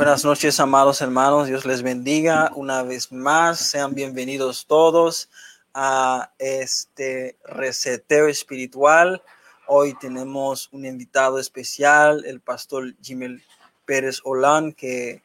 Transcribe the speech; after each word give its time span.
Buenas 0.00 0.24
noches, 0.24 0.58
amados 0.60 1.02
hermanos. 1.02 1.46
Dios 1.46 1.66
les 1.66 1.82
bendiga 1.82 2.50
una 2.54 2.82
vez 2.82 3.12
más. 3.12 3.60
Sean 3.60 3.94
bienvenidos 3.94 4.64
todos 4.66 5.28
a 5.74 6.32
este 6.38 7.36
reseteo 7.44 8.26
espiritual. 8.26 9.22
Hoy 9.66 9.92
tenemos 10.00 10.70
un 10.72 10.86
invitado 10.86 11.38
especial, 11.38 12.24
el 12.24 12.40
pastor 12.40 12.94
Jimel 13.02 13.42
Pérez 13.84 14.22
Olán, 14.24 14.72
que 14.72 15.22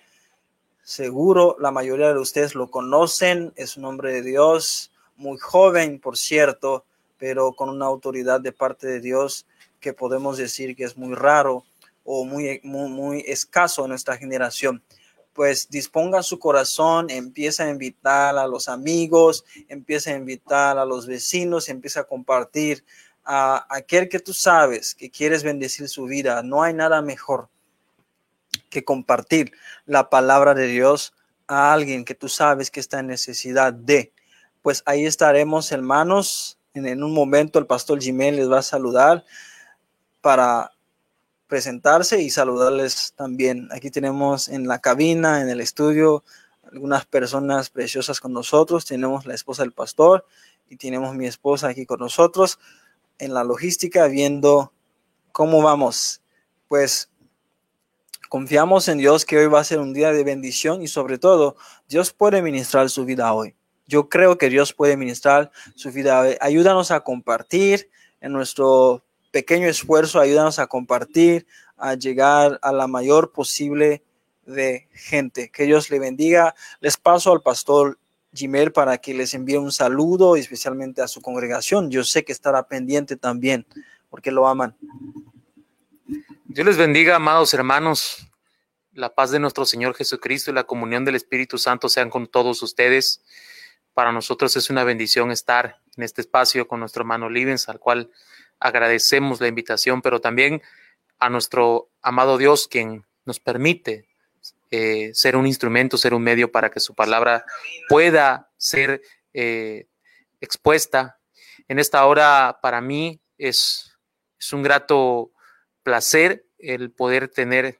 seguro 0.84 1.55
la 1.57 1.71
mayoría 1.71 2.13
de 2.13 2.20
ustedes 2.20 2.53
lo 2.53 2.70
conocen. 2.70 3.53
Es 3.55 3.77
un 3.77 3.85
hombre 3.85 4.12
de 4.12 4.23
Dios, 4.23 4.91
muy 5.16 5.38
joven, 5.38 6.02
por 6.02 6.17
cierto, 6.17 6.84
pero 7.17 7.53
con 7.53 7.70
una 7.70 7.85
autoridad 7.85 8.41
de 8.41 8.52
parte 8.52 8.88
de 8.88 8.99
Dios 8.99 9.45
que 9.80 9.94
podemos 9.94 10.35
decir 10.35 10.76
que 10.76 10.84
es 10.84 10.98
muy 10.98 11.16
raro 11.16 11.63
o 12.05 12.23
muy, 12.23 12.62
muy, 12.64 13.23
escaso 13.27 13.84
en 13.84 13.90
nuestra 13.90 14.16
generación 14.16 14.82
pues 15.34 15.70
disponga 15.70 16.23
su 16.23 16.40
corazón, 16.40 17.09
empieza 17.09 17.66
a 17.66 17.70
invitar 17.70 18.38
a 18.38 18.48
los 18.48 18.70
amigos, 18.70 19.44
empieza 19.68 20.12
a 20.12 20.16
invitar 20.16 20.78
a 20.78 20.86
los 20.86 21.08
vecinos, 21.08 21.68
empieza 21.68 22.00
a 22.00 22.04
compartir 22.05 22.86
a 23.26 23.66
aquel 23.70 24.08
que 24.08 24.22
tú 24.22 24.34
sabes 24.34 24.95
que 24.95 25.12
quieres 25.12 25.44
bendecir 25.44 25.90
su 25.90 26.05
vida. 26.05 26.41
No 26.41 26.64
hay 26.64 26.73
nada 26.73 27.02
mejor 27.02 27.50
que 28.70 28.86
compartir 28.86 29.52
la 29.86 30.09
palabra 30.09 30.53
de 30.53 30.67
Dios 30.67 31.14
a 31.48 31.73
alguien 31.73 32.06
que 32.06 32.16
tú 32.16 32.30
sabes 32.30 32.72
que 32.72 32.80
está 32.80 33.00
en 33.00 33.08
necesidad 33.08 33.73
de. 33.73 34.14
Pues 34.62 34.84
ahí 34.86 35.06
estaremos, 35.06 35.70
hermanos. 35.73 36.59
En, 36.73 36.88
en 36.88 37.03
un 37.03 37.14
momento 37.14 37.59
el 37.59 37.67
pastor 37.67 38.02
Jiménez 38.02 38.40
les 38.40 38.52
va 38.52 38.59
a 38.59 38.64
saludar 38.64 39.26
para 40.22 40.72
presentarse 41.48 42.22
y 42.22 42.30
saludarles 42.30 43.14
también. 43.16 43.69
Aquí 43.72 43.92
tenemos 43.92 44.50
en 44.50 44.67
la 44.67 44.80
cabina, 44.80 45.42
en 45.42 45.50
el 45.50 45.61
estudio, 45.61 46.23
algunas 46.72 47.06
personas 47.06 47.69
preciosas 47.69 48.19
con 48.19 48.33
nosotros. 48.33 48.86
Tenemos 48.86 49.25
la 49.25 49.33
esposa 49.33 49.64
del 49.64 49.72
pastor 49.72 50.25
y 50.69 50.78
tenemos 50.78 51.16
mi 51.16 51.28
esposa 51.28 51.69
aquí 51.69 51.86
con 51.86 52.00
nosotros 52.00 52.59
en 53.17 53.34
la 53.34 53.44
logística 53.44 54.08
viendo 54.08 54.73
cómo 55.31 55.61
vamos. 55.61 56.22
Pues 56.67 57.09
confiamos 58.30 58.88
en 58.88 58.97
Dios 58.97 59.25
que 59.25 59.38
hoy 59.38 59.47
va 59.47 59.59
a 59.59 59.64
ser 59.64 59.80
un 59.80 59.94
día 59.94 60.12
de 60.12 60.23
bendición 60.23 60.81
y 60.81 60.88
sobre 60.88 61.17
todo 61.17 61.56
Dios 61.88 62.12
puede 62.12 62.41
ministrar 62.41 62.89
su 62.89 63.06
vida 63.06 63.34
hoy. 63.34 63.56
Yo 63.88 64.09
creo 64.09 64.38
que 64.38 64.50
Dios 64.50 64.73
puede 64.73 64.97
ministrar 64.97 65.52
su 65.75 65.91
vida 65.91 66.19
hoy. 66.19 66.36
Ayúdanos 66.41 66.89
a 66.89 67.02
compartir 67.02 67.89
en 68.19 68.34
nuestro 68.34 69.03
pequeño 69.36 69.67
esfuerzo, 69.67 70.22
ayúdanos 70.22 70.59
a 70.59 70.67
compartir, 70.67 71.45
a 71.75 71.95
llegar 71.95 72.58
a 72.61 72.72
la 72.72 72.88
mayor 72.88 73.33
posible 73.33 74.02
de 74.45 74.88
gente. 74.94 75.52
Que 75.52 75.66
Dios 75.66 75.89
le 75.89 76.00
bendiga. 76.00 76.55
Les 76.80 76.95
paso 76.95 77.33
al 77.33 77.41
pastor 77.41 78.00
Jiménez 78.33 78.72
para 78.72 78.97
que 78.97 79.13
les 79.13 79.33
envíe 79.33 79.58
un 79.58 79.73
saludo, 79.73 80.38
especialmente 80.38 81.02
a 81.02 81.09
su 81.09 81.22
congregación. 81.22 81.91
Yo 81.91 82.06
sé 82.06 82.23
que 82.23 82.31
estará 82.31 82.66
pendiente 82.69 83.17
también, 83.17 83.66
porque 84.09 84.31
lo 84.31 84.47
aman. 84.47 84.73
Dios 86.45 86.66
les 86.66 86.78
bendiga, 86.78 87.17
amados 87.17 87.53
hermanos. 87.53 88.31
La 88.94 89.13
paz 89.13 89.31
de 89.31 89.39
nuestro 89.39 89.66
Señor 89.66 89.95
Jesucristo 89.95 90.50
y 90.50 90.53
la 90.53 90.63
comunión 90.63 91.03
del 91.03 91.16
Espíritu 91.16 91.58
Santo 91.58 91.89
sean 91.89 92.09
con 92.09 92.28
todos 92.28 92.63
ustedes. 92.63 93.22
Para 93.94 94.13
nosotros 94.13 94.56
es 94.56 94.69
una 94.69 94.86
bendición 94.86 95.30
estar 95.30 95.81
en 95.97 96.03
este 96.06 96.22
espacio 96.22 96.69
con 96.69 96.80
nuestro 96.80 97.02
hermano 97.02 97.30
Livens, 97.30 97.67
al 97.67 97.80
cual 97.80 98.09
agradecemos 98.59 99.42
la 99.42 99.48
invitación, 99.48 100.02
pero 100.02 100.22
también 100.22 100.61
a 101.20 101.30
nuestro 101.30 101.89
amado 102.02 102.38
Dios, 102.38 102.67
quien 102.67 103.06
nos 103.25 103.39
permite 103.39 104.08
eh, 104.72 105.12
ser 105.14 105.36
un 105.36 105.47
instrumento, 105.47 105.97
ser 105.97 106.14
un 106.14 106.23
medio 106.23 106.52
para 106.52 106.69
que 106.69 106.79
su 106.79 106.94
palabra 106.94 107.46
pueda 107.88 108.50
ser 108.57 109.02
eh, 109.34 109.88
expuesta. 110.41 111.19
En 111.68 111.79
esta 111.79 112.06
hora, 112.06 112.59
para 112.62 112.81
mí, 112.81 113.22
es, 113.38 113.91
un 114.52 114.63
grato 114.63 115.31
placer 115.81 116.46
el 116.59 116.91
poder 116.91 117.29
tener 117.29 117.79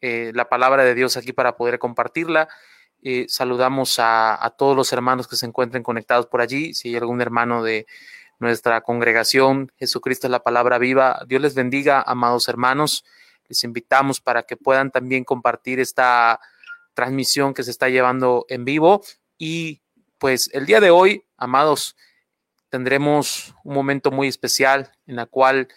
eh, 0.00 0.30
la 0.34 0.48
palabra 0.48 0.84
de 0.84 0.94
Dios 0.94 1.16
aquí 1.16 1.32
para 1.32 1.56
poder 1.56 1.78
compartirla. 1.78 2.48
saludamos 3.26 3.96
a, 3.98 4.54
todos 4.56 4.76
los 4.76 4.92
hermanos 4.92 5.26
que 5.28 5.36
se 5.36 5.46
encuentren 5.46 5.82
conectados 5.82 6.26
por 6.26 6.40
allí. 6.40 6.74
Si 6.74 6.88
hay 6.88 6.96
algún 6.96 7.20
hermano 7.20 7.62
de 7.62 7.86
nuestra 8.44 8.82
congregación. 8.82 9.72
Jesucristo 9.76 10.26
es 10.26 10.30
la 10.30 10.42
palabra 10.42 10.78
viva. 10.78 11.24
Dios 11.26 11.42
les 11.42 11.54
bendiga, 11.54 12.02
amados 12.06 12.48
hermanos. 12.48 13.04
Les 13.48 13.64
invitamos 13.64 14.20
para 14.20 14.44
que 14.44 14.56
puedan 14.56 14.90
también 14.90 15.24
compartir 15.24 15.80
esta 15.80 16.38
transmisión 16.94 17.54
que 17.54 17.64
se 17.64 17.70
está 17.70 17.88
llevando 17.88 18.46
en 18.48 18.64
vivo. 18.64 19.02
Y 19.36 19.82
pues 20.18 20.48
el 20.52 20.66
día 20.66 20.80
de 20.80 20.90
hoy, 20.90 21.24
amados, 21.36 21.96
tendremos 22.68 23.54
un 23.64 23.74
momento 23.74 24.10
muy 24.10 24.28
especial 24.28 24.92
en 25.06 25.16
la 25.16 25.26
cual 25.26 25.68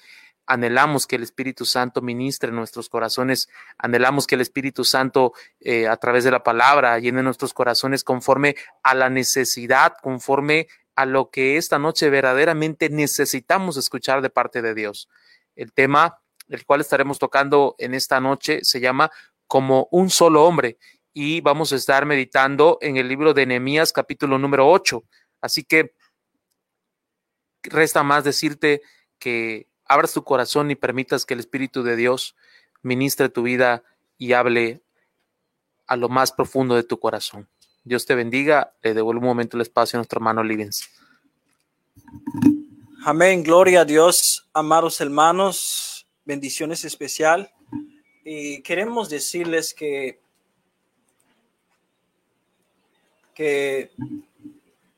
anhelamos 0.45 1.05
que 1.05 1.17
el 1.17 1.23
Espíritu 1.23 1.65
Santo 1.65 2.01
ministre 2.01 2.49
en 2.49 2.55
nuestros 2.55 2.89
corazones, 2.89 3.49
anhelamos 3.77 4.25
que 4.25 4.35
el 4.35 4.41
Espíritu 4.41 4.85
Santo 4.85 5.33
eh, 5.59 5.87
a 5.87 5.97
través 5.97 6.23
de 6.23 6.31
la 6.31 6.43
palabra 6.43 6.97
llene 6.99 7.21
nuestros 7.21 7.53
corazones 7.53 8.03
conforme 8.03 8.55
a 8.81 8.95
la 8.95 9.09
necesidad, 9.09 9.95
conforme 10.01 10.67
a 10.97 11.05
lo 11.05 11.29
que 11.29 11.57
esta 11.57 11.77
noche 11.77 12.09
verdaderamente 12.09 12.89
necesitamos 12.89 13.77
escuchar 13.77 14.23
de 14.23 14.31
parte 14.31 14.63
de 14.63 14.73
Dios. 14.73 15.07
El 15.55 15.71
tema 15.71 16.19
el 16.49 16.65
cual 16.65 16.81
estaremos 16.81 17.19
tocando 17.19 17.75
en 17.77 17.93
esta 17.93 18.19
noche 18.19 18.61
se 18.63 18.79
llama 18.79 19.11
como 19.45 19.87
un 19.91 20.09
solo 20.09 20.43
hombre 20.43 20.79
y 21.13 21.41
vamos 21.41 21.71
a 21.71 21.75
estar 21.75 22.07
meditando 22.07 22.79
en 22.81 22.97
el 22.97 23.07
libro 23.07 23.35
de 23.35 23.45
Nehemías 23.45 23.93
capítulo 23.93 24.39
número 24.39 24.67
8. 24.67 25.03
Así 25.39 25.63
que 25.63 25.93
resta 27.61 28.01
más 28.01 28.23
decirte 28.23 28.81
que 29.19 29.67
abras 29.85 30.13
tu 30.13 30.23
corazón 30.23 30.71
y 30.71 30.75
permitas 30.75 31.25
que 31.25 31.35
el 31.35 31.41
Espíritu 31.41 31.83
de 31.83 31.95
Dios 31.95 32.35
ministre 32.81 33.29
tu 33.29 33.43
vida 33.43 33.83
y 34.17 34.33
hable 34.33 34.81
a 35.85 35.95
lo 35.95 36.09
más 36.09 36.31
profundo 36.31 36.73
de 36.73 36.83
tu 36.83 36.99
corazón. 36.99 37.47
Dios 37.87 38.05
te 38.05 38.15
bendiga. 38.15 38.73
Le 38.81 38.93
devuelvo 38.93 39.21
un 39.21 39.27
momento 39.27 39.57
el 39.57 39.61
espacio 39.61 39.97
a 39.97 39.99
nuestro 39.99 40.17
hermano 40.17 40.43
Livens. 40.43 40.89
Amén. 43.05 43.43
Gloria 43.43 43.81
a 43.81 43.85
Dios, 43.85 44.47
amados 44.53 44.99
hermanos. 44.99 46.05
Bendiciones 46.25 46.83
especial. 46.83 47.51
Y 48.25 48.61
queremos 48.61 49.09
decirles 49.09 49.73
que, 49.73 50.19
que 53.33 53.91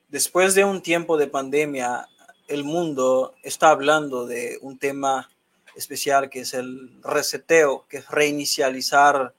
después 0.10 0.56
de 0.56 0.66
un 0.66 0.82
tiempo 0.82 1.18
de 1.18 1.28
pandemia, 1.28 2.08
el 2.48 2.64
mundo 2.64 3.36
está 3.44 3.70
hablando 3.70 4.26
de 4.26 4.58
un 4.62 4.80
tema 4.80 5.30
especial 5.76 6.32
que 6.32 6.40
es 6.40 6.56
el 6.56 7.00
reseteo, 7.04 7.86
que 7.88 7.98
es 7.98 8.10
reinicializar 8.10 9.36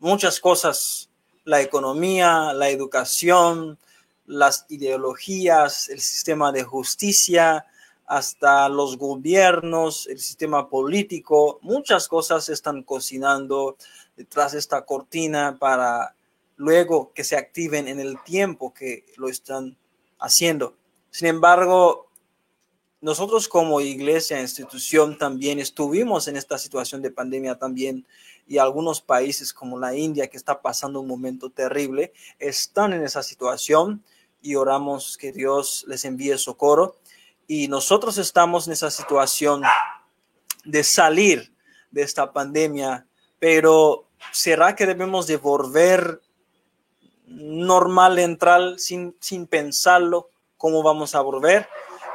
muchas 0.00 0.40
cosas 0.40 1.07
la 1.48 1.62
economía, 1.62 2.52
la 2.52 2.68
educación, 2.68 3.78
las 4.26 4.66
ideologías, 4.68 5.88
el 5.88 5.98
sistema 5.98 6.52
de 6.52 6.62
justicia, 6.62 7.64
hasta 8.04 8.68
los 8.68 8.98
gobiernos, 8.98 10.06
el 10.08 10.18
sistema 10.18 10.68
político, 10.68 11.58
muchas 11.62 12.06
cosas 12.06 12.50
están 12.50 12.82
cocinando 12.82 13.78
detrás 14.14 14.52
de 14.52 14.58
esta 14.58 14.84
cortina 14.84 15.56
para 15.58 16.14
luego 16.56 17.12
que 17.14 17.24
se 17.24 17.36
activen 17.36 17.88
en 17.88 17.98
el 17.98 18.22
tiempo 18.24 18.74
que 18.74 19.06
lo 19.16 19.30
están 19.30 19.74
haciendo. 20.18 20.76
Sin 21.10 21.28
embargo, 21.28 22.10
nosotros 23.00 23.48
como 23.48 23.80
iglesia, 23.80 24.38
institución, 24.38 25.16
también 25.16 25.60
estuvimos 25.60 26.28
en 26.28 26.36
esta 26.36 26.58
situación 26.58 27.00
de 27.00 27.10
pandemia 27.10 27.58
también 27.58 28.04
y 28.48 28.58
algunos 28.58 29.02
países 29.02 29.52
como 29.52 29.78
la 29.78 29.94
India, 29.94 30.28
que 30.28 30.38
está 30.38 30.62
pasando 30.62 31.00
un 31.00 31.06
momento 31.06 31.50
terrible, 31.50 32.12
están 32.38 32.94
en 32.94 33.04
esa 33.04 33.22
situación 33.22 34.02
y 34.40 34.54
oramos 34.54 35.18
que 35.18 35.32
Dios 35.32 35.84
les 35.86 36.04
envíe 36.06 36.36
socorro. 36.38 36.96
Y 37.46 37.68
nosotros 37.68 38.16
estamos 38.16 38.66
en 38.66 38.72
esa 38.72 38.90
situación 38.90 39.62
de 40.64 40.82
salir 40.82 41.52
de 41.90 42.02
esta 42.02 42.32
pandemia, 42.32 43.06
pero 43.38 44.06
¿será 44.32 44.74
que 44.74 44.86
debemos 44.86 45.26
de 45.26 45.36
volver 45.36 46.22
normal, 47.26 48.18
entrar 48.18 48.78
sin, 48.78 49.14
sin 49.20 49.46
pensarlo? 49.46 50.30
¿Cómo 50.56 50.82
vamos 50.82 51.14
a 51.14 51.20
volver? 51.20 51.68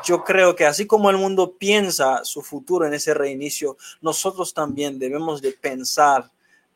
Yo 0.04 0.24
creo 0.24 0.56
que 0.56 0.66
así 0.66 0.86
como 0.86 1.10
el 1.10 1.18
mundo 1.18 1.56
piensa 1.58 2.24
su 2.26 2.42
futuro 2.42 2.86
en 2.86 2.94
ese 2.94 3.14
reinicio, 3.14 3.78
nosotros 4.02 4.54
también 4.54 5.00
debemos 5.00 5.42
de 5.42 5.52
pensar, 5.54 6.32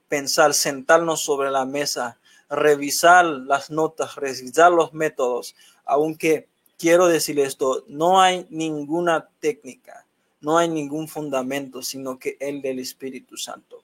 pensar, 0.07 0.53
sentarnos 0.53 1.21
sobre 1.21 1.51
la 1.51 1.65
mesa, 1.65 2.17
revisar 2.49 3.25
las 3.25 3.69
notas, 3.69 4.15
revisar 4.15 4.71
los 4.71 4.93
métodos, 4.93 5.55
aunque 5.85 6.47
quiero 6.77 7.07
decir 7.07 7.39
esto, 7.39 7.83
no 7.87 8.21
hay 8.21 8.47
ninguna 8.49 9.29
técnica, 9.39 10.05
no 10.41 10.57
hay 10.57 10.69
ningún 10.69 11.07
fundamento, 11.07 11.81
sino 11.81 12.17
que 12.17 12.37
el 12.39 12.61
del 12.61 12.79
Espíritu 12.79 13.37
Santo. 13.37 13.83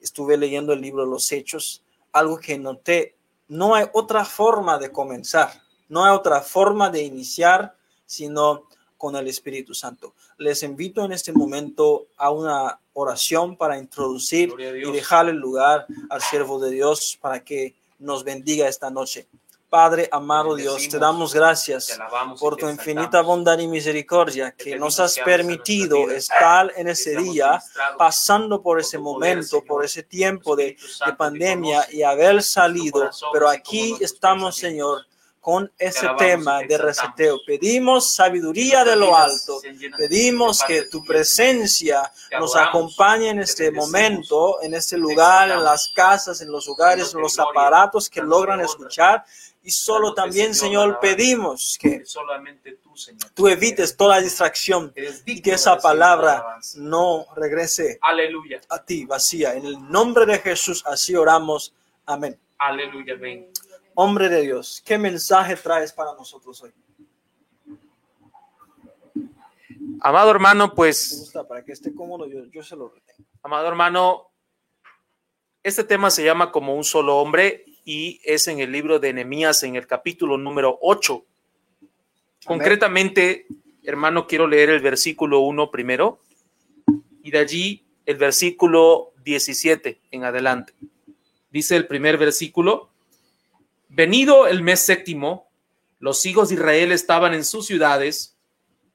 Estuve 0.00 0.36
leyendo 0.36 0.72
el 0.72 0.80
libro 0.80 1.06
Los 1.06 1.30
Hechos, 1.32 1.82
algo 2.12 2.38
que 2.38 2.58
noté, 2.58 3.16
no 3.48 3.74
hay 3.74 3.86
otra 3.92 4.24
forma 4.24 4.78
de 4.78 4.90
comenzar, 4.90 5.62
no 5.88 6.04
hay 6.04 6.14
otra 6.14 6.40
forma 6.40 6.90
de 6.90 7.02
iniciar, 7.02 7.76
sino 8.06 8.66
con 9.02 9.16
el 9.16 9.26
Espíritu 9.26 9.74
Santo. 9.74 10.14
Les 10.38 10.62
invito 10.62 11.04
en 11.04 11.10
este 11.10 11.32
momento 11.32 12.06
a 12.16 12.30
una 12.30 12.78
oración 12.92 13.56
para 13.56 13.76
introducir 13.76 14.54
y 14.60 14.92
dejar 14.92 15.28
el 15.28 15.38
lugar 15.38 15.86
al 16.08 16.22
siervo 16.22 16.60
de 16.60 16.70
Dios 16.70 17.18
para 17.20 17.42
que 17.42 17.74
nos 17.98 18.22
bendiga 18.22 18.68
esta 18.68 18.90
noche. 18.90 19.26
Padre 19.68 20.08
amado 20.12 20.54
Dios, 20.54 20.88
te 20.88 21.00
damos 21.00 21.34
gracias 21.34 21.98
por 22.38 22.54
tu 22.54 22.68
infinita 22.68 23.22
bondad 23.22 23.58
y 23.58 23.66
misericordia 23.66 24.52
que 24.52 24.78
nos 24.78 25.00
has 25.00 25.18
permitido 25.18 26.08
estar 26.08 26.72
en 26.76 26.86
ese 26.86 27.16
día, 27.16 27.60
pasando 27.98 28.62
por 28.62 28.78
ese 28.78 28.98
momento, 28.98 29.64
por 29.64 29.84
ese 29.84 30.04
tiempo 30.04 30.54
de, 30.54 30.76
de 31.06 31.12
pandemia 31.14 31.88
y 31.90 32.04
haber 32.04 32.40
salido. 32.40 33.10
Pero 33.32 33.48
aquí 33.48 33.96
estamos, 34.00 34.54
Señor, 34.54 35.06
con 35.42 35.70
ese 35.76 36.08
tema 36.16 36.60
de 36.60 36.78
reseteo. 36.78 37.40
Pedimos 37.44 38.14
sabiduría 38.14 38.84
de 38.84 38.94
lo 38.94 39.16
alto. 39.16 39.60
Pedimos 39.98 40.62
que 40.62 40.82
tu 40.82 41.04
presencia 41.04 42.10
nos 42.38 42.54
acompañe 42.54 43.30
en 43.30 43.40
este 43.40 43.72
momento, 43.72 44.62
en 44.62 44.72
este 44.74 44.96
lugar, 44.96 45.50
en 45.50 45.64
las 45.64 45.88
casas, 45.88 46.40
en 46.42 46.50
los 46.52 46.68
hogares, 46.68 47.12
en 47.12 47.20
los 47.20 47.36
aparatos 47.40 48.08
que 48.08 48.22
logran 48.22 48.60
escuchar 48.60 49.24
y 49.64 49.70
solo 49.70 50.14
también, 50.14 50.54
Señor, 50.54 50.98
pedimos 51.00 51.76
que 51.80 52.04
tú 53.34 53.48
evites 53.48 53.96
toda 53.96 54.20
distracción 54.20 54.92
y 55.24 55.42
que 55.42 55.54
esa 55.54 55.76
palabra 55.76 56.58
no 56.76 57.26
regrese 57.34 57.98
a 58.68 58.84
ti 58.84 59.04
vacía. 59.06 59.54
En 59.54 59.66
el 59.66 59.90
nombre 59.90 60.24
de 60.24 60.38
Jesús, 60.38 60.84
así 60.86 61.16
oramos. 61.16 61.74
Amén. 62.06 62.38
Aleluya. 62.58 63.14
Amén. 63.14 63.48
Hombre 63.94 64.28
de 64.28 64.42
Dios, 64.42 64.82
¿qué 64.84 64.96
mensaje 64.96 65.56
traes 65.56 65.92
para 65.92 66.14
nosotros 66.14 66.62
hoy? 66.62 66.72
Amado 70.00 70.30
hermano, 70.30 70.74
pues... 70.74 71.32
Para 71.48 71.64
que 71.64 71.72
esté 71.72 71.94
cómodo, 71.94 72.26
yo, 72.26 72.46
yo 72.46 72.62
se 72.62 72.74
lo 72.74 72.88
retengo. 72.88 73.28
Amado 73.42 73.68
hermano, 73.68 74.30
este 75.62 75.84
tema 75.84 76.10
se 76.10 76.24
llama 76.24 76.50
como 76.50 76.74
un 76.74 76.84
solo 76.84 77.18
hombre 77.18 77.64
y 77.84 78.20
es 78.24 78.48
en 78.48 78.60
el 78.60 78.72
libro 78.72 78.98
de 78.98 79.12
Nehemías, 79.12 79.62
en 79.62 79.76
el 79.76 79.86
capítulo 79.86 80.38
número 80.38 80.78
8. 80.80 81.24
Concretamente, 82.46 83.46
hermano, 83.82 84.26
quiero 84.26 84.46
leer 84.46 84.70
el 84.70 84.80
versículo 84.80 85.40
1 85.40 85.70
primero 85.70 86.20
y 87.22 87.30
de 87.30 87.38
allí 87.38 87.84
el 88.06 88.16
versículo 88.16 89.12
17 89.22 90.00
en 90.10 90.24
adelante. 90.24 90.72
Dice 91.50 91.76
el 91.76 91.86
primer 91.86 92.16
versículo, 92.16 92.91
venido 93.94 94.46
el 94.46 94.62
mes 94.62 94.80
séptimo, 94.80 95.50
los 95.98 96.24
hijos 96.26 96.48
de 96.48 96.56
Israel 96.56 96.92
estaban 96.92 97.34
en 97.34 97.44
sus 97.44 97.66
ciudades 97.66 98.36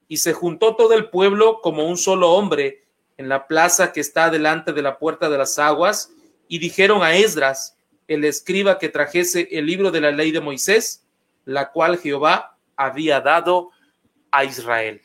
y 0.08 0.18
se 0.18 0.32
juntó 0.32 0.76
todo 0.76 0.92
el 0.94 1.08
pueblo 1.08 1.60
como 1.62 1.86
un 1.86 1.96
solo 1.96 2.32
hombre 2.32 2.84
en 3.16 3.28
la 3.28 3.46
plaza 3.46 3.92
que 3.92 4.00
está 4.00 4.30
delante 4.30 4.72
de 4.72 4.82
la 4.82 4.98
puerta 4.98 5.30
de 5.30 5.38
las 5.38 5.58
aguas 5.58 6.12
y 6.48 6.58
dijeron 6.58 7.02
a 7.02 7.14
Esdras, 7.14 7.76
el 8.06 8.24
escriba 8.24 8.78
que 8.78 8.88
trajese 8.88 9.48
el 9.52 9.66
libro 9.66 9.90
de 9.90 10.00
la 10.00 10.10
ley 10.10 10.32
de 10.32 10.40
Moisés, 10.40 11.04
la 11.44 11.70
cual 11.70 11.98
Jehová 11.98 12.58
había 12.76 13.20
dado 13.20 13.70
a 14.30 14.44
Israel. 14.44 15.02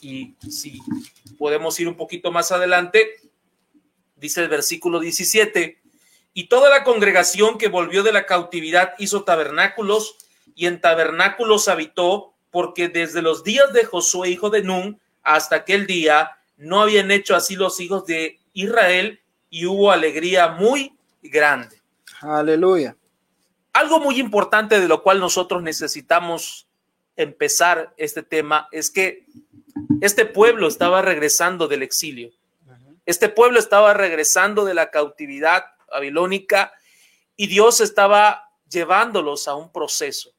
Y 0.00 0.34
si 0.48 0.80
podemos 1.36 1.78
ir 1.78 1.88
un 1.88 1.96
poquito 1.96 2.32
más 2.32 2.50
adelante, 2.52 3.06
dice 4.16 4.42
el 4.42 4.48
versículo 4.48 4.98
17, 4.98 5.80
y 6.38 6.44
toda 6.44 6.70
la 6.70 6.84
congregación 6.84 7.58
que 7.58 7.66
volvió 7.66 8.04
de 8.04 8.12
la 8.12 8.24
cautividad 8.24 8.94
hizo 8.98 9.24
tabernáculos 9.24 10.18
y 10.54 10.66
en 10.66 10.80
tabernáculos 10.80 11.66
habitó, 11.66 12.32
porque 12.52 12.88
desde 12.88 13.22
los 13.22 13.42
días 13.42 13.72
de 13.72 13.84
Josué, 13.84 14.28
hijo 14.28 14.48
de 14.48 14.62
Nun, 14.62 15.00
hasta 15.24 15.56
aquel 15.56 15.88
día, 15.88 16.38
no 16.56 16.80
habían 16.80 17.10
hecho 17.10 17.34
así 17.34 17.56
los 17.56 17.80
hijos 17.80 18.06
de 18.06 18.38
Israel 18.52 19.20
y 19.50 19.66
hubo 19.66 19.90
alegría 19.90 20.46
muy 20.46 20.96
grande. 21.22 21.82
Aleluya. 22.20 22.96
Algo 23.72 23.98
muy 23.98 24.20
importante 24.20 24.78
de 24.78 24.86
lo 24.86 25.02
cual 25.02 25.18
nosotros 25.18 25.60
necesitamos 25.60 26.68
empezar 27.16 27.92
este 27.96 28.22
tema 28.22 28.68
es 28.70 28.92
que 28.92 29.26
este 30.00 30.24
pueblo 30.24 30.68
estaba 30.68 31.02
regresando 31.02 31.66
del 31.66 31.82
exilio. 31.82 32.30
Este 33.06 33.28
pueblo 33.28 33.58
estaba 33.58 33.92
regresando 33.92 34.64
de 34.64 34.74
la 34.74 34.92
cautividad 34.92 35.64
babilónica 35.90 36.72
y 37.36 37.46
Dios 37.46 37.80
estaba 37.80 38.50
llevándolos 38.68 39.48
a 39.48 39.54
un 39.54 39.72
proceso. 39.72 40.30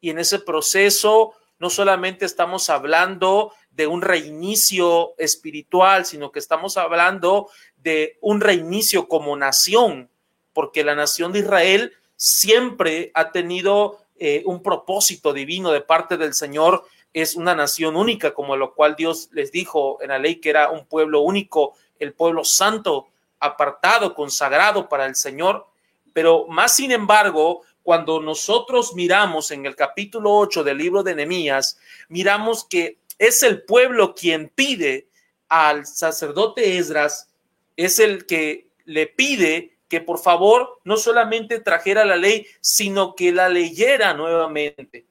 Y 0.00 0.10
en 0.10 0.18
ese 0.18 0.38
proceso 0.38 1.34
no 1.58 1.70
solamente 1.70 2.24
estamos 2.24 2.70
hablando 2.70 3.52
de 3.70 3.86
un 3.86 4.02
reinicio 4.02 5.14
espiritual, 5.18 6.04
sino 6.04 6.32
que 6.32 6.38
estamos 6.38 6.76
hablando 6.76 7.48
de 7.76 8.18
un 8.20 8.40
reinicio 8.40 9.08
como 9.08 9.36
nación 9.36 10.10
porque 10.52 10.84
la 10.84 10.94
nación 10.94 11.32
de 11.32 11.40
Israel 11.40 11.92
siempre 12.16 13.10
ha 13.14 13.32
tenido 13.32 14.00
eh, 14.18 14.42
un 14.46 14.62
propósito 14.62 15.32
divino 15.32 15.72
de 15.72 15.80
parte 15.80 16.16
del 16.16 16.34
Señor. 16.34 16.84
Es 17.12 17.34
una 17.34 17.54
nación 17.54 17.96
única, 17.96 18.32
como 18.34 18.56
lo 18.56 18.74
cual 18.74 18.96
Dios 18.96 19.28
les 19.32 19.52
dijo 19.52 19.98
en 20.02 20.08
la 20.08 20.18
ley 20.18 20.36
que 20.36 20.50
era 20.50 20.70
un 20.70 20.86
pueblo 20.86 21.20
único, 21.20 21.74
el 21.98 22.12
pueblo 22.12 22.44
santo, 22.44 23.08
apartado, 23.42 24.14
consagrado 24.14 24.88
para 24.88 25.04
el 25.04 25.16
Señor. 25.16 25.66
Pero 26.12 26.46
más 26.46 26.76
sin 26.76 26.92
embargo, 26.92 27.62
cuando 27.82 28.20
nosotros 28.20 28.94
miramos 28.94 29.50
en 29.50 29.66
el 29.66 29.74
capítulo 29.74 30.32
8 30.36 30.62
del 30.62 30.78
libro 30.78 31.02
de 31.02 31.14
Nehemías, 31.14 31.78
miramos 32.08 32.64
que 32.64 32.98
es 33.18 33.42
el 33.42 33.64
pueblo 33.64 34.14
quien 34.14 34.48
pide 34.48 35.08
al 35.48 35.84
sacerdote 35.84 36.78
Esdras, 36.78 37.28
es 37.76 37.98
el 37.98 38.26
que 38.26 38.68
le 38.84 39.06
pide 39.06 39.76
que 39.88 40.00
por 40.00 40.18
favor 40.18 40.80
no 40.84 40.96
solamente 40.96 41.60
trajera 41.60 42.04
la 42.04 42.16
ley, 42.16 42.46
sino 42.60 43.14
que 43.14 43.32
la 43.32 43.48
leyera 43.48 44.14
nuevamente. 44.14 45.04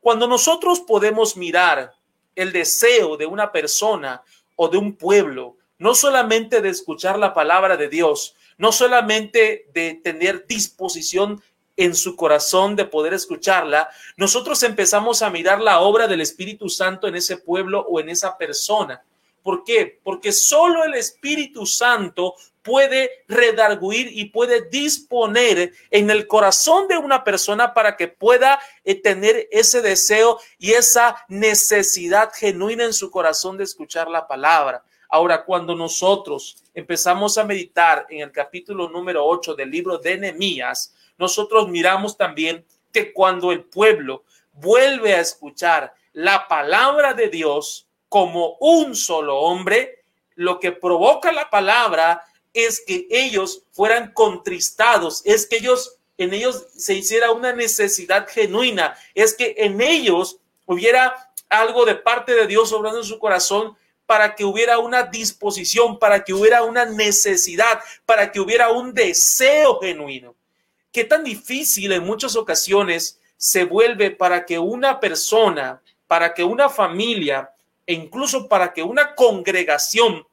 Cuando 0.00 0.28
nosotros 0.28 0.80
podemos 0.80 1.36
mirar 1.36 1.94
el 2.36 2.52
deseo 2.52 3.16
de 3.16 3.26
una 3.26 3.50
persona 3.50 4.22
o 4.54 4.68
de 4.68 4.76
un 4.76 4.96
pueblo, 4.96 5.56
no 5.84 5.94
solamente 5.94 6.62
de 6.62 6.70
escuchar 6.70 7.18
la 7.18 7.34
palabra 7.34 7.76
de 7.76 7.90
Dios, 7.90 8.34
no 8.56 8.72
solamente 8.72 9.66
de 9.74 10.00
tener 10.02 10.46
disposición 10.46 11.42
en 11.76 11.94
su 11.94 12.16
corazón 12.16 12.74
de 12.74 12.86
poder 12.86 13.12
escucharla, 13.12 13.90
nosotros 14.16 14.62
empezamos 14.62 15.20
a 15.20 15.28
mirar 15.28 15.60
la 15.60 15.80
obra 15.80 16.06
del 16.08 16.22
Espíritu 16.22 16.70
Santo 16.70 17.06
en 17.06 17.16
ese 17.16 17.36
pueblo 17.36 17.84
o 17.86 18.00
en 18.00 18.08
esa 18.08 18.38
persona. 18.38 19.04
¿Por 19.42 19.62
qué? 19.62 20.00
Porque 20.02 20.32
solo 20.32 20.84
el 20.84 20.94
Espíritu 20.94 21.66
Santo 21.66 22.34
puede 22.62 23.22
redarguir 23.28 24.08
y 24.10 24.30
puede 24.30 24.66
disponer 24.70 25.74
en 25.90 26.08
el 26.08 26.26
corazón 26.26 26.88
de 26.88 26.96
una 26.96 27.22
persona 27.24 27.74
para 27.74 27.98
que 27.98 28.08
pueda 28.08 28.58
eh, 28.84 28.94
tener 28.94 29.48
ese 29.52 29.82
deseo 29.82 30.40
y 30.58 30.72
esa 30.72 31.26
necesidad 31.28 32.32
genuina 32.32 32.84
en 32.84 32.94
su 32.94 33.10
corazón 33.10 33.58
de 33.58 33.64
escuchar 33.64 34.08
la 34.08 34.26
palabra. 34.26 34.82
Ahora, 35.14 35.44
cuando 35.44 35.76
nosotros 35.76 36.56
empezamos 36.74 37.38
a 37.38 37.44
meditar 37.44 38.04
en 38.10 38.22
el 38.22 38.32
capítulo 38.32 38.88
número 38.88 39.24
8 39.24 39.54
del 39.54 39.70
libro 39.70 39.98
de 39.98 40.18
Nehemías, 40.18 40.92
nosotros 41.16 41.68
miramos 41.68 42.16
también 42.16 42.64
que 42.92 43.12
cuando 43.12 43.52
el 43.52 43.62
pueblo 43.62 44.24
vuelve 44.54 45.14
a 45.14 45.20
escuchar 45.20 45.94
la 46.14 46.48
palabra 46.48 47.14
de 47.14 47.28
Dios 47.28 47.86
como 48.08 48.56
un 48.58 48.96
solo 48.96 49.38
hombre, 49.38 50.02
lo 50.34 50.58
que 50.58 50.72
provoca 50.72 51.30
la 51.30 51.48
palabra 51.48 52.24
es 52.52 52.82
que 52.84 53.06
ellos 53.08 53.62
fueran 53.70 54.12
contristados, 54.14 55.22
es 55.24 55.46
que 55.46 55.58
ellos 55.58 55.96
en 56.18 56.34
ellos 56.34 56.66
se 56.74 56.94
hiciera 56.94 57.30
una 57.30 57.52
necesidad 57.52 58.26
genuina, 58.26 58.96
es 59.14 59.32
que 59.32 59.54
en 59.58 59.80
ellos 59.80 60.38
hubiera 60.66 61.30
algo 61.48 61.84
de 61.84 61.94
parte 61.94 62.34
de 62.34 62.48
Dios 62.48 62.72
obrando 62.72 62.98
en 62.98 63.04
su 63.04 63.20
corazón 63.20 63.76
para 64.06 64.34
que 64.34 64.44
hubiera 64.44 64.78
una 64.78 65.04
disposición, 65.04 65.98
para 65.98 66.24
que 66.24 66.34
hubiera 66.34 66.62
una 66.62 66.84
necesidad, 66.84 67.80
para 68.04 68.30
que 68.30 68.40
hubiera 68.40 68.70
un 68.70 68.92
deseo 68.92 69.80
genuino. 69.80 70.34
Qué 70.92 71.04
tan 71.04 71.24
difícil 71.24 71.92
en 71.92 72.04
muchas 72.04 72.36
ocasiones 72.36 73.18
se 73.36 73.64
vuelve 73.64 74.10
para 74.10 74.44
que 74.44 74.58
una 74.58 75.00
persona, 75.00 75.82
para 76.06 76.34
que 76.34 76.44
una 76.44 76.68
familia 76.68 77.50
e 77.86 77.94
incluso 77.94 78.48
para 78.48 78.72
que 78.72 78.82
una 78.82 79.14
congregación 79.14 80.26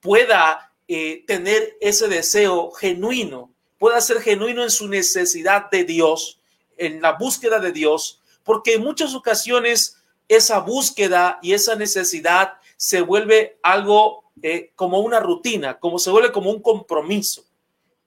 pueda 0.00 0.72
eh, 0.86 1.24
tener 1.26 1.76
ese 1.80 2.08
deseo 2.08 2.70
genuino, 2.70 3.50
pueda 3.78 4.00
ser 4.00 4.20
genuino 4.20 4.62
en 4.62 4.70
su 4.70 4.88
necesidad 4.88 5.70
de 5.70 5.84
Dios, 5.84 6.40
en 6.76 7.02
la 7.02 7.12
búsqueda 7.12 7.58
de 7.58 7.72
Dios, 7.72 8.20
porque 8.44 8.74
en 8.74 8.82
muchas 8.82 9.14
ocasiones 9.14 9.98
esa 10.28 10.60
búsqueda 10.60 11.38
y 11.42 11.52
esa 11.52 11.74
necesidad 11.74 12.57
se 12.78 13.02
vuelve 13.02 13.58
algo 13.62 14.24
eh, 14.40 14.70
como 14.76 15.00
una 15.00 15.18
rutina, 15.18 15.78
como 15.78 15.98
se 15.98 16.10
vuelve 16.10 16.32
como 16.32 16.50
un 16.50 16.62
compromiso. 16.62 17.44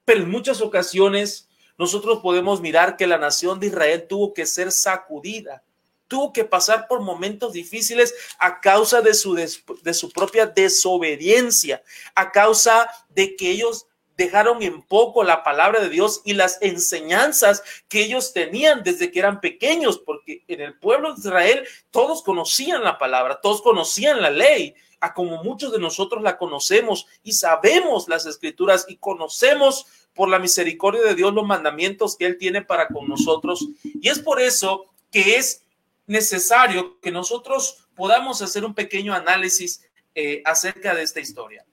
pero 0.04 0.22
en 0.22 0.30
muchas 0.30 0.60
ocasiones 0.60 1.48
nosotros 1.78 2.20
podemos 2.20 2.60
mirar 2.60 2.96
que 2.96 3.06
la 3.06 3.18
nación 3.18 3.60
de 3.60 3.68
Israel 3.68 4.06
tuvo 4.08 4.34
que 4.34 4.46
ser 4.46 4.72
sacudida, 4.72 5.62
tuvo 6.08 6.32
que 6.32 6.44
pasar 6.44 6.88
por 6.88 7.00
momentos 7.00 7.52
difíciles 7.52 8.14
a 8.38 8.60
causa 8.60 9.00
de 9.02 9.14
su, 9.14 9.34
de 9.34 9.94
su 9.94 10.10
propia 10.10 10.46
desobediencia, 10.46 11.82
a 12.14 12.32
causa 12.32 12.90
de 13.10 13.36
que 13.36 13.50
ellos 13.50 13.86
dejaron 14.16 14.62
en 14.62 14.82
poco 14.82 15.24
la 15.24 15.42
palabra 15.42 15.80
de 15.80 15.88
Dios 15.88 16.22
y 16.24 16.34
las 16.34 16.58
enseñanzas 16.60 17.62
que 17.88 18.04
ellos 18.04 18.32
tenían 18.32 18.82
desde 18.82 19.10
que 19.10 19.18
eran 19.18 19.40
pequeños, 19.40 19.98
porque 19.98 20.44
en 20.48 20.60
el 20.60 20.78
pueblo 20.78 21.14
de 21.14 21.20
Israel 21.20 21.66
todos 21.90 22.22
conocían 22.22 22.84
la 22.84 22.98
palabra, 22.98 23.40
todos 23.40 23.62
conocían 23.62 24.20
la 24.22 24.30
ley, 24.30 24.74
a 25.00 25.14
como 25.14 25.42
muchos 25.42 25.72
de 25.72 25.80
nosotros 25.80 26.22
la 26.22 26.38
conocemos 26.38 27.06
y 27.24 27.32
sabemos 27.32 28.08
las 28.08 28.24
escrituras 28.24 28.86
y 28.88 28.96
conocemos 28.96 29.86
por 30.14 30.28
la 30.28 30.38
misericordia 30.38 31.02
de 31.02 31.16
Dios 31.16 31.34
los 31.34 31.44
mandamientos 31.44 32.16
que 32.16 32.26
Él 32.26 32.38
tiene 32.38 32.62
para 32.62 32.86
con 32.86 33.08
nosotros. 33.08 33.66
Y 33.82 34.08
es 34.08 34.20
por 34.20 34.40
eso 34.40 34.86
que 35.10 35.36
es 35.36 35.64
necesario 36.06 37.00
que 37.00 37.10
nosotros 37.10 37.88
podamos 37.96 38.42
hacer 38.42 38.64
un 38.64 38.74
pequeño 38.74 39.12
análisis 39.12 39.84
eh, 40.14 40.42
acerca 40.44 40.94
de 40.94 41.02
esta 41.02 41.20
historia. 41.20 41.64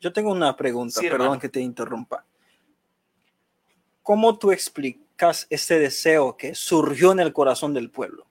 Yo 0.00 0.12
tengo 0.12 0.30
una 0.30 0.56
pregunta, 0.56 1.00
perdón 1.00 1.40
que 1.40 1.48
te 1.48 1.60
interrumpa. 1.60 2.24
¿Cómo 4.02 4.38
tú 4.38 4.52
explicas 4.52 5.46
este 5.50 5.78
deseo 5.78 6.36
que 6.36 6.54
surgió 6.54 7.12
en 7.12 7.20
el 7.20 7.32
corazón 7.32 7.74
del 7.74 7.90
pueblo? 7.90 8.26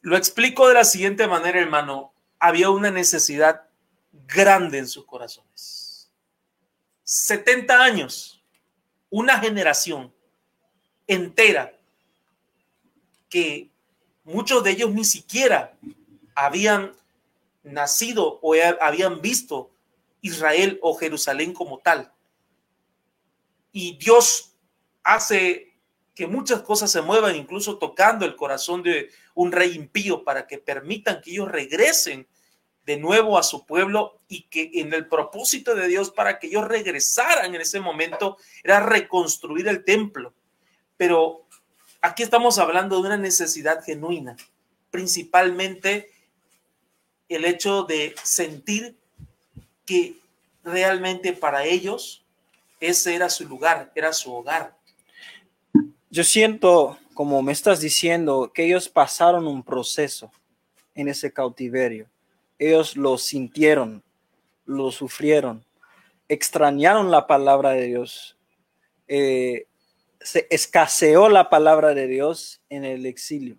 Lo 0.00 0.16
explico 0.16 0.68
de 0.68 0.74
la 0.74 0.84
siguiente 0.84 1.26
manera, 1.26 1.60
hermano 1.60 2.12
había 2.38 2.70
una 2.70 2.90
necesidad 2.90 3.62
grande 4.26 4.78
en 4.78 4.88
sus 4.88 5.06
corazones. 5.06 6.10
70 7.04 7.82
años, 7.82 8.42
una 9.10 9.38
generación 9.38 10.12
entera 11.06 11.78
que 13.28 13.70
muchos 14.24 14.64
de 14.64 14.72
ellos 14.72 14.90
ni 14.92 15.04
siquiera 15.04 15.76
habían 16.34 16.92
nacido 17.62 18.38
o 18.42 18.54
habían 18.80 19.20
visto 19.20 19.71
Israel 20.22 20.78
o 20.80 20.94
Jerusalén 20.94 21.52
como 21.52 21.78
tal. 21.78 22.12
Y 23.72 23.96
Dios 23.98 24.54
hace 25.02 25.72
que 26.14 26.26
muchas 26.26 26.62
cosas 26.62 26.90
se 26.90 27.02
muevan, 27.02 27.36
incluso 27.36 27.78
tocando 27.78 28.24
el 28.24 28.36
corazón 28.36 28.82
de 28.82 29.10
un 29.34 29.52
rey 29.52 29.74
impío 29.74 30.24
para 30.24 30.46
que 30.46 30.58
permitan 30.58 31.20
que 31.20 31.32
ellos 31.32 31.50
regresen 31.50 32.26
de 32.84 32.96
nuevo 32.96 33.38
a 33.38 33.42
su 33.42 33.64
pueblo 33.64 34.20
y 34.28 34.42
que 34.42 34.70
en 34.74 34.92
el 34.92 35.08
propósito 35.08 35.74
de 35.74 35.86
Dios 35.88 36.10
para 36.10 36.38
que 36.38 36.48
ellos 36.48 36.66
regresaran 36.66 37.54
en 37.54 37.60
ese 37.60 37.80
momento 37.80 38.36
era 38.62 38.80
reconstruir 38.80 39.68
el 39.68 39.84
templo. 39.84 40.34
Pero 40.96 41.46
aquí 42.00 42.22
estamos 42.22 42.58
hablando 42.58 42.96
de 42.96 43.08
una 43.08 43.16
necesidad 43.16 43.82
genuina, 43.84 44.36
principalmente 44.90 46.10
el 47.28 47.44
hecho 47.44 47.84
de 47.84 48.14
sentir 48.22 48.98
que 49.92 50.16
realmente 50.64 51.32
para 51.32 51.64
ellos 51.64 52.24
ese 52.80 53.14
era 53.14 53.28
su 53.28 53.46
lugar, 53.46 53.92
era 53.94 54.12
su 54.12 54.32
hogar. 54.32 54.76
Yo 56.10 56.24
siento, 56.24 56.98
como 57.14 57.42
me 57.42 57.52
estás 57.52 57.80
diciendo, 57.80 58.50
que 58.54 58.64
ellos 58.64 58.88
pasaron 58.88 59.46
un 59.46 59.62
proceso 59.62 60.30
en 60.94 61.08
ese 61.08 61.32
cautiverio 61.32 62.06
ellos 62.62 62.96
lo 62.96 63.18
sintieron, 63.18 64.02
lo 64.66 64.92
sufrieron, 64.92 65.64
extrañaron 66.28 67.10
la 67.10 67.26
palabra 67.26 67.70
de 67.70 67.86
Dios. 67.86 68.36
Eh, 69.08 69.66
se 70.20 70.46
escaseó 70.50 71.28
la 71.28 71.50
palabra 71.50 71.94
de 71.94 72.06
Dios 72.06 72.60
en 72.68 72.84
el 72.84 73.06
exilio. 73.06 73.56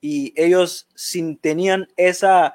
Y 0.00 0.34
ellos 0.36 0.86
sin, 0.94 1.38
tenían 1.38 1.88
esa, 1.96 2.54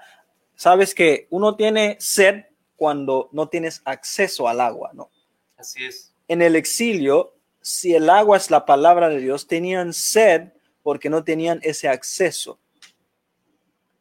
sabes 0.55 0.93
que 0.93 1.25
uno 1.31 1.55
tiene 1.55 1.97
sed 1.99 2.45
cuando 2.79 3.29
no 3.31 3.47
tienes 3.49 3.83
acceso 3.85 4.47
al 4.47 4.59
agua, 4.59 4.89
¿no? 4.93 5.11
Así 5.57 5.85
es. 5.85 6.15
En 6.27 6.41
el 6.41 6.55
exilio, 6.55 7.35
si 7.61 7.93
el 7.93 8.09
agua 8.09 8.37
es 8.37 8.49
la 8.49 8.65
palabra 8.65 9.09
de 9.09 9.19
Dios, 9.19 9.45
tenían 9.45 9.93
sed 9.93 10.53
porque 10.81 11.11
no 11.11 11.23
tenían 11.23 11.59
ese 11.61 11.87
acceso 11.87 12.57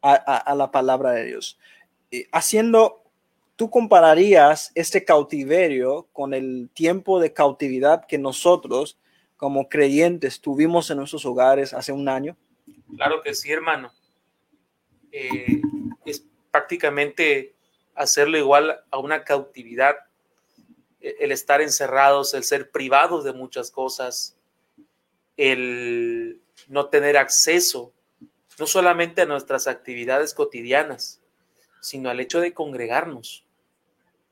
a 0.01 0.55
la 0.55 0.71
palabra 0.71 1.11
de 1.11 1.25
Dios. 1.25 1.59
Eh, 2.09 2.27
haciendo, 2.31 3.03
tú 3.57 3.69
compararías 3.69 4.71
este 4.73 5.03
cautiverio 5.03 6.07
con 6.13 6.33
el 6.33 6.69
tiempo 6.73 7.19
de 7.19 7.33
cautividad 7.33 8.05
que 8.07 8.17
nosotros 8.17 8.97
como 9.39 9.69
creyentes 9.69 10.41
tuvimos 10.41 10.91
en 10.91 10.97
nuestros 10.97 11.25
hogares 11.25 11.73
hace 11.73 11.93
un 11.93 12.09
año? 12.09 12.35
Claro 12.97 13.21
que 13.21 13.33
sí, 13.33 13.49
hermano. 13.49 13.89
Eh, 15.13 15.61
es 16.05 16.25
prácticamente 16.51 17.55
hacerlo 17.99 18.37
igual 18.37 18.81
a 18.89 18.97
una 18.97 19.23
cautividad, 19.25 19.97
e-, 21.01 21.17
el 21.19 21.31
estar 21.31 21.61
encerrados, 21.61 22.33
el 22.33 22.43
ser 22.43 22.71
privados 22.71 23.25
de 23.25 23.33
muchas 23.33 23.71
cosas, 23.71 24.37
el 25.35 26.41
no 26.67 26.87
tener 26.87 27.17
acceso 27.17 27.93
no 28.57 28.67
solamente 28.67 29.21
a 29.21 29.25
nuestras 29.25 29.67
actividades 29.67 30.33
cotidianas, 30.33 31.21
sino 31.81 32.09
al 32.09 32.19
hecho 32.19 32.41
de 32.41 32.53
congregarnos 32.53 33.45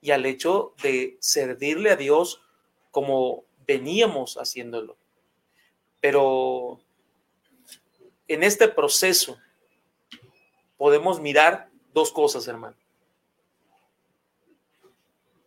y 0.02 0.12
al 0.12 0.26
hecho 0.26 0.74
de 0.84 1.18
servirle 1.22 1.92
a 1.92 1.96
Dios 1.96 2.42
como 2.92 3.46
veníamos 3.66 4.36
haciéndolo. 4.36 4.98
Pero 6.02 6.80
en 8.28 8.44
este 8.44 8.68
proceso 8.68 9.38
podemos 10.78 11.22
mirar 11.22 11.70
dos 11.94 12.12
cosas, 12.12 12.48
hermano. 12.48 12.76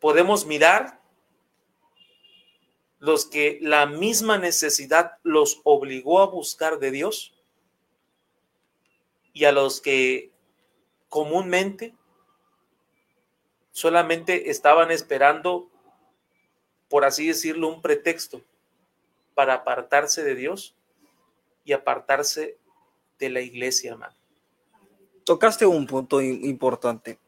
Podemos 0.00 0.46
mirar 0.46 1.00
los 2.98 3.26
que 3.26 3.58
la 3.62 3.86
misma 3.86 4.38
necesidad 4.38 5.12
los 5.22 5.60
obligó 5.64 6.20
a 6.20 6.26
buscar 6.26 6.78
de 6.78 6.90
Dios 6.90 7.34
y 9.32 9.44
a 9.44 9.52
los 9.52 9.80
que 9.80 10.30
comúnmente 11.08 11.94
solamente 13.72 14.50
estaban 14.50 14.90
esperando, 14.90 15.70
por 16.88 17.04
así 17.04 17.28
decirlo, 17.28 17.68
un 17.68 17.80
pretexto 17.80 18.42
para 19.34 19.54
apartarse 19.54 20.22
de 20.22 20.34
Dios 20.34 20.74
y 21.64 21.72
apartarse 21.72 22.58
de 23.18 23.30
la 23.30 23.40
iglesia, 23.40 23.92
hermano. 23.92 24.14
Tocaste 25.24 25.64
un 25.64 25.86
punto 25.86 26.20
importante. 26.20 27.18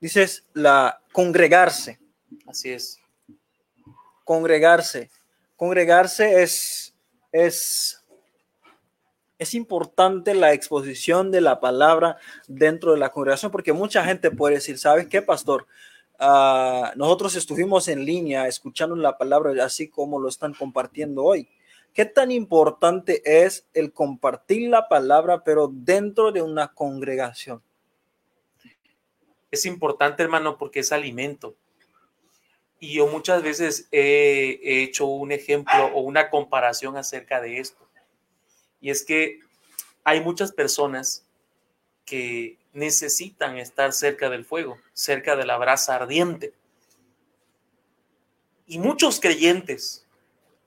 Dices 0.00 0.46
la 0.52 1.00
congregarse. 1.16 1.98
Así 2.46 2.70
es. 2.70 2.98
Congregarse. 4.22 5.10
Congregarse 5.56 6.42
es, 6.42 6.94
es 7.32 8.04
es 9.38 9.54
importante 9.54 10.34
la 10.34 10.52
exposición 10.52 11.30
de 11.30 11.40
la 11.40 11.58
palabra 11.58 12.18
dentro 12.48 12.92
de 12.92 12.98
la 12.98 13.12
congregación, 13.12 13.50
porque 13.50 13.72
mucha 13.72 14.04
gente 14.04 14.30
puede 14.30 14.56
decir, 14.56 14.76
¿sabes 14.76 15.06
qué, 15.06 15.22
pastor? 15.22 15.66
Ah, 16.18 16.92
nosotros 16.96 17.34
estuvimos 17.34 17.88
en 17.88 18.04
línea 18.04 18.46
escuchando 18.46 18.94
la 18.94 19.16
palabra 19.16 19.64
así 19.64 19.88
como 19.88 20.20
lo 20.20 20.28
están 20.28 20.52
compartiendo 20.52 21.24
hoy. 21.24 21.48
¿Qué 21.94 22.04
tan 22.04 22.30
importante 22.30 23.22
es 23.24 23.66
el 23.72 23.94
compartir 23.94 24.68
la 24.68 24.86
palabra, 24.86 25.44
pero 25.44 25.70
dentro 25.72 26.30
de 26.30 26.42
una 26.42 26.74
congregación? 26.74 27.62
Es 29.56 29.66
importante, 29.66 30.22
hermano, 30.22 30.58
porque 30.58 30.80
es 30.80 30.92
alimento. 30.92 31.56
Y 32.78 32.94
yo 32.94 33.06
muchas 33.06 33.42
veces 33.42 33.88
he 33.90 34.60
hecho 34.62 35.06
un 35.06 35.32
ejemplo 35.32 35.86
o 35.94 36.00
una 36.00 36.30
comparación 36.30 36.96
acerca 36.96 37.40
de 37.40 37.58
esto 37.58 37.86
y 38.80 38.90
es 38.90 39.04
que 39.04 39.40
hay 40.04 40.20
muchas 40.20 40.52
personas 40.52 41.26
que 42.04 42.58
necesitan 42.72 43.58
estar 43.58 43.92
cerca 43.92 44.30
del 44.30 44.44
fuego, 44.44 44.78
cerca 44.92 45.34
de 45.34 45.46
la 45.46 45.58
brasa 45.58 45.96
ardiente. 45.96 46.54
Y 48.66 48.78
muchos 48.78 49.18
creyentes, 49.18 50.06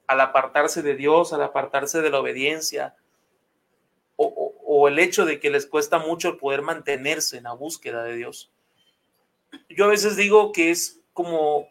al 0.08 0.22
apartarse 0.22 0.81
de 0.81 0.96
Dios, 0.96 1.31
al 1.31 1.43
apartarse 1.43 2.01
de 2.01 2.10
la 2.10 2.19
obediencia, 2.19 2.96
o, 4.17 4.88
el 4.89 5.00
hecho 5.00 5.25
de 5.25 5.39
que 5.39 5.50
les 5.50 5.65
cuesta 5.65 5.98
mucho 5.98 6.27
el 6.29 6.38
poder 6.38 6.62
mantenerse 6.62 7.38
en 7.38 7.43
la 7.43 7.53
búsqueda 7.53 8.03
de 8.03 8.15
Dios. 8.15 8.51
Yo 9.69 9.85
a 9.85 9.89
veces 9.89 10.15
digo 10.15 10.51
que 10.51 10.71
es 10.71 10.99
como 11.13 11.67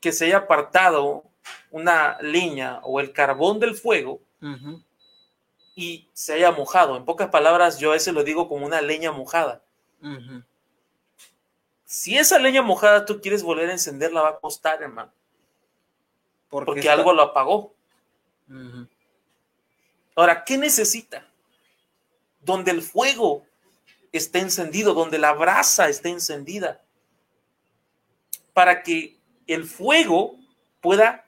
que 0.00 0.12
se 0.12 0.26
haya 0.26 0.38
apartado 0.38 1.24
una 1.70 2.18
leña 2.20 2.80
o 2.82 3.00
el 3.00 3.12
carbón 3.12 3.58
del 3.58 3.74
fuego 3.74 4.20
y 5.74 6.08
se 6.12 6.34
haya 6.34 6.52
mojado. 6.52 6.96
En 6.96 7.04
pocas 7.04 7.30
palabras, 7.30 7.78
yo 7.78 7.92
a 7.92 7.96
ese 7.96 8.12
lo 8.12 8.22
digo 8.22 8.48
como 8.48 8.66
una 8.66 8.80
leña 8.80 9.12
mojada. 9.12 9.62
Si 11.84 12.18
esa 12.18 12.38
leña 12.38 12.62
mojada 12.62 13.04
tú 13.04 13.20
quieres 13.20 13.42
volver 13.42 13.70
a 13.70 13.72
encenderla, 13.72 14.22
va 14.22 14.28
a 14.30 14.38
costar, 14.38 14.82
hermano. 14.82 15.12
porque, 16.50 16.88
algo 16.90 17.12
lo 17.12 17.22
apagó. 17.22 17.74
Ahora, 20.14 20.44
¿qué 20.44 20.58
necesita? 20.58 21.26
Donde 22.40 22.70
el 22.70 22.82
fuego 22.82 23.44
esté 24.12 24.40
encendido, 24.40 24.94
donde 24.94 25.18
la 25.18 25.32
brasa 25.32 25.88
esté 25.88 26.10
encendida, 26.10 26.83
para 28.54 28.82
que 28.82 29.18
el 29.46 29.64
fuego 29.64 30.36
pueda 30.80 31.26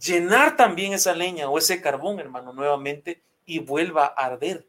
llenar 0.00 0.56
también 0.56 0.94
esa 0.94 1.14
leña 1.14 1.48
o 1.50 1.58
ese 1.58 1.82
carbón, 1.82 2.20
hermano, 2.20 2.52
nuevamente 2.52 3.22
y 3.44 3.58
vuelva 3.58 4.06
a 4.06 4.26
arder. 4.26 4.66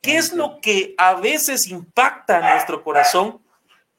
¿Qué 0.00 0.16
es 0.16 0.32
lo 0.32 0.60
que 0.60 0.94
a 0.98 1.14
veces 1.14 1.68
impacta 1.68 2.40
en 2.40 2.54
nuestro 2.54 2.82
corazón? 2.82 3.40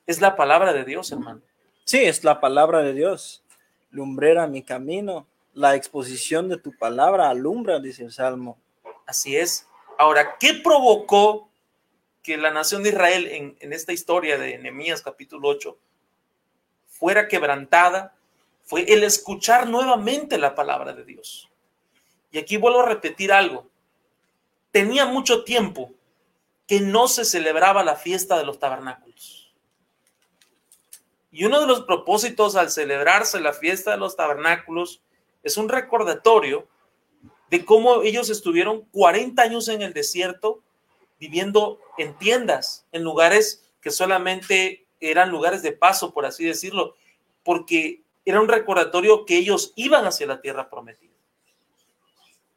Es 0.05 0.19
la 0.19 0.35
palabra 0.35 0.73
de 0.73 0.83
Dios, 0.83 1.11
hermano. 1.11 1.41
Sí, 1.85 1.99
es 2.03 2.23
la 2.23 2.41
palabra 2.41 2.79
de 2.79 2.93
Dios. 2.93 3.43
Lumbrera 3.89 4.47
mi 4.47 4.63
camino. 4.63 5.27
La 5.53 5.75
exposición 5.75 6.49
de 6.49 6.57
tu 6.57 6.75
palabra 6.77 7.29
alumbra, 7.29 7.79
dice 7.79 8.03
el 8.03 8.11
Salmo. 8.11 8.57
Así 9.05 9.37
es. 9.37 9.67
Ahora, 9.97 10.37
¿qué 10.39 10.55
provocó 10.55 11.49
que 12.23 12.37
la 12.37 12.51
nación 12.51 12.81
de 12.81 12.89
Israel 12.89 13.55
en, 13.59 13.73
esta 13.73 13.91
historia 13.91 14.37
de 14.37 14.57
Nehemías 14.57 15.01
capítulo 15.01 15.49
8 15.49 15.77
fuera 16.87 17.27
quebrantada? 17.27 18.15
Fue 18.63 18.91
el 18.91 19.03
escuchar 19.03 19.67
nuevamente 19.67 20.37
la 20.37 20.55
palabra 20.55 20.93
de 20.93 21.03
Dios. 21.03 21.49
Y 22.31 22.39
aquí 22.39 22.55
vuelvo 22.55 22.79
a 22.79 22.87
repetir 22.87 23.33
algo. 23.33 23.67
Tenía 24.71 25.05
mucho 25.05 25.43
tiempo 25.43 25.91
que 26.65 26.79
no 26.79 27.09
se 27.09 27.25
celebraba 27.25 27.83
la 27.83 27.97
fiesta 27.97 28.37
de 28.37 28.45
los 28.45 28.57
tabernáculos. 28.57 29.53
Y 31.29 31.43
uno 31.43 31.59
de 31.59 31.67
los 31.67 31.81
propósitos 31.81 32.55
al 32.55 32.71
celebrarse 32.71 33.41
la 33.41 33.53
fiesta 33.53 33.91
de 33.91 33.97
los 33.97 34.15
tabernáculos 34.15 35.01
es 35.43 35.57
un 35.57 35.67
recordatorio 35.67 36.67
de 37.49 37.65
cómo 37.65 38.01
ellos 38.01 38.29
estuvieron 38.29 38.81
40 38.91 39.41
años 39.41 39.67
en 39.67 39.81
el 39.81 39.93
desierto 39.93 40.63
viviendo 41.19 41.79
en 41.97 42.17
tiendas, 42.17 42.85
en 42.91 43.03
lugares 43.03 43.63
que 43.81 43.91
solamente 43.91 44.85
eran 44.99 45.29
lugares 45.29 45.61
de 45.61 45.73
paso, 45.73 46.13
por 46.13 46.25
así 46.25 46.45
decirlo, 46.45 46.95
porque 47.43 48.01
era 48.25 48.41
un 48.41 48.47
recordatorio 48.47 49.25
que 49.25 49.37
ellos 49.37 49.73
iban 49.75 50.05
hacia 50.05 50.27
la 50.27 50.41
tierra 50.41 50.69
prometida. 50.69 51.11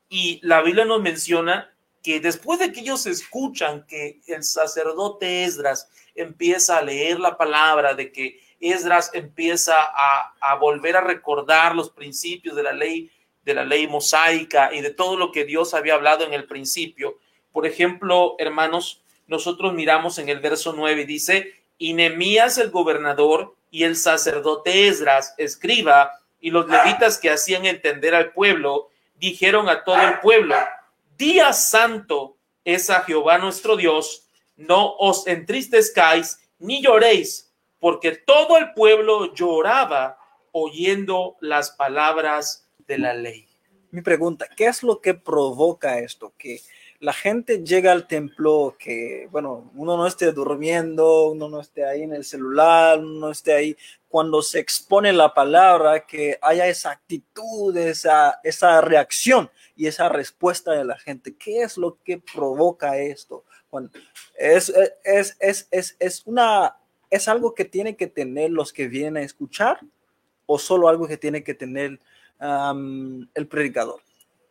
Y 0.09 0.41
la 0.43 0.63
Biblia 0.63 0.85
nos 0.85 1.03
menciona 1.03 1.75
que 2.03 2.21
después 2.21 2.61
de 2.61 2.71
que 2.71 2.81
ellos 2.81 3.05
escuchan 3.07 3.85
que 3.85 4.21
el 4.29 4.45
sacerdote 4.45 5.45
Esdras 5.45 5.91
empieza 6.15 6.79
a 6.79 6.83
leer 6.83 7.19
la 7.19 7.37
palabra, 7.37 7.95
de 7.95 8.13
que 8.13 8.41
Esdras 8.61 9.11
empieza 9.13 9.75
a, 9.77 10.35
a, 10.41 10.55
volver 10.55 10.97
a 10.97 11.01
recordar 11.01 11.75
los 11.75 11.91
principios 11.91 12.55
de 12.55 12.63
la 12.63 12.73
ley, 12.73 13.11
de 13.45 13.55
la 13.55 13.65
ley 13.65 13.89
mosaica 13.89 14.73
y 14.73 14.81
de 14.81 14.91
todo 14.91 15.17
lo 15.17 15.33
que 15.33 15.45
Dios 15.45 15.75
había 15.75 15.95
hablado 15.95 16.25
en 16.25 16.33
el 16.33 16.47
principio. 16.47 17.19
Por 17.57 17.65
ejemplo, 17.65 18.35
hermanos, 18.37 19.03
nosotros 19.27 19.73
miramos 19.73 20.19
en 20.19 20.29
el 20.29 20.41
verso 20.41 20.75
9, 20.75 21.07
dice, 21.07 21.55
y 21.79 21.95
Nemías 21.95 22.59
el 22.59 22.69
gobernador 22.69 23.57
y 23.71 23.85
el 23.85 23.97
sacerdote 23.97 24.89
Esdras, 24.89 25.35
escriba, 25.39 26.21
y 26.39 26.51
los 26.51 26.69
levitas 26.69 27.17
que 27.17 27.31
hacían 27.31 27.65
entender 27.65 28.15
al 28.15 28.35
pueblo, 28.35 28.91
dijeron 29.15 29.71
a 29.71 29.85
todo 29.85 30.03
el 30.03 30.21
pueblo, 30.21 30.55
día 31.17 31.55
santo 31.55 32.37
es 32.63 32.91
a 32.91 33.01
Jehová 33.01 33.39
nuestro 33.39 33.79
Dios, 33.79 34.29
no 34.57 34.95
os 34.97 35.27
entristezcáis 35.27 36.39
ni 36.59 36.83
lloréis, 36.83 37.55
porque 37.81 38.17
todo 38.17 38.59
el 38.59 38.75
pueblo 38.75 39.33
lloraba 39.33 40.19
oyendo 40.53 41.39
las 41.41 41.71
palabras 41.71 42.69
de 42.87 42.99
la 42.99 43.15
ley. 43.15 43.49
Mi 43.93 44.03
pregunta, 44.03 44.47
¿qué 44.55 44.67
es 44.67 44.83
lo 44.83 45.01
que 45.01 45.15
provoca 45.15 46.01
esto? 46.01 46.35
Que 46.37 46.61
la 47.07 47.13
gente 47.13 47.63
llega 47.63 47.93
al 47.93 48.09
templo, 48.09 48.75
que, 48.77 49.29
bueno, 49.31 49.71
uno 49.77 49.97
no 49.97 50.09
esté 50.09 50.33
durmiendo, 50.33 51.29
uno 51.29 51.49
no 51.49 51.61
esté 51.61 51.85
ahí 51.85 52.03
en 52.03 52.13
el 52.13 52.25
celular, 52.25 52.99
uno 52.99 53.21
no 53.21 53.31
esté 53.31 53.53
ahí 53.53 53.77
cuando 54.09 54.43
se 54.43 54.59
expone 54.59 55.13
la 55.13 55.33
palabra, 55.33 56.05
que 56.05 56.37
haya 56.43 56.67
esa 56.67 56.91
actitud, 56.91 57.77
esa, 57.77 58.41
esa 58.43 58.81
reacción 58.81 59.49
y 59.77 59.87
esa 59.87 60.09
respuesta 60.09 60.73
de 60.73 60.85
la 60.85 60.99
gente. 60.99 61.37
¿Qué 61.37 61.63
es 61.63 61.79
lo 61.79 61.97
que 62.03 62.19
provoca 62.19 62.99
esto? 62.99 63.45
Bueno, 63.71 63.89
es, 64.37 64.75
es, 65.05 65.37
es, 65.39 65.69
es, 65.71 65.97
es 66.01 66.27
una, 66.27 66.77
es 67.09 67.29
algo 67.29 67.55
que 67.55 67.67
tiene 67.67 67.95
que 67.95 68.09
tener 68.09 68.51
los 68.51 68.73
que 68.73 68.89
vienen 68.89 69.19
a 69.19 69.23
escuchar 69.23 69.79
o 70.47 70.59
solo 70.59 70.89
algo 70.89 71.07
que 71.07 71.19
tiene 71.19 71.45
que 71.45 71.55
tener 71.55 72.01
el 72.41 73.47
predicador. 73.49 74.01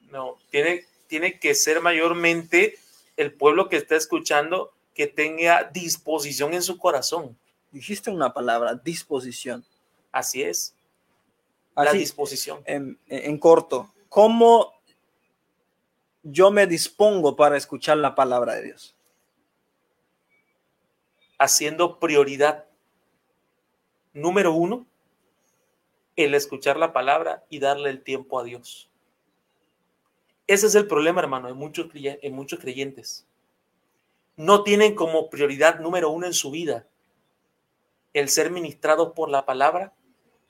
No, 0.10 0.38
tiene, 0.50 0.86
tiene 1.08 1.40
que 1.40 1.56
ser 1.56 1.82
mayormente 1.82 2.78
el 3.18 3.34
pueblo 3.34 3.70
que 3.70 3.78
está 3.78 3.96
escuchando 3.96 4.74
que 4.94 5.08
tenga 5.08 5.70
disposición 5.74 6.54
en 6.54 6.62
su 6.62 6.78
corazón 6.78 7.38
dijiste 7.76 8.10
una 8.10 8.34
palabra, 8.34 8.76
disposición. 8.76 9.66
Así 10.12 10.42
es. 10.42 10.74
La 11.76 11.92
disposición. 11.92 12.64
En, 12.66 13.38
corto, 13.38 13.94
¿cómo 14.08 14.74
yo 16.24 16.52
me 16.52 16.68
dispongo 16.68 17.36
para 17.36 17.58
escuchar 17.58 17.98
la 17.98 18.16
palabra 18.16 18.56
de 18.56 18.64
Dios? 18.64 18.96
Haciendo 21.38 22.00
prioridad. 22.00 22.66
Número 24.14 24.54
uno, 24.54 24.88
el 26.16 26.34
escuchar 26.34 26.78
la 26.78 26.94
palabra 26.94 27.44
y 27.50 27.60
darle 27.60 27.90
el 27.90 28.02
tiempo 28.02 28.40
a 28.40 28.46
Dios. 28.46 28.90
Ese 30.48 30.68
es 30.68 30.76
el 30.76 30.88
problema, 30.88 31.22
hermano, 31.22 31.50
en 31.50 31.58
muchos, 31.58 31.88
en 31.94 32.34
muchos 32.34 32.60
creyentes. 32.60 33.26
No 34.36 34.64
tienen 34.64 34.96
como 34.96 35.30
prioridad 35.30 35.80
número 35.80 36.10
uno 36.10 36.28
en 36.28 36.34
su 36.34 36.52
vida 36.52 36.88
el 38.14 38.30
ser 38.30 38.50
ministrado 38.50 39.14
por 39.14 39.30
la 39.30 39.46
palabra 39.46 39.94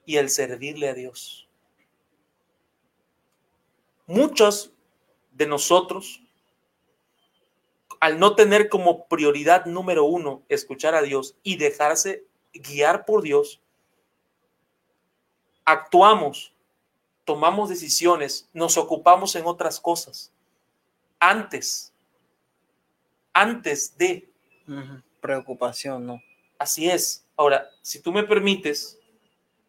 y 0.05 0.17
el 0.17 0.29
servirle 0.29 0.89
a 0.89 0.93
Dios. 0.93 1.49
Muchos 4.05 4.71
de 5.31 5.47
nosotros, 5.47 6.21
al 7.99 8.19
no 8.19 8.35
tener 8.35 8.69
como 8.69 9.07
prioridad 9.07 9.65
número 9.65 10.03
uno 10.03 10.43
escuchar 10.47 10.93
a 10.93 11.01
Dios 11.01 11.37
y 11.41 11.57
dejarse 11.57 12.23
guiar 12.53 13.03
por 13.03 13.23
Dios, 13.23 13.61
actuamos, 15.65 16.54
tomamos 17.25 17.69
decisiones, 17.69 18.47
nos 18.53 18.77
ocupamos 18.77 19.35
en 19.35 19.45
otras 19.45 19.79
cosas. 19.79 20.31
Antes, 21.19 21.93
antes 23.33 23.97
de... 23.97 24.29
Preocupación, 25.19 26.05
¿no? 26.05 26.21
Así 26.57 26.89
es. 26.89 27.25
Ahora, 27.35 27.67
si 27.81 27.99
tú 27.99 28.11
me 28.11 28.23
permites, 28.23 28.99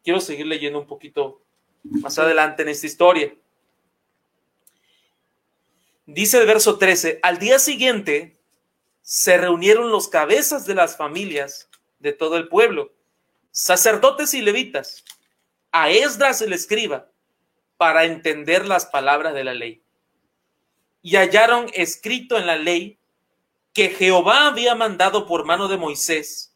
quiero 0.05 0.21
seguir 0.21 0.47
leyendo 0.47 0.79
un 0.79 0.87
poquito 0.87 1.41
más 1.83 2.19
adelante 2.19 2.63
en 2.63 2.69
esta 2.69 2.87
historia. 2.87 3.35
Dice 6.05 6.39
el 6.39 6.47
verso 6.47 6.79
13, 6.79 7.21
al 7.23 7.39
día 7.39 7.59
siguiente 7.59 8.39
se 9.03 9.37
reunieron 9.39 9.91
los 9.91 10.09
cabezas 10.09 10.67
de 10.67 10.75
las 10.75 10.97
familias 10.97 11.69
de 11.99 12.13
todo 12.13 12.37
el 12.37 12.49
pueblo, 12.49 12.93
sacerdotes 13.51 14.35
y 14.35 14.43
levitas, 14.43 15.05
a 15.73 15.91
Esdras 15.91 16.43
el 16.43 16.53
escriba, 16.53 17.11
para 17.77 18.05
entender 18.05 18.67
las 18.67 18.87
palabras 18.87 19.35
de 19.35 19.45
la 19.45 19.55
ley. 19.55 19.83
Y 21.03 21.17
hallaron 21.17 21.67
escrito 21.75 22.37
en 22.37 22.47
la 22.47 22.57
ley 22.57 22.99
que 23.73 23.91
Jehová 23.91 24.47
había 24.47 24.75
mandado 24.75 25.27
por 25.27 25.45
mano 25.45 25.69
de 25.69 25.77
Moisés 25.77 26.53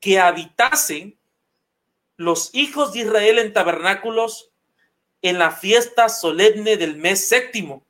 que 0.00 0.20
habitasen 0.20 1.18
los 2.16 2.50
hijos 2.54 2.92
de 2.92 3.00
Israel 3.00 3.38
en 3.38 3.52
tabernáculos 3.52 4.50
en 5.22 5.38
la 5.38 5.50
fiesta 5.50 6.08
solemne 6.08 6.76
del 6.76 6.96
mes 6.96 7.28
séptimo, 7.28 7.84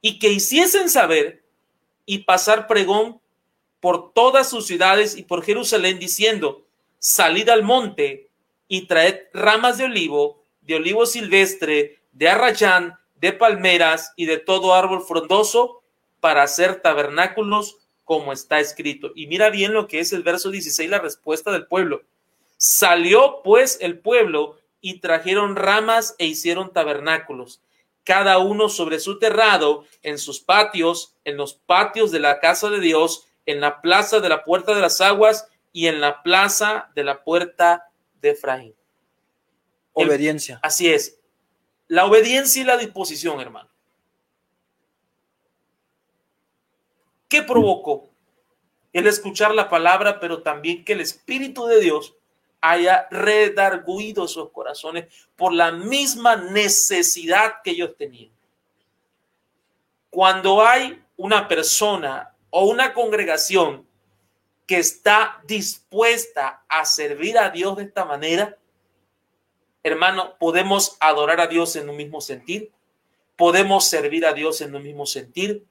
y 0.00 0.18
que 0.18 0.28
hiciesen 0.28 0.88
saber 0.88 1.44
y 2.06 2.18
pasar 2.18 2.66
pregón 2.66 3.20
por 3.80 4.12
todas 4.12 4.48
sus 4.48 4.66
ciudades 4.66 5.16
y 5.16 5.22
por 5.22 5.44
Jerusalén, 5.44 5.98
diciendo, 5.98 6.66
salid 6.98 7.48
al 7.48 7.62
monte 7.62 8.30
y 8.68 8.86
traed 8.86 9.24
ramas 9.32 9.78
de 9.78 9.84
olivo, 9.84 10.43
de 10.66 10.76
olivo 10.76 11.06
silvestre, 11.06 12.00
de 12.12 12.28
arrayán, 12.28 12.98
de 13.16 13.32
palmeras 13.32 14.12
y 14.16 14.26
de 14.26 14.38
todo 14.38 14.74
árbol 14.74 15.02
frondoso 15.02 15.82
para 16.20 16.42
hacer 16.42 16.80
tabernáculos 16.80 17.78
como 18.04 18.32
está 18.32 18.60
escrito. 18.60 19.12
Y 19.14 19.26
mira 19.26 19.50
bien 19.50 19.72
lo 19.72 19.88
que 19.88 20.00
es 20.00 20.12
el 20.12 20.22
verso 20.22 20.50
16, 20.50 20.90
la 20.90 20.98
respuesta 20.98 21.50
del 21.50 21.66
pueblo. 21.66 22.02
Salió 22.56 23.40
pues 23.42 23.78
el 23.80 23.98
pueblo 23.98 24.58
y 24.80 25.00
trajeron 25.00 25.56
ramas 25.56 26.14
e 26.18 26.26
hicieron 26.26 26.72
tabernáculos, 26.72 27.62
cada 28.04 28.38
uno 28.38 28.68
sobre 28.68 29.00
su 29.00 29.18
terrado, 29.18 29.86
en 30.02 30.18
sus 30.18 30.40
patios, 30.40 31.14
en 31.24 31.38
los 31.38 31.54
patios 31.54 32.10
de 32.10 32.20
la 32.20 32.38
casa 32.38 32.68
de 32.68 32.80
Dios, 32.80 33.26
en 33.46 33.60
la 33.60 33.80
plaza 33.80 34.20
de 34.20 34.28
la 34.28 34.44
puerta 34.44 34.74
de 34.74 34.82
las 34.82 35.00
aguas 35.00 35.48
y 35.72 35.86
en 35.86 36.00
la 36.00 36.22
plaza 36.22 36.90
de 36.94 37.04
la 37.04 37.24
puerta 37.24 37.88
de 38.20 38.30
Efraín. 38.30 38.74
Obediencia. 39.94 40.58
así 40.62 40.92
es. 40.92 41.18
La 41.88 42.04
obediencia 42.04 42.62
y 42.62 42.64
la 42.64 42.76
disposición, 42.76 43.40
hermano. 43.40 43.68
¿Qué 47.28 47.42
provocó? 47.42 48.10
El 48.92 49.06
escuchar 49.06 49.54
la 49.54 49.68
palabra, 49.68 50.20
pero 50.20 50.42
también 50.42 50.84
que 50.84 50.92
el 50.92 51.00
Espíritu 51.00 51.66
de 51.66 51.80
Dios 51.80 52.14
haya 52.60 53.06
redarguido 53.10 54.26
sus 54.26 54.50
corazones 54.50 55.12
por 55.36 55.52
la 55.52 55.70
misma 55.70 56.36
necesidad 56.36 57.56
que 57.62 57.72
ellos 57.72 57.96
tenían. 57.96 58.32
Cuando 60.10 60.64
hay 60.64 61.02
una 61.16 61.46
persona 61.48 62.34
o 62.50 62.66
una 62.66 62.94
congregación 62.94 63.86
que 64.66 64.78
está 64.78 65.42
dispuesta 65.46 66.64
a 66.68 66.84
servir 66.84 67.36
a 67.36 67.50
Dios 67.50 67.76
de 67.76 67.84
esta 67.84 68.04
manera, 68.04 68.56
hermano, 69.84 70.36
podemos 70.38 70.96
adorar 70.98 71.40
a 71.40 71.46
Dios 71.46 71.76
en 71.76 71.88
un 71.88 71.96
mismo 71.96 72.20
sentir, 72.20 72.72
podemos 73.36 73.84
servir 73.84 74.26
a 74.26 74.32
Dios 74.32 74.60
en 74.62 74.74
un 74.74 74.82
mismo 74.82 75.06
sentir, 75.06 75.64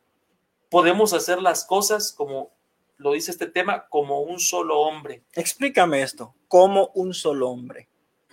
podemos 0.69 1.13
hacer 1.13 1.41
las 1.41 1.65
cosas 1.65 2.13
como 2.13 2.51
lo 2.97 3.11
dice 3.11 3.31
este 3.31 3.47
tema, 3.47 3.87
como 3.89 4.21
un 4.21 4.39
solo 4.39 4.79
hombre. 4.79 5.23
Explícame 5.33 6.01
esto, 6.01 6.33
como 6.47 6.91
un 6.93 7.13
solo 7.13 7.49
hombre. 7.49 7.89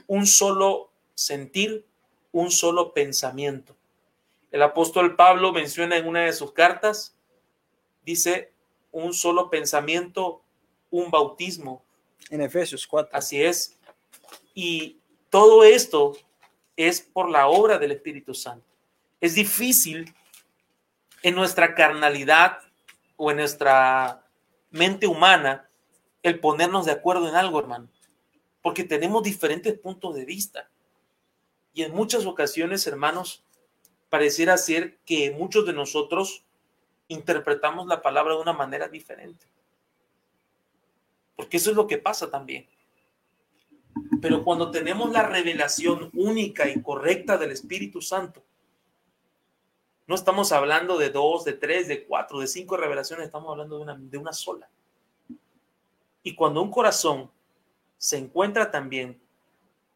Un 0.07 0.27
solo 0.27 0.93
sentir, 1.15 1.87
un 2.31 2.51
solo 2.51 2.93
pensamiento. 2.93 3.75
El 4.53 4.63
apóstol 4.63 5.17
Pablo 5.17 5.53
menciona 5.53 5.97
en 5.97 6.07
una 6.07 6.25
de 6.25 6.33
sus 6.33 6.53
cartas, 6.53 7.17
dice, 8.05 8.53
un 8.93 9.15
solo 9.15 9.51
pensamiento, 9.51 10.43
un 10.91 11.11
bautismo. 11.11 11.83
En 12.29 12.41
Efesios 12.41 12.87
4. 12.87 13.17
Así 13.17 13.43
es. 13.43 13.79
Y 14.55 15.00
todo 15.31 15.65
esto 15.65 16.17
es 16.77 17.01
por 17.01 17.31
la 17.31 17.49
obra 17.49 17.79
del 17.79 17.93
Espíritu 17.93 18.35
Santo. 18.35 18.67
Es 19.21 19.35
difícil 19.35 20.13
en 21.23 21.35
nuestra 21.35 21.75
carnalidad 21.75 22.59
o 23.17 23.31
en 23.31 23.39
nuestra 23.39 24.27
mente 24.71 25.07
humana 25.07 25.69
el 26.23 26.41
ponernos 26.41 26.87
de 26.87 26.93
acuerdo 26.93 27.29
en 27.29 27.35
algo, 27.35 27.61
hermano, 27.61 27.89
porque 28.63 28.85
tenemos 28.85 29.23
diferentes 29.23 29.79
puntos 29.79 30.15
de 30.15 30.25
vista. 30.25 30.69
Y 31.73 31.83
en 31.83 31.95
muchas 31.95 32.27
ocasiones, 32.27 32.87
hermanos, 32.87 33.45
pareciera 34.09 34.57
ser 34.57 34.99
que 35.07 35.31
muchos 35.31 35.65
de 35.67 35.73
nosotros 35.73 36.45
interpretamos 37.09 37.87
la 37.87 38.03
palabra 38.03 38.35
de 38.35 38.41
una 38.41 38.53
manera 38.53 38.89
diferente. 38.89 39.47
Porque 41.37 41.57
eso 41.57 41.71
es 41.71 41.77
lo 41.77 41.87
que 41.87 41.99
pasa 41.99 42.31
también. 42.31 42.69
Pero 44.21 44.43
cuando 44.43 44.71
tenemos 44.71 45.11
la 45.11 45.23
revelación 45.23 46.11
única 46.15 46.69
y 46.69 46.83
correcta 46.83 47.39
del 47.39 47.53
Espíritu 47.53 48.03
Santo, 48.03 48.43
no 50.07 50.15
estamos 50.17 50.51
hablando 50.51 50.99
de 50.99 51.11
dos, 51.11 51.45
de 51.45 51.53
tres, 51.53 51.87
de 51.87 52.05
cuatro, 52.05 52.41
de 52.41 52.49
cinco 52.49 52.77
revelaciones, 52.77 53.27
estamos 53.27 53.51
hablando 53.51 53.77
de 53.77 53.83
una, 53.83 53.97
de 53.97 54.19
una 54.19 54.33
sola. 54.33 54.69
Y 56.25 56.35
cuando 56.35 56.61
un 56.61 56.71
corazón 56.71 57.31
se 57.97 58.19
encuentra 58.19 58.71
también 58.71 59.21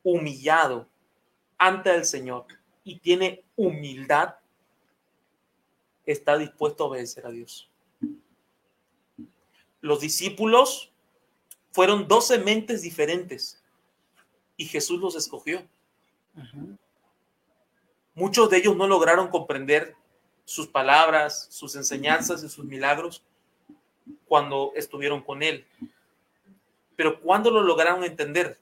humillado 0.04 0.86
ante 1.58 1.92
el 1.92 2.04
Señor 2.04 2.46
y 2.84 3.00
tiene 3.00 3.42
humildad, 3.56 4.36
está 6.06 6.38
dispuesto 6.38 6.84
a 6.84 6.86
obedecer 6.88 7.26
a 7.26 7.30
Dios. 7.30 7.68
Los 9.80 10.00
discípulos 10.00 10.92
fueron 11.72 12.06
doce 12.06 12.38
mentes 12.38 12.82
diferentes 12.82 13.63
y 14.56 14.66
Jesús 14.66 15.00
los 15.00 15.16
escogió. 15.16 15.62
Muchos 18.14 18.50
de 18.50 18.58
ellos 18.58 18.76
no 18.76 18.86
lograron 18.86 19.28
comprender 19.28 19.94
sus 20.44 20.66
palabras, 20.66 21.46
sus 21.50 21.74
enseñanzas 21.74 22.42
y 22.44 22.48
sus 22.48 22.64
milagros 22.64 23.22
cuando 24.26 24.72
estuvieron 24.76 25.22
con 25.22 25.42
Él. 25.42 25.66
Pero 26.96 27.20
¿cuándo 27.20 27.50
lo 27.50 27.62
lograron 27.62 28.04
entender? 28.04 28.58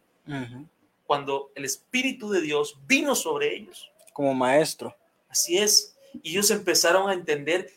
Cuando 1.04 1.50
el 1.54 1.64
Espíritu 1.64 2.30
de 2.30 2.40
Dios 2.40 2.78
vino 2.86 3.14
sobre 3.14 3.54
ellos. 3.54 3.90
Como 4.12 4.32
maestro. 4.34 4.96
Así 5.28 5.58
es. 5.58 5.96
Y 6.22 6.30
ellos 6.30 6.50
empezaron 6.50 7.10
a 7.10 7.14
entender 7.14 7.70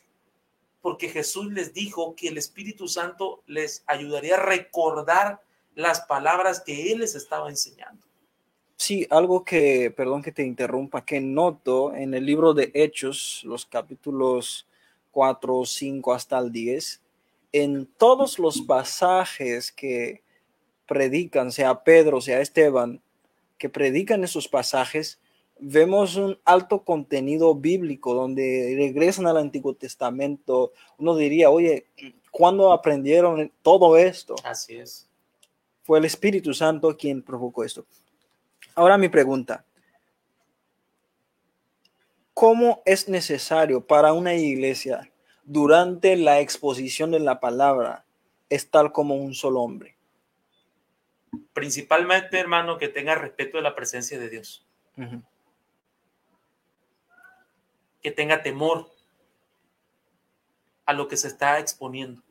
porque 0.82 1.10
Jesús 1.10 1.52
les 1.52 1.74
dijo 1.74 2.16
que 2.16 2.28
el 2.28 2.38
Espíritu 2.38 2.88
Santo 2.88 3.42
les 3.48 3.84
ayudaría 3.88 4.36
a 4.36 4.44
recordar 4.44 5.42
las 5.74 6.02
palabras 6.02 6.62
que 6.62 6.92
Él 6.92 7.00
les 7.00 7.16
estaba 7.16 7.50
enseñando. 7.50 8.05
Sí, 8.78 9.08
algo 9.10 9.46
que, 9.46 9.92
perdón 9.96 10.22
que 10.22 10.32
te 10.32 10.44
interrumpa, 10.44 11.06
que 11.06 11.22
noto 11.22 11.94
en 11.94 12.14
el 12.14 12.26
libro 12.26 12.54
de 12.54 12.72
Hechos, 12.74 13.42
los 13.46 13.66
capítulos 13.66 14.68
4, 15.12 15.66
5 15.66 16.14
hasta 16.14 16.38
el 16.38 16.52
10, 16.52 17.02
en 17.54 17.86
todos 17.98 18.38
los 18.38 18.62
pasajes 18.62 19.72
que 19.72 20.22
predican, 20.86 21.52
sea 21.52 21.84
Pedro, 21.84 22.20
sea 22.20 22.42
Esteban, 22.42 23.02
que 23.58 23.70
predican 23.70 24.24
esos 24.26 24.48
pasajes, 24.50 25.20
vemos 25.60 26.16
un 26.18 26.38
alto 26.44 26.84
contenido 26.84 27.56
bíblico 27.56 28.14
donde 28.14 28.76
regresan 28.78 29.28
al 29.28 29.38
Antiguo 29.38 29.74
Testamento. 29.74 30.74
Uno 30.98 31.16
diría, 31.16 31.50
oye, 31.50 31.86
¿cuándo 32.32 32.72
aprendieron 32.74 33.52
todo 33.62 33.98
esto? 33.98 34.36
Así 34.44 34.76
es. 34.76 35.08
Fue 35.84 36.00
el 36.00 36.06
Espíritu 36.06 36.54
Santo 36.54 36.96
quien 36.98 37.22
provocó 37.22 37.64
esto. 37.64 37.86
Ahora 38.76 38.98
mi 38.98 39.08
pregunta. 39.08 39.66
¿Cómo 42.34 42.82
es 42.86 43.08
necesario 43.08 43.88
para 43.88 44.12
una 44.12 44.34
iglesia 44.34 45.10
durante 45.46 46.18
la 46.18 46.42
exposición 46.42 47.12
de 47.12 47.22
la 47.22 47.40
palabra 47.40 48.06
estar 48.50 48.92
como 48.92 49.16
un 49.16 49.34
solo 49.34 49.62
hombre? 49.62 49.96
Principalmente, 51.54 52.38
hermano, 52.38 52.78
que 52.78 52.90
tenga 52.90 53.16
respeto 53.16 53.56
de 53.56 53.64
la 53.64 53.76
presencia 53.76 54.20
de 54.20 54.30
Dios. 54.30 54.68
Que 58.02 58.12
tenga 58.12 58.44
temor 58.44 58.92
a 60.86 60.92
lo 60.92 61.08
que 61.08 61.16
se 61.16 61.30
está 61.30 61.60
exponiendo. 61.60 62.22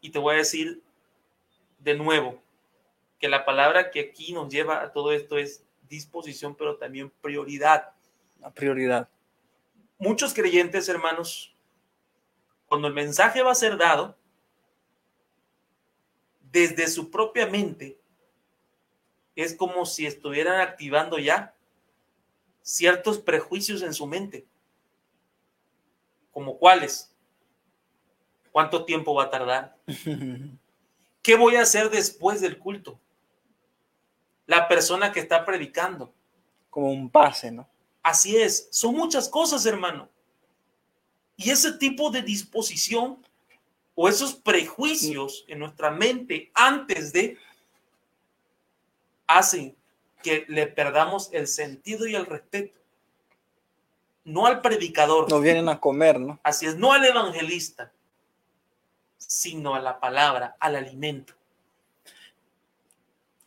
Y 0.00 0.10
te 0.10 0.18
voy 0.18 0.34
a 0.34 0.38
decir 0.38 0.82
de 1.78 1.94
nuevo, 1.94 2.42
que 3.22 3.28
la 3.28 3.44
palabra 3.44 3.92
que 3.92 4.00
aquí 4.00 4.32
nos 4.32 4.52
lleva 4.52 4.82
a 4.82 4.90
todo 4.90 5.12
esto 5.12 5.38
es 5.38 5.64
disposición, 5.88 6.56
pero 6.56 6.76
también 6.76 7.08
prioridad. 7.20 7.94
La 8.40 8.50
prioridad. 8.50 9.08
Muchos 9.96 10.34
creyentes, 10.34 10.88
hermanos, 10.88 11.54
cuando 12.66 12.88
el 12.88 12.94
mensaje 12.94 13.40
va 13.40 13.52
a 13.52 13.54
ser 13.54 13.78
dado, 13.78 14.18
desde 16.50 16.88
su 16.88 17.12
propia 17.12 17.46
mente, 17.46 17.96
es 19.36 19.54
como 19.54 19.86
si 19.86 20.04
estuvieran 20.04 20.60
activando 20.60 21.16
ya 21.20 21.54
ciertos 22.60 23.20
prejuicios 23.20 23.82
en 23.82 23.94
su 23.94 24.08
mente. 24.08 24.48
¿Como 26.32 26.58
cuáles? 26.58 27.14
¿Cuánto 28.50 28.84
tiempo 28.84 29.14
va 29.14 29.24
a 29.26 29.30
tardar? 29.30 29.76
¿Qué 31.22 31.36
voy 31.36 31.54
a 31.54 31.62
hacer 31.62 31.88
después 31.88 32.40
del 32.40 32.58
culto? 32.58 32.98
La 34.52 34.68
persona 34.68 35.10
que 35.12 35.20
está 35.20 35.46
predicando. 35.46 36.12
Como 36.68 36.90
un 36.90 37.08
pase, 37.08 37.50
¿no? 37.50 37.66
Así 38.02 38.36
es, 38.36 38.68
son 38.70 38.94
muchas 38.94 39.26
cosas, 39.26 39.64
hermano. 39.64 40.10
Y 41.36 41.48
ese 41.48 41.72
tipo 41.72 42.10
de 42.10 42.20
disposición 42.20 43.26
o 43.94 44.10
esos 44.10 44.34
prejuicios 44.34 45.46
en 45.48 45.60
nuestra 45.60 45.90
mente 45.90 46.50
antes 46.52 47.14
de 47.14 47.38
hacen 49.26 49.74
que 50.22 50.44
le 50.48 50.66
perdamos 50.66 51.30
el 51.32 51.46
sentido 51.46 52.06
y 52.06 52.14
el 52.14 52.26
respeto. 52.26 52.78
No 54.24 54.44
al 54.46 54.60
predicador. 54.60 55.30
No 55.30 55.40
vienen 55.40 55.70
a 55.70 55.80
comer, 55.80 56.20
¿no? 56.20 56.38
Así 56.42 56.66
es, 56.66 56.76
no 56.76 56.92
al 56.92 57.04
evangelista, 57.06 57.90
sino 59.16 59.74
a 59.74 59.80
la 59.80 59.98
palabra, 59.98 60.56
al 60.60 60.76
alimento 60.76 61.32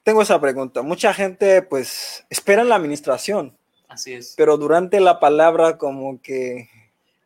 tengo 0.05 0.21
esa 0.21 0.39
pregunta. 0.39 0.83
Mucha 0.83 1.13
gente 1.15 1.63
pues 1.63 2.25
espera 2.29 2.61
en 2.61 2.69
la 2.69 2.75
administración. 2.75 3.57
Así 3.87 4.13
es. 4.13 4.35
Pero 4.37 4.55
durante 4.55 4.99
la 4.99 5.19
palabra 5.19 5.79
como 5.79 6.21
que... 6.21 6.69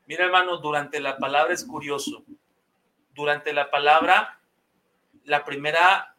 Mira 0.08 0.26
hermano, 0.26 0.58
durante 0.58 1.02
la 1.02 1.18
palabra 1.18 1.54
es 1.54 1.66
curioso. 1.66 2.24
Durante 3.14 3.52
la 3.52 3.70
palabra, 3.70 4.40
la 5.26 5.44
primera 5.44 6.16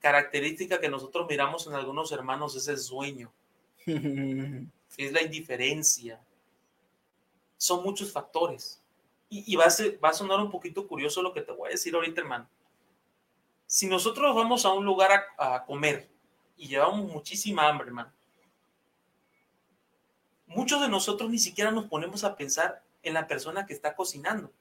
característica 0.00 0.80
que 0.80 0.88
nosotros 0.88 1.28
miramos 1.30 1.68
en 1.68 1.74
algunos 1.74 2.10
hermanos 2.10 2.56
es 2.56 2.66
el 2.66 2.78
sueño. 2.78 3.32
es 3.86 5.12
la 5.12 5.22
indiferencia. 5.22 6.20
Son 7.56 7.84
muchos 7.84 8.10
factores. 8.10 8.82
Y, 9.30 9.54
va, 9.54 9.66
a 9.66 9.70
va 10.04 10.08
a 10.08 10.12
sonar 10.12 10.40
un 10.40 10.50
poquito 10.50 10.86
curioso 10.86 11.22
lo 11.22 11.32
que 11.32 11.42
te 11.42 11.52
voy 11.52 11.68
a 11.68 11.70
decir 11.70 11.94
ahorita, 11.94 12.20
hermano 12.20 12.48
si 13.72 13.86
nosotros 13.86 14.36
vamos 14.36 14.66
a 14.66 14.72
un 14.74 14.84
lugar 14.84 15.28
a, 15.38 15.64
comer 15.64 16.10
y 16.58 16.68
llevamos 16.68 17.10
muchísima 17.10 17.66
hambre, 17.66 17.86
hermano. 17.86 18.12
Muchos 20.46 20.82
de 20.82 20.90
nosotros 20.90 21.30
ni 21.30 21.38
siquiera 21.38 21.70
nos 21.70 21.86
ponemos 21.86 22.22
a 22.22 22.36
pensar 22.36 22.84
en 23.02 23.14
la 23.14 23.26
persona 23.26 23.64
que 23.64 23.72
está 23.72 23.96
cocinando 23.96 24.52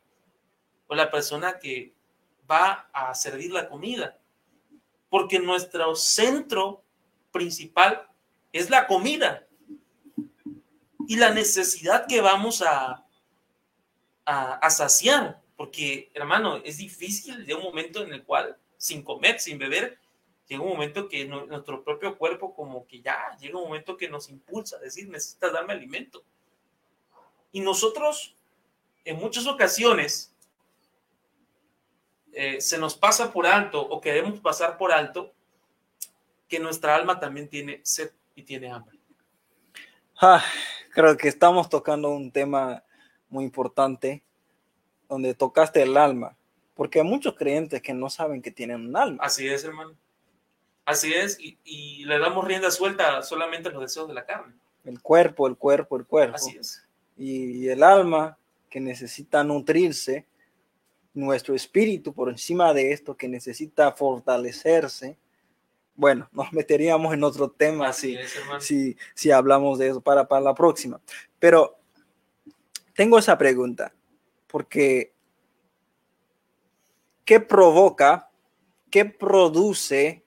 o 0.87 0.95
la 0.95 1.11
persona 1.11 1.59
que 1.59 1.93
va 2.49 2.89
a 2.93 3.13
servir 3.13 3.51
la 3.51 3.67
comida, 3.67 4.17
porque 5.09 5.39
nuestro 5.39 5.93
centro 5.93 6.81
principal 7.33 8.07
es 8.53 8.69
la 8.69 8.87
comida 8.87 9.45
y 11.05 11.17
la 11.17 11.31
necesidad 11.31 12.07
que 12.07 12.21
vamos 12.21 12.61
a, 12.61 13.05
a, 14.23 14.69
saciar, 14.69 15.41
porque 15.57 16.09
hermano, 16.13 16.61
es 16.63 16.77
difícil 16.77 17.45
de 17.45 17.55
un 17.55 17.63
momento 17.63 18.03
en 18.03 18.13
el 18.13 18.23
cual 18.23 18.57
sin 18.81 19.03
comer, 19.03 19.39
sin 19.39 19.59
beber, 19.59 19.99
llega 20.47 20.63
un 20.63 20.69
momento 20.69 21.07
que 21.07 21.23
nuestro 21.25 21.83
propio 21.83 22.17
cuerpo 22.17 22.55
como 22.55 22.87
que 22.87 22.99
ya, 22.99 23.37
llega 23.39 23.59
un 23.59 23.65
momento 23.65 23.95
que 23.95 24.09
nos 24.09 24.27
impulsa 24.27 24.77
a 24.77 24.79
decir, 24.79 25.07
necesitas 25.07 25.53
darme 25.53 25.73
alimento. 25.73 26.23
Y 27.51 27.59
nosotros, 27.59 28.35
en 29.05 29.17
muchas 29.17 29.45
ocasiones, 29.45 30.33
eh, 32.33 32.59
se 32.59 32.79
nos 32.79 32.95
pasa 32.95 33.31
por 33.31 33.45
alto 33.45 33.79
o 33.79 34.01
queremos 34.01 34.39
pasar 34.39 34.79
por 34.79 34.91
alto 34.91 35.31
que 36.47 36.59
nuestra 36.59 36.95
alma 36.95 37.19
también 37.19 37.47
tiene 37.47 37.81
sed 37.83 38.09
y 38.33 38.41
tiene 38.41 38.71
hambre. 38.71 38.97
Ah, 40.19 40.43
creo 40.91 41.15
que 41.17 41.27
estamos 41.27 41.69
tocando 41.69 42.09
un 42.09 42.31
tema 42.31 42.83
muy 43.29 43.43
importante 43.43 44.23
donde 45.07 45.35
tocaste 45.35 45.83
el 45.83 45.97
alma, 45.97 46.35
porque 46.81 46.99
hay 46.99 47.05
muchos 47.05 47.35
creyentes 47.35 47.79
que 47.79 47.93
no 47.93 48.09
saben 48.09 48.41
que 48.41 48.49
tienen 48.49 48.87
un 48.87 48.97
alma. 48.97 49.23
Así 49.23 49.47
es, 49.47 49.63
hermano. 49.63 49.95
Así 50.83 51.13
es, 51.13 51.37
y, 51.39 52.03
le 52.05 52.17
damos 52.17 52.43
rienda 52.43 52.71
suelta 52.71 53.21
solamente 53.21 53.69
a 53.69 53.71
los 53.71 53.83
deseos 53.83 54.07
de 54.07 54.15
la 54.15 54.25
carne. 54.25 54.55
El 54.83 54.99
cuerpo, 54.99 55.45
el 55.45 55.57
cuerpo, 55.57 55.95
el 55.95 56.07
cuerpo. 56.07 56.37
Así 56.37 56.57
es. 56.57 56.83
Y, 57.15 57.67
el 57.67 57.83
alma 57.83 58.35
que 58.67 58.79
necesita 58.79 59.43
nutrirse, 59.43 60.25
nuestro 61.13 61.53
espíritu 61.53 62.15
por 62.15 62.29
encima 62.29 62.73
de 62.73 62.93
esto 62.93 63.15
que 63.15 63.27
necesita 63.27 63.91
fortalecerse. 63.91 65.19
Bueno, 65.93 66.29
nos 66.31 66.51
meteríamos 66.51 67.13
en 67.13 67.23
otro 67.23 67.51
tema 67.51 67.93
si, 67.93 68.17
si, 68.59 68.97
si, 69.13 69.29
hablamos 69.29 69.77
de 69.77 69.89
eso 69.89 70.01
para, 70.01 70.27
para 70.27 70.41
la 70.41 70.55
próxima. 70.55 70.99
Pero 71.37 71.77
tengo 72.95 73.19
esa 73.19 73.37
pregunta, 73.37 73.93
porque 74.47 75.13
¿qué 77.31 77.39
provoca, 77.39 78.29
qué 78.89 79.05
produce 79.05 80.25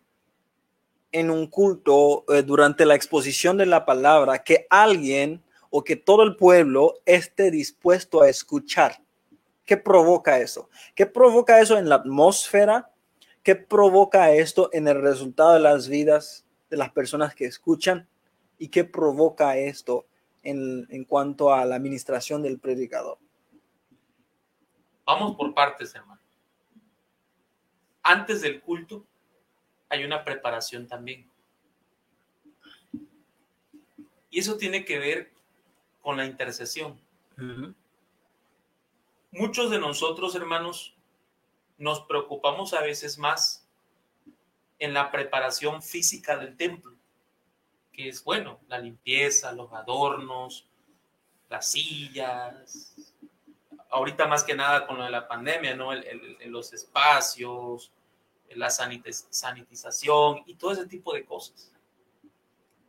en 1.12 1.30
un 1.30 1.48
culto 1.48 2.24
eh, 2.32 2.42
durante 2.42 2.86
la 2.86 2.94
exposición 2.94 3.58
de 3.58 3.66
la 3.66 3.84
palabra 3.84 4.42
que 4.42 4.66
alguien 4.70 5.44
o 5.68 5.84
que 5.84 5.96
todo 5.96 6.22
el 6.22 6.34
pueblo 6.34 6.94
esté 7.04 7.50
dispuesto 7.50 8.22
a 8.22 8.30
escuchar? 8.30 9.02
¿Qué 9.66 9.76
provoca 9.76 10.38
eso? 10.38 10.70
¿Qué 10.94 11.04
provoca 11.04 11.60
eso 11.60 11.76
en 11.76 11.90
la 11.90 11.96
atmósfera? 11.96 12.90
¿Qué 13.42 13.54
provoca 13.54 14.32
esto 14.32 14.70
en 14.72 14.88
el 14.88 15.02
resultado 15.02 15.52
de 15.52 15.60
las 15.60 15.88
vidas 15.88 16.46
de 16.70 16.78
las 16.78 16.90
personas 16.90 17.34
que 17.34 17.44
escuchan? 17.44 18.08
¿Y 18.56 18.68
qué 18.68 18.84
provoca 18.84 19.58
esto 19.58 20.06
en, 20.42 21.04
cuanto 21.04 21.52
a 21.52 21.66
la 21.66 21.76
administración 21.76 22.40
del 22.40 22.58
predicador? 22.58 23.18
Vamos 25.04 25.36
por 25.36 25.52
partes, 25.52 25.94
hermano. 25.94 26.23
Antes 28.04 28.40
del 28.40 28.60
culto 28.60 29.04
hay 29.88 30.04
una 30.04 30.24
preparación 30.24 30.86
también. 30.86 31.28
Y 34.30 34.38
eso 34.38 34.56
tiene 34.56 34.84
que 34.84 34.98
ver 34.98 35.32
con 36.00 36.16
la 36.16 36.26
intercesión. 36.26 37.00
Muchos 39.32 39.70
de 39.70 39.80
nosotros, 39.80 40.36
hermanos, 40.36 40.94
nos 41.78 42.02
preocupamos 42.02 42.72
a 42.74 42.82
veces 42.82 43.18
más 43.18 43.66
en 44.78 44.94
la 44.94 45.10
preparación 45.10 45.82
física 45.82 46.36
del 46.36 46.56
templo 46.56 46.94
que 47.94 48.08
es 48.08 48.24
bueno, 48.24 48.60
la 48.68 48.78
limpieza, 48.78 49.52
los 49.52 49.72
adornos, 49.72 50.66
las 51.48 51.70
sillas. 51.70 53.13
Ahorita 53.94 54.26
más 54.26 54.42
que 54.42 54.56
nada 54.56 54.88
con 54.88 54.98
lo 54.98 55.04
de 55.04 55.10
la 55.10 55.28
pandemia, 55.28 55.76
¿no? 55.76 55.90
los 56.46 56.72
espacios, 56.72 57.92
la 58.50 58.68
sanitización 58.68 60.42
y 60.46 60.56
todo 60.56 60.72
ese 60.72 60.88
tipo 60.88 61.14
de 61.14 61.24
cosas. 61.24 61.72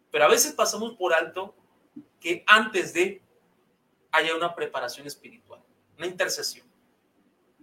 Pero 0.10 0.26
a 0.26 0.28
veces 0.28 0.54
pasamos 0.54 0.96
por 0.96 1.14
alto 1.14 1.54
que 2.20 2.44
antes 2.48 2.92
de 2.96 3.22
haya 4.12 4.36
una 4.36 4.56
preparación 4.56 5.06
espiritual, 5.06 5.62
una 5.96 6.08
intercesión, 6.08 6.66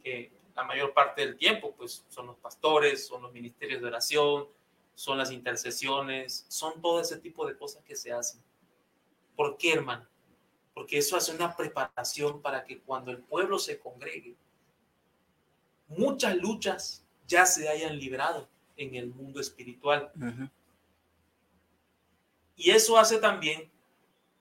que 0.04 0.32
la 0.54 0.62
mayor 0.62 0.94
parte 0.94 1.22
del 1.22 1.36
tiempo 1.36 1.74
pues 1.74 2.04
son 2.08 2.28
los 2.28 2.36
pastores, 2.36 3.08
son 3.08 3.22
los 3.22 3.32
ministerios 3.32 3.80
de 3.80 3.88
oración, 3.88 4.46
son 4.94 5.18
las 5.18 5.32
intercesiones, 5.32 6.46
son 6.46 6.80
todo 6.80 7.00
ese 7.00 7.18
tipo 7.18 7.44
de 7.44 7.56
cosas 7.56 7.82
que 7.82 7.96
se 7.96 8.12
hacen. 8.12 8.40
¿Por 9.34 9.56
qué, 9.56 9.72
hermano? 9.72 10.06
Porque 10.74 10.98
eso 10.98 11.16
hace 11.16 11.34
una 11.34 11.56
preparación 11.56 12.40
para 12.40 12.64
que 12.64 12.80
cuando 12.80 13.10
el 13.10 13.18
pueblo 13.18 13.58
se 13.58 13.78
congregue, 13.78 14.34
muchas 15.88 16.36
luchas 16.36 17.04
ya 17.26 17.46
se 17.46 17.68
hayan 17.68 17.98
librado 17.98 18.48
en 18.76 18.94
el 18.94 19.08
mundo 19.08 19.40
espiritual. 19.40 20.10
Y 22.56 22.70
eso 22.70 22.98
hace 22.98 23.18
también 23.18 23.70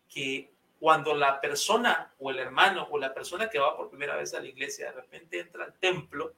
que 0.08 0.52
cuando 0.80 1.14
la 1.14 1.40
persona 1.40 2.12
o 2.20 2.32
el 2.32 2.40
hermano 2.40 2.88
o 2.90 2.98
la 2.98 3.14
persona 3.14 3.50
que 3.50 3.60
va 3.60 3.78
por 3.78 3.90
primera 3.90 4.16
vez 4.16 4.34
a 4.34 4.40
la 4.40 4.48
iglesia 4.48 4.88
de 4.88 4.94
repente 4.94 5.40
entra 5.40 5.66
al 5.66 5.74
templo, 5.74 6.34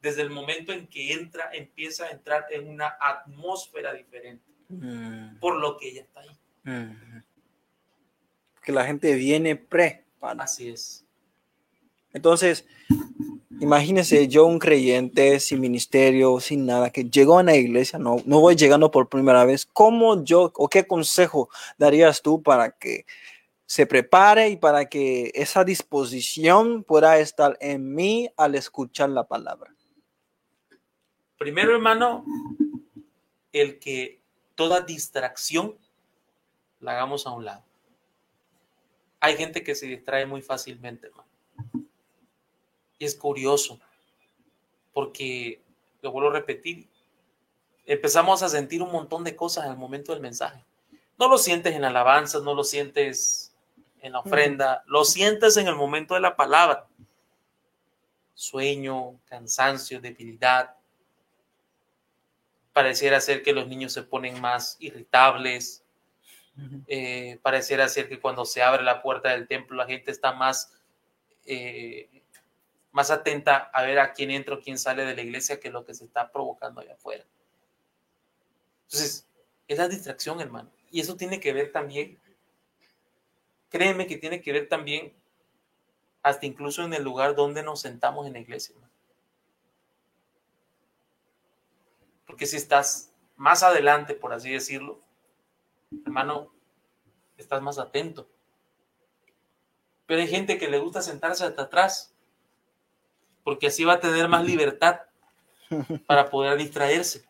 desde 0.00 0.22
el 0.22 0.30
momento 0.30 0.72
en 0.72 0.88
que 0.88 1.12
entra, 1.12 1.50
empieza 1.52 2.06
a 2.06 2.10
entrar 2.10 2.46
en 2.50 2.68
una 2.68 2.96
atmósfera 3.00 3.94
diferente, 3.94 4.50
mm. 4.68 5.38
por 5.38 5.56
lo 5.56 5.76
que 5.78 5.88
ella 5.88 6.02
está 6.02 6.20
ahí. 6.20 6.38
Mm. 6.64 7.11
Que 8.62 8.72
la 8.72 8.84
gente 8.84 9.14
viene 9.14 9.56
pre. 9.56 10.04
Así 10.20 10.68
es. 10.68 11.04
Entonces, 12.12 12.66
imagínense 13.60 14.28
yo 14.28 14.46
un 14.46 14.58
creyente 14.58 15.40
sin 15.40 15.60
ministerio, 15.60 16.40
sin 16.40 16.66
nada, 16.66 16.90
que 16.90 17.04
llegó 17.04 17.38
a 17.38 17.42
la 17.42 17.56
iglesia, 17.56 17.98
no, 17.98 18.16
no 18.26 18.40
voy 18.40 18.54
llegando 18.54 18.90
por 18.90 19.08
primera 19.08 19.44
vez. 19.44 19.66
¿Cómo 19.66 20.22
yo 20.22 20.52
o 20.54 20.68
qué 20.68 20.86
consejo 20.86 21.48
darías 21.78 22.22
tú 22.22 22.42
para 22.42 22.70
que 22.72 23.06
se 23.66 23.86
prepare 23.86 24.50
y 24.50 24.56
para 24.56 24.84
que 24.84 25.32
esa 25.34 25.64
disposición 25.64 26.84
pueda 26.84 27.18
estar 27.18 27.56
en 27.60 27.94
mí 27.94 28.28
al 28.36 28.54
escuchar 28.54 29.08
la 29.08 29.26
palabra? 29.26 29.74
Primero, 31.38 31.72
hermano, 31.72 32.24
el 33.52 33.78
que 33.78 34.20
toda 34.54 34.82
distracción 34.82 35.78
la 36.80 36.92
hagamos 36.92 37.26
a 37.26 37.30
un 37.30 37.46
lado. 37.46 37.64
Hay 39.24 39.36
gente 39.36 39.62
que 39.62 39.76
se 39.76 39.86
distrae 39.86 40.26
muy 40.26 40.42
fácilmente, 40.42 41.06
hermano. 41.06 41.28
Y 42.98 43.04
es 43.04 43.14
curioso, 43.14 43.78
porque, 44.92 45.62
lo 46.00 46.10
vuelvo 46.10 46.30
a 46.30 46.32
repetir, 46.32 46.88
empezamos 47.86 48.42
a 48.42 48.48
sentir 48.48 48.82
un 48.82 48.90
montón 48.90 49.22
de 49.22 49.36
cosas 49.36 49.66
al 49.66 49.76
momento 49.76 50.10
del 50.10 50.20
mensaje. 50.20 50.64
No 51.16 51.28
lo 51.28 51.38
sientes 51.38 51.72
en 51.76 51.84
alabanzas, 51.84 52.42
no 52.42 52.52
lo 52.52 52.64
sientes 52.64 53.54
en 54.00 54.10
la 54.10 54.18
ofrenda, 54.18 54.82
lo 54.86 55.04
sientes 55.04 55.56
en 55.56 55.68
el 55.68 55.76
momento 55.76 56.14
de 56.14 56.20
la 56.20 56.34
palabra. 56.34 56.88
Sueño, 58.34 59.20
cansancio, 59.26 60.00
debilidad, 60.00 60.74
pareciera 62.72 63.20
ser 63.20 63.44
que 63.44 63.52
los 63.52 63.68
niños 63.68 63.92
se 63.92 64.02
ponen 64.02 64.40
más 64.40 64.76
irritables, 64.80 65.81
pareciera 67.42 67.88
ser 67.88 68.08
que 68.08 68.20
cuando 68.20 68.44
se 68.44 68.62
abre 68.62 68.82
la 68.82 69.02
puerta 69.02 69.30
del 69.30 69.46
templo 69.48 69.76
la 69.76 69.86
gente 69.86 70.10
está 70.10 70.32
más, 70.32 70.72
eh, 71.46 72.22
más 72.90 73.10
atenta 73.10 73.70
a 73.72 73.82
ver 73.82 73.98
a 73.98 74.12
quién 74.12 74.30
entra 74.30 74.54
o 74.54 74.60
quién 74.60 74.78
sale 74.78 75.04
de 75.04 75.14
la 75.14 75.22
iglesia 75.22 75.60
que 75.60 75.70
lo 75.70 75.84
que 75.84 75.94
se 75.94 76.04
está 76.04 76.30
provocando 76.30 76.80
allá 76.80 76.94
afuera. 76.94 77.24
Entonces, 78.84 79.26
es 79.68 79.78
la 79.78 79.88
distracción, 79.88 80.40
hermano. 80.40 80.70
Y 80.90 81.00
eso 81.00 81.16
tiene 81.16 81.40
que 81.40 81.52
ver 81.54 81.72
también, 81.72 82.18
créeme 83.70 84.06
que 84.06 84.18
tiene 84.18 84.42
que 84.42 84.52
ver 84.52 84.68
también 84.68 85.14
hasta 86.22 86.46
incluso 86.46 86.84
en 86.84 86.92
el 86.92 87.02
lugar 87.02 87.34
donde 87.34 87.62
nos 87.62 87.80
sentamos 87.80 88.26
en 88.26 88.34
la 88.34 88.40
iglesia. 88.40 88.74
Hermano. 88.74 88.92
Porque 92.26 92.46
si 92.46 92.56
estás 92.56 93.10
más 93.36 93.62
adelante, 93.62 94.14
por 94.14 94.32
así 94.32 94.50
decirlo, 94.50 95.01
hermano, 96.04 96.52
estás 97.36 97.62
más 97.62 97.78
atento. 97.78 98.28
Pero 100.06 100.20
hay 100.20 100.28
gente 100.28 100.58
que 100.58 100.68
le 100.68 100.78
gusta 100.78 101.02
sentarse 101.02 101.44
hasta 101.44 101.62
atrás, 101.62 102.14
porque 103.44 103.68
así 103.68 103.84
va 103.84 103.94
a 103.94 104.00
tener 104.00 104.28
más 104.28 104.44
libertad 104.44 105.00
para 106.06 106.30
poder 106.30 106.58
distraerse, 106.58 107.24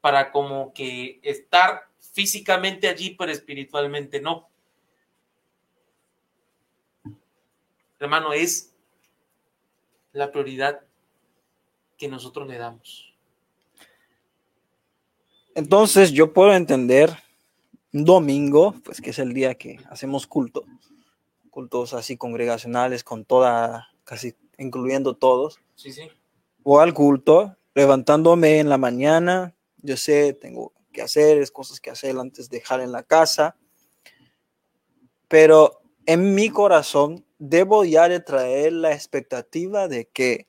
para 0.00 0.32
como 0.32 0.72
que 0.72 1.20
estar 1.22 1.88
físicamente 1.98 2.88
allí, 2.88 3.14
pero 3.14 3.32
espiritualmente 3.32 4.20
no. 4.20 4.48
Hermano, 7.98 8.32
es 8.32 8.74
la 10.12 10.30
prioridad 10.30 10.82
que 11.96 12.08
nosotros 12.08 12.46
le 12.48 12.58
damos. 12.58 13.15
Entonces 15.56 16.12
yo 16.12 16.34
puedo 16.34 16.52
entender 16.52 17.16
un 17.94 18.04
domingo, 18.04 18.74
pues 18.84 19.00
que 19.00 19.08
es 19.08 19.18
el 19.18 19.32
día 19.32 19.54
que 19.54 19.80
hacemos 19.88 20.26
culto, 20.26 20.64
cultos 21.48 21.94
así 21.94 22.18
congregacionales 22.18 23.02
con 23.02 23.24
toda, 23.24 23.88
casi 24.04 24.34
incluyendo 24.58 25.16
todos. 25.16 25.58
Sí, 25.74 25.92
sí. 25.92 26.10
O 26.62 26.78
al 26.78 26.92
culto, 26.92 27.56
levantándome 27.74 28.58
en 28.58 28.68
la 28.68 28.76
mañana, 28.76 29.54
yo 29.78 29.96
sé, 29.96 30.34
tengo 30.34 30.74
que 30.92 31.00
hacer, 31.00 31.38
es 31.38 31.50
cosas 31.50 31.80
que 31.80 31.88
hacer 31.88 32.18
antes 32.18 32.50
de 32.50 32.58
dejar 32.58 32.80
en 32.80 32.92
la 32.92 33.02
casa, 33.02 33.56
pero 35.26 35.80
en 36.04 36.34
mi 36.34 36.50
corazón 36.50 37.24
debo 37.38 37.82
ya 37.86 38.10
de 38.10 38.20
traer 38.20 38.74
la 38.74 38.92
expectativa 38.92 39.88
de 39.88 40.04
que, 40.04 40.48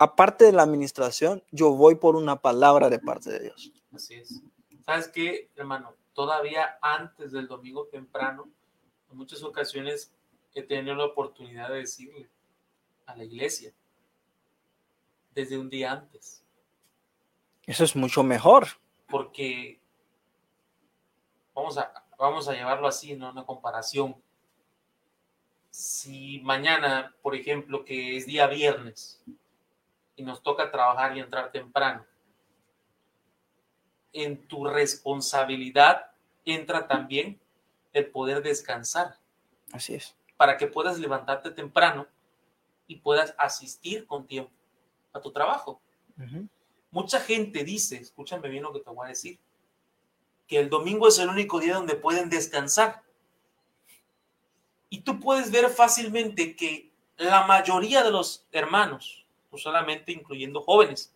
aparte 0.00 0.46
de 0.46 0.52
la 0.52 0.62
administración, 0.62 1.44
yo 1.50 1.72
voy 1.72 1.94
por 1.94 2.16
una 2.16 2.40
palabra 2.40 2.88
de 2.88 2.98
parte 2.98 3.30
de 3.30 3.40
Dios. 3.40 3.70
Así 3.92 4.14
es. 4.14 4.42
¿Sabes 4.86 5.08
qué, 5.08 5.50
hermano? 5.56 5.94
Todavía 6.14 6.78
antes 6.80 7.32
del 7.32 7.46
domingo 7.46 7.86
temprano, 7.86 8.48
en 9.10 9.18
muchas 9.18 9.42
ocasiones 9.42 10.10
he 10.54 10.62
tenido 10.62 10.94
la 10.94 11.04
oportunidad 11.04 11.68
de 11.68 11.80
decirle 11.80 12.30
a 13.04 13.14
la 13.14 13.24
iglesia, 13.24 13.74
desde 15.34 15.58
un 15.58 15.68
día 15.68 15.92
antes. 15.92 16.42
Eso 17.66 17.84
es 17.84 17.94
mucho 17.94 18.22
mejor. 18.22 18.68
Porque 19.06 19.80
vamos 21.54 21.76
a, 21.76 21.92
vamos 22.18 22.48
a 22.48 22.54
llevarlo 22.54 22.88
así, 22.88 23.14
¿no? 23.14 23.30
Una 23.30 23.44
comparación 23.44 24.16
si 25.68 26.40
mañana, 26.40 27.14
por 27.20 27.34
ejemplo, 27.34 27.84
que 27.84 28.16
es 28.16 28.26
día 28.26 28.46
viernes 28.46 29.22
y 30.16 30.22
nos 30.22 30.42
toca 30.42 30.70
trabajar 30.70 31.16
y 31.16 31.20
entrar 31.20 31.50
temprano, 31.50 32.04
en 34.12 34.46
tu 34.48 34.66
responsabilidad 34.66 36.10
entra 36.44 36.86
también 36.86 37.40
el 37.92 38.10
poder 38.10 38.42
descansar. 38.42 39.18
Así 39.72 39.94
es. 39.94 40.16
Para 40.36 40.56
que 40.56 40.66
puedas 40.66 40.98
levantarte 40.98 41.50
temprano 41.50 42.06
y 42.86 42.96
puedas 42.96 43.34
asistir 43.38 44.06
con 44.06 44.26
tiempo 44.26 44.50
a 45.12 45.20
tu 45.20 45.32
trabajo. 45.32 45.80
Mucha 46.90 47.20
gente 47.20 47.64
dice, 47.64 47.96
escúchame 47.96 48.48
bien 48.48 48.62
lo 48.62 48.72
que 48.72 48.80
te 48.80 48.90
voy 48.90 49.06
a 49.06 49.10
decir, 49.10 49.38
que 50.46 50.58
el 50.58 50.68
domingo 50.68 51.08
es 51.08 51.18
el 51.18 51.28
único 51.28 51.60
día 51.60 51.74
donde 51.74 51.94
pueden 51.94 52.28
descansar. 52.28 53.02
Y 54.88 55.02
tú 55.02 55.20
puedes 55.20 55.50
ver 55.50 55.68
fácilmente 55.68 56.56
que 56.56 56.90
la 57.16 57.46
mayoría 57.46 58.02
de 58.02 58.10
los 58.10 58.46
hermanos, 58.50 59.19
no 59.50 59.58
solamente 59.58 60.12
incluyendo 60.12 60.62
jóvenes, 60.62 61.14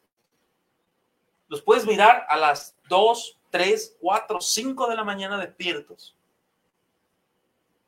los 1.49 1.63
puedes 1.63 1.87
mirar 1.87 2.27
a 2.29 2.37
las 2.37 2.77
2, 2.89 3.39
3, 3.51 3.97
4, 4.01 4.41
5 4.41 4.89
de 4.89 4.97
la 4.97 5.05
mañana 5.05 5.39
despiertos 5.39 6.17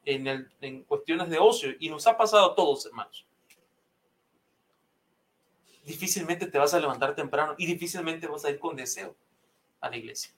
en, 0.05 0.49
en 0.61 0.85
cuestiones 0.85 1.29
de 1.29 1.39
ocio. 1.39 1.71
Y 1.81 1.89
nos 1.89 2.07
ha 2.07 2.17
pasado 2.17 2.53
a 2.53 2.55
todos, 2.55 2.87
hermanos. 2.87 3.27
Difícilmente 5.85 6.47
te 6.47 6.59
vas 6.59 6.75
a 6.75 6.81
levantar 6.81 7.15
temprano 7.15 7.55
y 7.59 7.67
difícilmente 7.67 8.27
vas 8.27 8.45
a 8.45 8.51
ir 8.51 8.59
con 8.59 8.77
deseo 8.77 9.15
a 9.81 9.89
la 9.91 9.97
iglesia. 9.97 10.33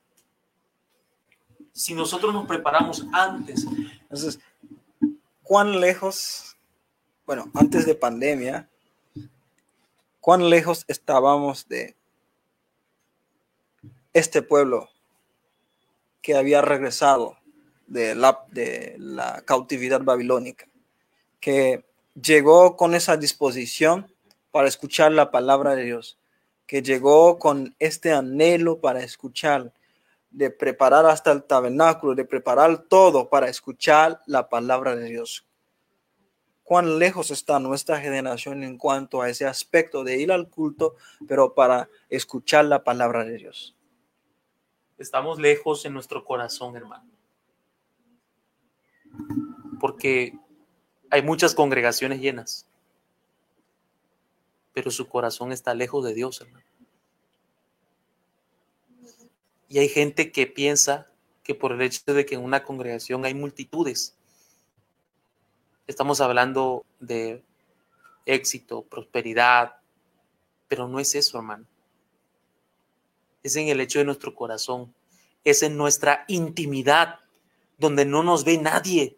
Si 1.72 1.94
nosotros 1.94 2.32
nos 2.34 2.46
preparamos 2.46 3.04
antes. 3.12 3.64
Entonces, 4.02 4.40
cuán 5.42 5.80
lejos, 5.80 6.56
bueno, 7.24 7.50
antes 7.54 7.86
de 7.86 7.94
pandemia, 7.94 8.68
cuán 10.28 10.50
lejos 10.50 10.84
estábamos 10.88 11.68
de 11.68 11.96
este 14.12 14.42
pueblo 14.42 14.90
que 16.20 16.36
había 16.36 16.60
regresado 16.60 17.38
de 17.86 18.14
la, 18.14 18.44
de 18.50 18.96
la 18.98 19.40
cautividad 19.46 20.02
babilónica, 20.02 20.68
que 21.40 21.86
llegó 22.14 22.76
con 22.76 22.94
esa 22.94 23.16
disposición 23.16 24.14
para 24.50 24.68
escuchar 24.68 25.12
la 25.12 25.30
palabra 25.30 25.74
de 25.74 25.84
Dios, 25.84 26.18
que 26.66 26.82
llegó 26.82 27.38
con 27.38 27.74
este 27.78 28.12
anhelo 28.12 28.82
para 28.82 29.00
escuchar, 29.00 29.72
de 30.30 30.50
preparar 30.50 31.06
hasta 31.06 31.32
el 31.32 31.42
tabernáculo, 31.42 32.14
de 32.14 32.26
preparar 32.26 32.82
todo 32.82 33.30
para 33.30 33.48
escuchar 33.48 34.20
la 34.26 34.50
palabra 34.50 34.94
de 34.94 35.04
Dios. 35.08 35.47
Cuán 36.68 36.98
lejos 36.98 37.30
está 37.30 37.58
nuestra 37.60 37.98
generación 37.98 38.62
en 38.62 38.76
cuanto 38.76 39.22
a 39.22 39.30
ese 39.30 39.46
aspecto 39.46 40.04
de 40.04 40.20
ir 40.20 40.30
al 40.30 40.50
culto, 40.50 40.96
pero 41.26 41.54
para 41.54 41.88
escuchar 42.10 42.66
la 42.66 42.84
palabra 42.84 43.24
de 43.24 43.38
Dios. 43.38 43.74
Estamos 44.98 45.38
lejos 45.38 45.86
en 45.86 45.94
nuestro 45.94 46.26
corazón, 46.26 46.76
hermano. 46.76 47.10
Porque 49.80 50.38
hay 51.08 51.22
muchas 51.22 51.54
congregaciones 51.54 52.20
llenas, 52.20 52.68
pero 54.74 54.90
su 54.90 55.08
corazón 55.08 55.52
está 55.52 55.72
lejos 55.72 56.04
de 56.04 56.12
Dios, 56.12 56.38
hermano. 56.42 56.66
Y 59.70 59.78
hay 59.78 59.88
gente 59.88 60.32
que 60.32 60.46
piensa 60.46 61.10
que 61.42 61.54
por 61.54 61.72
el 61.72 61.80
hecho 61.80 62.12
de 62.12 62.26
que 62.26 62.34
en 62.34 62.44
una 62.44 62.62
congregación 62.62 63.24
hay 63.24 63.32
multitudes, 63.32 64.17
estamos 65.88 66.20
hablando 66.20 66.84
de 67.00 67.42
éxito, 68.26 68.82
prosperidad, 68.82 69.76
pero 70.68 70.86
no 70.86 71.00
es 71.00 71.14
eso, 71.16 71.38
hermano. 71.38 71.66
Es 73.42 73.56
en 73.56 73.68
el 73.68 73.80
hecho 73.80 73.98
de 73.98 74.04
nuestro 74.04 74.34
corazón, 74.34 74.94
es 75.42 75.62
en 75.62 75.76
nuestra 75.76 76.24
intimidad, 76.28 77.16
donde 77.78 78.04
no 78.04 78.22
nos 78.22 78.44
ve 78.44 78.58
nadie, 78.58 79.16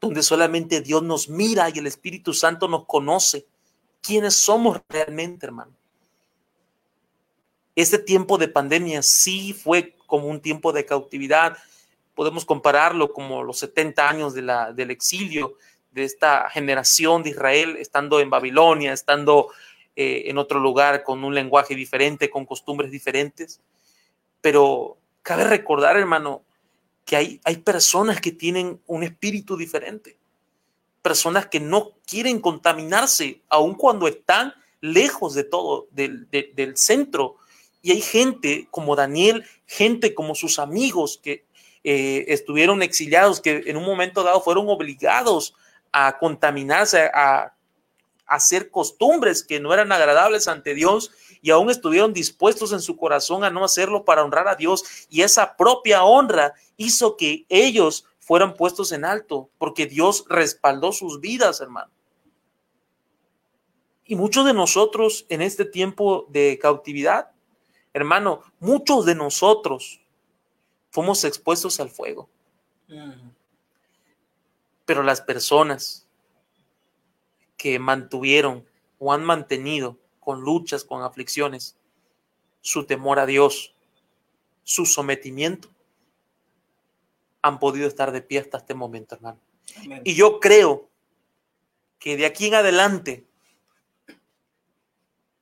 donde 0.00 0.22
solamente 0.22 0.80
Dios 0.80 1.02
nos 1.02 1.28
mira 1.28 1.70
y 1.70 1.78
el 1.78 1.86
Espíritu 1.86 2.34
Santo 2.34 2.66
nos 2.66 2.86
conoce. 2.86 3.46
¿Quiénes 4.00 4.34
somos 4.34 4.80
realmente, 4.88 5.46
hermano? 5.46 5.72
Este 7.76 7.98
tiempo 7.98 8.36
de 8.36 8.48
pandemia 8.48 9.02
sí 9.02 9.52
fue 9.52 9.94
como 10.06 10.26
un 10.26 10.40
tiempo 10.40 10.72
de 10.72 10.84
cautividad. 10.84 11.56
Podemos 12.14 12.44
compararlo 12.44 13.12
como 13.12 13.42
los 13.42 13.58
70 13.58 14.08
años 14.08 14.34
del 14.34 14.90
exilio 14.90 15.56
de 15.92 16.04
esta 16.04 16.48
generación 16.50 17.22
de 17.22 17.30
Israel, 17.30 17.76
estando 17.78 18.20
en 18.20 18.30
Babilonia, 18.30 18.92
estando 18.92 19.48
eh, 19.96 20.24
en 20.26 20.38
otro 20.38 20.58
lugar 20.58 21.04
con 21.04 21.24
un 21.24 21.34
lenguaje 21.34 21.74
diferente, 21.74 22.30
con 22.30 22.46
costumbres 22.46 22.90
diferentes. 22.90 23.60
Pero 24.40 24.98
cabe 25.22 25.44
recordar, 25.44 25.96
hermano, 25.96 26.42
que 27.04 27.16
hay, 27.16 27.40
hay 27.44 27.58
personas 27.58 28.20
que 28.20 28.32
tienen 28.32 28.80
un 28.86 29.02
espíritu 29.02 29.56
diferente, 29.56 30.16
personas 31.02 31.46
que 31.46 31.60
no 31.60 31.92
quieren 32.06 32.40
contaminarse, 32.40 33.42
aun 33.48 33.74
cuando 33.74 34.06
están 34.06 34.54
lejos 34.80 35.34
de 35.34 35.44
todo, 35.44 35.88
del, 35.90 36.28
del 36.30 36.76
centro 36.76 37.36
y 37.82 37.90
hay 37.90 38.00
gente 38.00 38.68
como 38.70 38.94
Daniel, 38.94 39.44
gente 39.66 40.14
como 40.14 40.34
sus 40.34 40.58
amigos 40.58 41.18
que 41.22 41.44
eh, 41.84 42.24
estuvieron 42.28 42.82
exiliados, 42.82 43.40
que 43.40 43.62
en 43.66 43.76
un 43.76 43.84
momento 43.84 44.22
dado 44.22 44.40
fueron 44.40 44.68
obligados 44.68 45.54
a 45.92 46.18
contaminarse, 46.18 47.10
a, 47.12 47.54
hacer 48.26 48.70
costumbres 48.70 49.42
que 49.42 49.60
no 49.60 49.74
eran 49.74 49.92
agradables 49.92 50.48
ante 50.48 50.74
Dios 50.74 51.10
y 51.42 51.50
aún 51.50 51.68
estuvieron 51.68 52.14
dispuestos 52.14 52.72
en 52.72 52.80
su 52.80 52.96
corazón 52.96 53.44
a 53.44 53.50
no 53.50 53.62
hacerlo 53.62 54.06
para 54.06 54.24
honrar 54.24 54.48
a 54.48 54.54
Dios. 54.54 54.84
Y 55.10 55.20
esa 55.20 55.54
propia 55.56 56.02
honra 56.04 56.54
hizo 56.78 57.16
que 57.18 57.44
ellos 57.50 58.06
fueran 58.20 58.54
puestos 58.54 58.92
en 58.92 59.04
alto, 59.04 59.50
porque 59.58 59.84
Dios 59.86 60.24
respaldó 60.28 60.92
sus 60.92 61.20
vidas, 61.20 61.60
hermano. 61.60 61.90
Y 64.06 64.14
muchos 64.14 64.46
de 64.46 64.54
nosotros 64.54 65.26
en 65.28 65.42
este 65.42 65.66
tiempo 65.66 66.26
de 66.30 66.58
cautividad 66.62 67.32
Hermano, 67.94 68.40
muchos 68.58 69.04
de 69.04 69.14
nosotros 69.14 70.00
fuimos 70.92 71.24
expuestos 71.24 71.80
al 71.80 71.90
fuego. 71.90 72.28
Pero 74.84 75.02
las 75.02 75.22
personas 75.22 76.06
que 77.56 77.78
mantuvieron 77.78 78.64
o 78.98 79.12
han 79.12 79.24
mantenido 79.24 79.98
con 80.20 80.42
luchas, 80.42 80.84
con 80.84 81.02
aflicciones, 81.02 81.76
su 82.60 82.84
temor 82.84 83.18
a 83.18 83.26
Dios, 83.26 83.74
su 84.62 84.86
sometimiento, 84.86 85.68
han 87.40 87.58
podido 87.58 87.88
estar 87.88 88.12
de 88.12 88.22
pie 88.22 88.40
hasta 88.40 88.58
este 88.58 88.74
momento, 88.74 89.16
hermano. 89.16 89.40
Y 90.04 90.14
yo 90.14 90.38
creo 90.38 90.88
que 91.98 92.16
de 92.16 92.26
aquí 92.26 92.46
en 92.46 92.54
adelante 92.54 93.24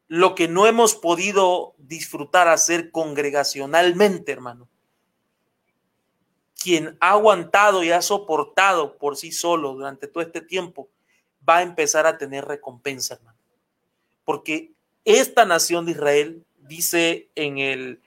lo 0.07 0.35
que 0.35 0.49
no 0.49 0.67
hemos 0.67 0.95
podido 0.95 1.75
disfrutar 1.79 2.49
hacer 2.49 2.91
congregacionalmente, 2.91 4.33
hermano. 4.33 4.69
Quien 6.63 6.97
ha 7.01 7.13
aguantado 7.13 7.83
y 7.83 7.91
ha 7.91 8.03
soportado 8.03 8.99
por 8.99 9.17
sí 9.17 9.33
solo 9.33 9.73
durante 9.73 10.07
todo 10.07 10.23
este 10.23 10.43
tiempo, 10.43 10.89
va 11.49 11.59
a 11.59 11.63
empezar 11.63 12.07
a 12.07 12.19
tener 12.19 12.45
recompensa, 12.45 13.15
hermano. 13.15 13.39
Porque 14.25 14.73
esta 15.05 15.45
nación 15.47 15.87
de 15.87 15.93
Israel, 15.93 16.45
dice 16.59 17.31
en 17.35 17.59
el 17.59 18.01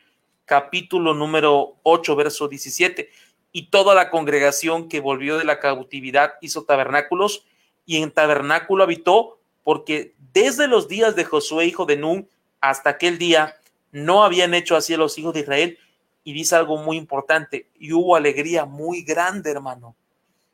capítulo 0.46 1.14
número 1.14 1.78
8, 1.84 2.16
verso 2.16 2.48
17, 2.48 3.10
y 3.52 3.68
toda 3.68 3.96
la 3.96 4.10
congregación 4.10 4.88
que 4.88 5.00
volvió 5.00 5.38
de 5.38 5.46
la 5.46 5.60
cautividad 5.60 6.34
hizo 6.42 6.64
tabernáculos 6.64 7.46
y 7.86 8.02
en 8.02 8.12
tabernáculo 8.12 8.84
habitó, 8.84 9.40
porque 9.64 10.14
desde 10.34 10.68
los 10.68 10.88
días 10.88 11.16
de 11.16 11.26
Josué, 11.26 11.66
hijo 11.66 11.86
de 11.86 11.98
Nun, 11.98 12.28
hasta 12.62 12.92
aquel 12.92 13.18
día, 13.18 13.56
no 13.92 14.24
habían 14.24 14.54
hecho 14.54 14.76
así 14.76 14.96
los 14.96 15.18
hijos 15.18 15.34
de 15.34 15.42
Israel. 15.42 15.78
Y 16.24 16.34
dice 16.34 16.56
algo 16.56 16.78
muy 16.78 16.98
importante, 16.98 17.70
y 17.78 17.92
hubo 17.92 18.16
alegría 18.16 18.66
muy 18.66 19.04
grande, 19.04 19.52
hermano. 19.52 19.96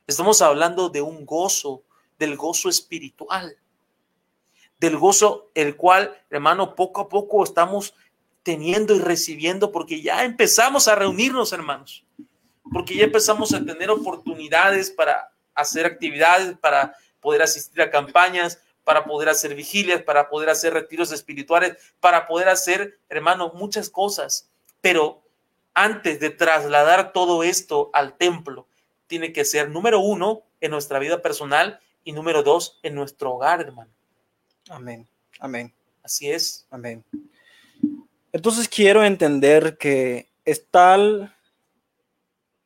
Estamos 0.07 0.41
hablando 0.41 0.89
de 0.89 1.01
un 1.01 1.25
gozo, 1.25 1.83
del 2.17 2.35
gozo 2.35 2.69
espiritual, 2.69 3.55
del 4.79 4.97
gozo 4.97 5.51
el 5.53 5.75
cual, 5.75 6.17
hermano, 6.29 6.75
poco 6.75 7.01
a 7.01 7.09
poco 7.09 7.43
estamos 7.43 7.93
teniendo 8.41 8.95
y 8.95 8.99
recibiendo, 8.99 9.71
porque 9.71 10.01
ya 10.01 10.23
empezamos 10.23 10.87
a 10.87 10.95
reunirnos, 10.95 11.53
hermanos, 11.53 12.03
porque 12.71 12.95
ya 12.95 13.03
empezamos 13.03 13.53
a 13.53 13.63
tener 13.63 13.91
oportunidades 13.91 14.89
para 14.89 15.31
hacer 15.53 15.85
actividades, 15.85 16.57
para 16.57 16.95
poder 17.19 17.43
asistir 17.43 17.81
a 17.81 17.91
campañas, 17.91 18.59
para 18.83 19.05
poder 19.05 19.29
hacer 19.29 19.53
vigilias, 19.53 20.01
para 20.01 20.29
poder 20.29 20.49
hacer 20.49 20.73
retiros 20.73 21.11
espirituales, 21.11 21.77
para 21.99 22.25
poder 22.25 22.49
hacer, 22.49 22.97
hermano, 23.09 23.51
muchas 23.53 23.89
cosas. 23.89 24.49
Pero 24.81 25.21
antes 25.73 26.19
de 26.19 26.29
trasladar 26.29 27.13
todo 27.13 27.43
esto 27.43 27.89
al 27.93 28.17
templo, 28.17 28.67
tiene 29.07 29.33
que 29.33 29.45
ser 29.45 29.69
número 29.69 29.99
uno 29.99 30.43
en 30.61 30.71
nuestra 30.71 30.99
vida 30.99 31.21
personal 31.21 31.79
y 32.03 32.11
número 32.11 32.43
dos 32.43 32.79
en 32.83 32.95
nuestro 32.95 33.33
hogar, 33.33 33.61
hermano. 33.61 33.91
Amén. 34.69 35.07
Amén. 35.39 35.73
Así 36.03 36.29
es. 36.29 36.67
Amén. 36.69 37.03
Entonces 38.31 38.69
quiero 38.69 39.03
entender 39.03 39.77
que 39.77 40.29
es 40.45 40.65
tal 40.67 41.35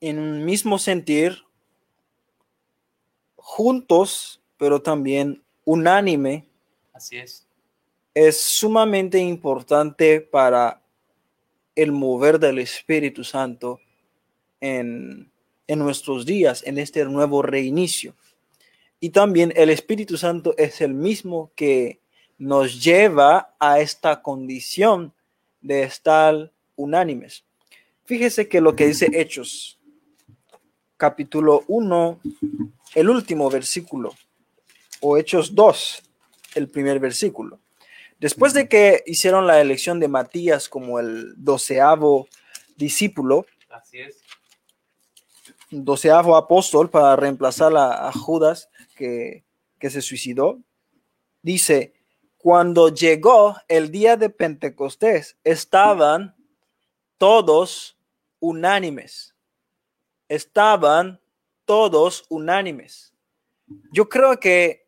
en 0.01 0.19
un 0.19 0.43
mismo 0.43 0.77
sentir, 0.79 1.43
juntos, 3.35 4.41
pero 4.57 4.81
también 4.81 5.43
unánime. 5.63 6.45
Así 6.91 7.17
es. 7.17 7.47
Es 8.13 8.41
sumamente 8.41 9.19
importante 9.19 10.19
para 10.19 10.82
el 11.75 11.91
mover 11.91 12.39
del 12.39 12.59
Espíritu 12.59 13.23
Santo 13.23 13.79
en, 14.61 15.31
en 15.67 15.79
nuestros 15.79 16.25
días, 16.25 16.63
en 16.65 16.77
este 16.77 17.03
nuevo 17.05 17.41
reinicio. 17.41 18.15
Y 18.99 19.09
también 19.09 19.53
el 19.55 19.69
Espíritu 19.69 20.17
Santo 20.17 20.55
es 20.57 20.81
el 20.81 20.93
mismo 20.93 21.51
que 21.55 21.99
nos 22.37 22.83
lleva 22.83 23.55
a 23.59 23.79
esta 23.79 24.21
condición 24.21 25.13
de 25.61 25.83
estar 25.83 26.51
unánimes. 26.75 27.43
Fíjese 28.05 28.47
que 28.47 28.61
lo 28.61 28.75
que 28.75 28.87
dice 28.87 29.09
Hechos, 29.13 29.79
capítulo 30.97 31.63
1, 31.67 32.19
el 32.95 33.09
último 33.09 33.49
versículo, 33.49 34.13
o 34.99 35.17
Hechos 35.17 35.55
2, 35.55 36.03
el 36.55 36.69
primer 36.69 36.99
versículo. 36.99 37.59
Después 38.23 38.53
de 38.53 38.69
que 38.69 39.03
hicieron 39.05 39.47
la 39.47 39.59
elección 39.59 39.99
de 39.99 40.07
Matías 40.07 40.69
como 40.69 40.97
el 40.97 41.33
doceavo 41.35 42.29
discípulo, 42.77 43.45
Así 43.69 43.99
es. 43.99 44.21
doceavo 45.69 46.37
apóstol 46.37 46.89
para 46.89 47.17
reemplazar 47.17 47.75
a, 47.75 48.07
a 48.07 48.13
Judas 48.13 48.69
que, 48.95 49.43
que 49.77 49.89
se 49.89 50.01
suicidó, 50.01 50.61
dice, 51.41 51.95
cuando 52.37 52.87
llegó 52.87 53.57
el 53.67 53.91
día 53.91 54.15
de 54.15 54.29
Pentecostés, 54.29 55.35
estaban 55.43 56.33
todos 57.17 57.97
unánimes. 58.39 59.35
Estaban 60.29 61.19
todos 61.65 62.23
unánimes. 62.29 63.13
Yo 63.91 64.07
creo 64.07 64.39
que 64.39 64.82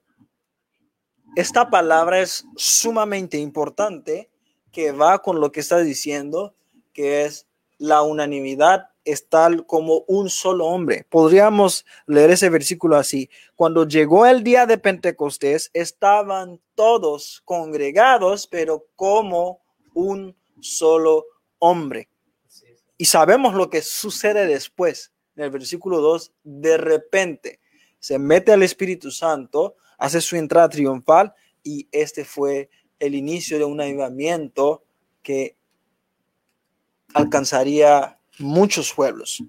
esta 1.36 1.70
palabra 1.70 2.22
es 2.22 2.46
sumamente 2.56 3.38
importante 3.38 4.30
que 4.72 4.92
va 4.92 5.20
con 5.22 5.40
lo 5.40 5.52
que 5.52 5.60
está 5.60 5.80
diciendo, 5.80 6.56
que 6.94 7.26
es 7.26 7.48
la 7.78 8.02
unanimidad 8.02 8.90
es 9.06 9.30
tal 9.30 9.66
como 9.66 10.04
un 10.08 10.30
solo 10.30 10.66
hombre. 10.66 11.06
Podríamos 11.10 11.86
leer 12.08 12.32
ese 12.32 12.50
versículo 12.50 12.98
así. 12.98 13.30
Cuando 13.56 13.88
llegó 13.88 14.26
el 14.26 14.44
día 14.44 14.66
de 14.66 14.80
Pentecostés, 14.80 15.70
estaban 15.74 16.60
todos 16.74 17.42
congregados, 17.46 18.48
pero 18.48 18.88
como 18.96 19.62
un 19.94 20.36
solo 20.60 21.26
hombre. 21.60 22.10
Y 22.98 23.06
sabemos 23.06 23.54
lo 23.54 23.70
que 23.70 23.82
sucede 23.82 24.48
después. 24.48 25.14
En 25.36 25.44
el 25.44 25.52
versículo 25.52 26.02
2, 26.02 26.32
de 26.44 26.78
repente 26.78 27.60
se 28.00 28.18
mete 28.18 28.54
al 28.54 28.64
Espíritu 28.64 29.12
Santo, 29.12 29.76
hace 30.06 30.22
su 30.22 30.36
entrada 30.36 30.70
triunfal 30.70 31.34
y 31.64 31.88
este 31.92 32.26
fue 32.26 32.70
el 33.00 33.16
inicio 33.16 33.58
de 33.58 33.66
un 33.66 33.82
avivamiento 33.82 34.84
que 35.24 35.58
alcanzaría 37.16 38.20
muchos 38.38 38.94
pueblos. 38.94 39.44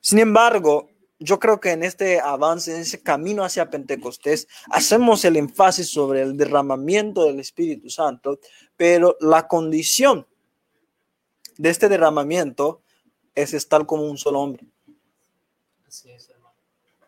Sin 0.00 0.18
embargo, 0.18 0.90
yo 1.18 1.38
creo 1.38 1.58
que 1.58 1.70
en 1.70 1.82
este 1.84 2.20
avance, 2.20 2.74
en 2.74 2.82
ese 2.82 3.02
camino 3.02 3.44
hacia 3.44 3.70
Pentecostés, 3.70 4.46
hacemos 4.70 5.24
el 5.24 5.36
énfasis 5.36 5.88
sobre 5.88 6.20
el 6.20 6.36
derramamiento 6.36 7.24
del 7.24 7.40
Espíritu 7.40 7.88
Santo, 7.88 8.38
pero 8.76 9.16
la 9.20 9.48
condición 9.48 10.26
de 11.56 11.70
este 11.70 11.88
derramamiento 11.88 12.82
es 13.34 13.54
estar 13.54 13.86
como 13.86 14.02
un 14.02 14.18
solo 14.18 14.40
hombre. 14.40 14.66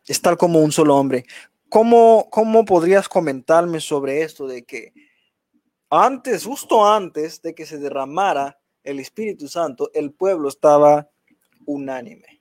Estar 0.06 0.38
como 0.38 0.60
un 0.60 0.72
solo 0.72 0.96
hombre. 0.96 1.26
¿Cómo, 1.68 2.28
¿Cómo 2.30 2.64
podrías 2.64 3.08
comentarme 3.08 3.80
sobre 3.80 4.22
esto 4.22 4.46
de 4.46 4.64
que 4.64 4.92
antes, 5.90 6.44
justo 6.44 6.86
antes 6.86 7.42
de 7.42 7.54
que 7.54 7.66
se 7.66 7.78
derramara 7.78 8.58
el 8.84 9.00
Espíritu 9.00 9.48
Santo, 9.48 9.90
el 9.92 10.12
pueblo 10.12 10.48
estaba 10.48 11.10
unánime, 11.66 12.40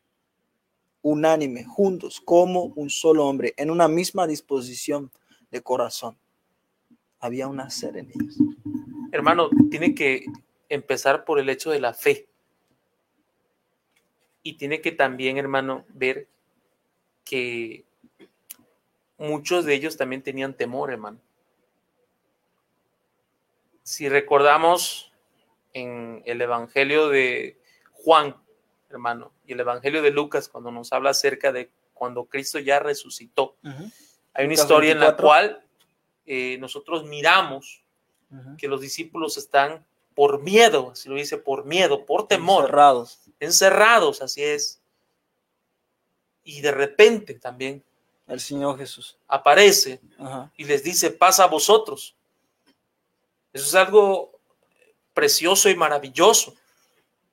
unánime, 1.02 1.66
juntos, 1.66 2.22
como 2.22 2.66
un 2.76 2.90
solo 2.90 3.26
hombre, 3.26 3.54
en 3.58 3.70
una 3.70 3.88
misma 3.88 4.28
disposición 4.28 5.12
de 5.52 5.62
corazón. 5.62 6.18
Había 7.20 7.48
una 7.48 7.70
serenidad. 7.70 8.26
Hermano, 9.12 9.50
tiene 9.70 9.94
que 9.94 10.26
empezar 10.70 11.26
por 11.26 11.40
el 11.40 11.50
hecho 11.50 11.72
de 11.72 11.80
la 11.82 11.94
fe. 11.94 12.28
Y 14.44 14.54
tiene 14.54 14.80
que 14.80 14.92
también, 14.92 15.38
hermano, 15.38 15.86
ver 15.90 16.30
que 17.26 17.87
muchos 19.18 19.66
de 19.66 19.74
ellos 19.74 19.98
también 19.98 20.22
tenían 20.22 20.54
temor, 20.54 20.92
hermano. 20.92 21.20
Si 23.84 24.10
recordamos 24.10 25.14
en 25.74 26.22
el 26.26 26.42
Evangelio 26.42 27.10
de 27.10 27.60
Juan, 27.94 28.36
hermano, 28.90 29.32
y 29.46 29.54
el 29.54 29.60
Evangelio 29.60 30.02
de 30.02 30.12
Lucas, 30.12 30.50
cuando 30.50 30.72
nos 30.72 30.92
habla 30.94 31.12
acerca 31.12 31.52
de 31.52 31.70
cuando 31.94 32.26
Cristo 32.26 32.60
ya 32.60 32.80
resucitó. 32.80 33.56
Hay 34.34 34.46
una 34.46 34.54
historia 34.54 34.92
en 34.92 35.00
la 35.00 35.16
cual 35.16 35.64
eh, 36.26 36.58
nosotros 36.60 37.06
miramos 37.06 37.84
que 38.58 38.68
los 38.68 38.82
discípulos 38.82 39.38
están 39.38 39.86
por 40.14 40.42
miedo, 40.42 40.92
así 40.92 41.08
lo 41.08 41.16
dice, 41.16 41.38
por 41.38 41.66
miedo, 41.66 42.06
por 42.06 42.28
temor. 42.28 42.66
Encerrados. 42.66 43.22
Encerrados, 43.40 44.22
así 44.22 44.44
es. 44.44 44.82
Y 46.44 46.62
de 46.62 46.72
repente 46.72 47.36
también. 47.36 47.84
El 48.28 48.40
Señor 48.40 48.78
Jesús. 48.78 49.18
Aparece 49.28 50.02
y 50.58 50.66
les 50.66 50.84
dice, 50.84 51.12
pasa 51.12 51.46
a 51.46 51.48
vosotros. 51.48 52.16
Eso 53.54 53.66
es 53.66 53.76
algo 53.76 54.40
precioso 55.14 55.70
y 55.70 55.76
maravilloso, 55.76 56.56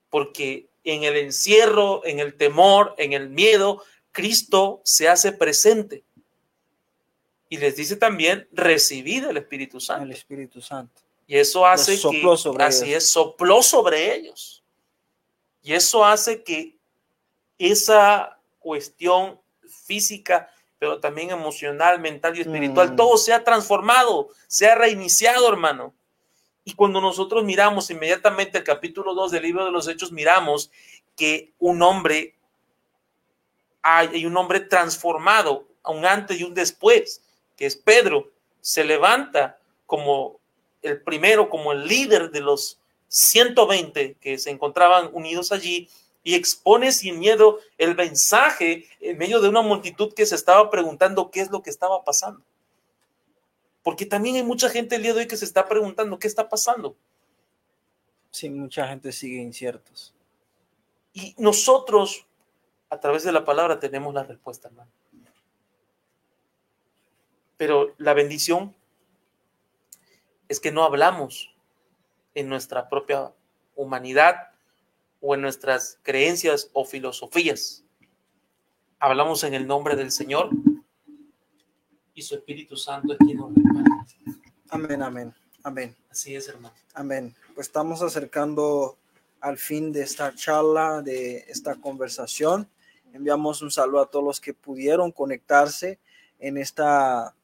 porque 0.08 0.68
en 0.84 1.02
el 1.02 1.16
encierro, 1.16 2.04
en 2.04 2.20
el 2.20 2.36
temor, 2.36 2.94
en 2.98 3.12
el 3.12 3.28
miedo, 3.28 3.82
Cristo 4.12 4.80
se 4.84 5.08
hace 5.08 5.32
presente. 5.32 6.04
Y 7.48 7.58
les 7.58 7.76
dice 7.76 7.96
también, 7.96 8.48
recibid 8.52 9.24
el 9.24 9.36
Espíritu 9.36 9.80
Santo. 9.80 10.04
El 10.04 10.12
Espíritu 10.12 10.60
Santo. 10.60 11.02
Y 11.26 11.36
eso 11.36 11.66
hace 11.66 12.00
que, 12.00 12.22
así 12.60 12.94
es, 12.94 13.10
sopló 13.10 13.62
sobre 13.62 14.14
ellos. 14.14 14.62
Y 15.62 15.72
eso 15.72 16.04
hace 16.04 16.42
que 16.42 16.78
esa 17.58 18.38
cuestión 18.58 19.40
física, 19.68 20.53
pero 20.84 21.00
también 21.00 21.30
emocional, 21.30 21.98
mental 21.98 22.36
y 22.36 22.42
espiritual, 22.42 22.92
mm. 22.92 22.96
todo 22.96 23.16
sea 23.16 23.42
transformado, 23.42 24.28
sea 24.46 24.74
reiniciado, 24.74 25.48
hermano 25.48 25.94
Y 26.62 26.74
cuando 26.74 27.00
nosotros 27.00 27.42
miramos 27.42 27.88
inmediatamente 27.88 28.58
el 28.58 28.64
capítulo 28.64 29.14
2 29.14 29.30
del 29.30 29.44
libro 29.44 29.64
de 29.64 29.70
los 29.70 29.88
Hechos, 29.88 30.12
miramos 30.12 30.70
que 31.16 31.54
un 31.58 31.80
hombre, 31.80 32.34
hay 33.80 34.26
un 34.26 34.36
hombre 34.36 34.60
transformado, 34.60 35.66
un 35.86 36.04
antes 36.04 36.38
y 36.38 36.44
un 36.44 36.52
después, 36.52 37.22
que 37.56 37.64
es 37.64 37.76
Pedro, 37.76 38.30
se 38.60 38.84
levanta 38.84 39.58
como 39.86 40.38
el 40.82 41.00
primero, 41.00 41.48
como 41.48 41.72
el 41.72 41.88
líder 41.88 42.30
de 42.30 42.40
los 42.40 42.78
120 43.08 44.16
que 44.20 44.36
se 44.36 44.50
encontraban 44.50 45.08
unidos 45.14 45.50
allí 45.50 45.88
y 46.24 46.34
expone 46.34 46.90
sin 46.90 47.18
miedo 47.18 47.60
el 47.76 47.94
mensaje 47.94 48.88
en 48.98 49.18
medio 49.18 49.40
de 49.40 49.48
una 49.50 49.60
multitud 49.60 50.12
que 50.14 50.24
se 50.24 50.34
estaba 50.34 50.70
preguntando 50.70 51.30
qué 51.30 51.40
es 51.40 51.50
lo 51.50 51.62
que 51.62 51.68
estaba 51.68 52.02
pasando. 52.02 52.42
Porque 53.82 54.06
también 54.06 54.36
hay 54.36 54.42
mucha 54.42 54.70
gente 54.70 54.96
el 54.96 55.02
día 55.02 55.12
de 55.12 55.20
hoy 55.20 55.26
que 55.28 55.36
se 55.36 55.44
está 55.44 55.68
preguntando 55.68 56.18
qué 56.18 56.26
está 56.26 56.48
pasando. 56.48 56.96
Sí, 58.30 58.48
mucha 58.48 58.88
gente 58.88 59.12
sigue 59.12 59.36
inciertos. 59.36 60.14
Y 61.12 61.34
nosotros, 61.36 62.26
a 62.88 62.98
través 62.98 63.22
de 63.22 63.30
la 63.30 63.44
palabra, 63.44 63.78
tenemos 63.78 64.14
la 64.14 64.24
respuesta, 64.24 64.68
hermano. 64.68 64.90
Pero 67.58 67.94
la 67.98 68.14
bendición 68.14 68.74
es 70.48 70.58
que 70.58 70.72
no 70.72 70.84
hablamos 70.84 71.54
en 72.34 72.48
nuestra 72.48 72.88
propia 72.88 73.32
humanidad 73.76 74.53
o 75.26 75.34
en 75.34 75.40
nuestras 75.40 75.98
creencias 76.02 76.68
o 76.74 76.84
filosofías. 76.84 77.82
Hablamos 78.98 79.42
en 79.42 79.54
el 79.54 79.66
nombre 79.66 79.96
del 79.96 80.10
Señor 80.10 80.50
y 82.12 82.20
su 82.20 82.34
Espíritu 82.34 82.76
Santo 82.76 83.14
es 83.14 83.18
quien 83.18 83.38
nos 83.38 83.54
respalda. 83.54 84.06
Amén, 84.68 85.02
amén, 85.02 85.34
amén. 85.62 85.96
Así 86.10 86.36
es, 86.36 86.46
hermano. 86.46 86.74
Amén. 86.92 87.34
Pues 87.54 87.68
estamos 87.68 88.02
acercando 88.02 88.98
al 89.40 89.56
fin 89.56 89.92
de 89.92 90.02
esta 90.02 90.34
charla, 90.34 91.00
de 91.00 91.38
esta 91.48 91.76
conversación. 91.76 92.68
Enviamos 93.14 93.62
un 93.62 93.70
saludo 93.70 94.02
a 94.02 94.10
todos 94.10 94.26
los 94.26 94.40
que 94.42 94.52
pudieron 94.52 95.10
conectarse 95.10 95.98
en 96.38 96.58
esta, 96.58 97.34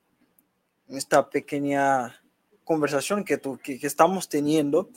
en 0.87 0.99
esta 0.99 1.31
pequeña 1.31 2.23
conversación 2.63 3.25
que, 3.25 3.41
que, 3.63 3.79
que 3.79 3.87
estamos 3.87 4.29
teniendo. 4.29 4.91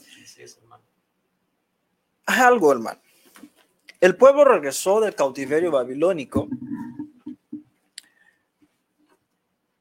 Algo, 2.26 2.72
hermano. 2.72 3.00
El 4.00 4.16
pueblo 4.16 4.44
regresó 4.44 5.00
del 5.00 5.14
cautiverio 5.14 5.70
babilónico 5.70 6.48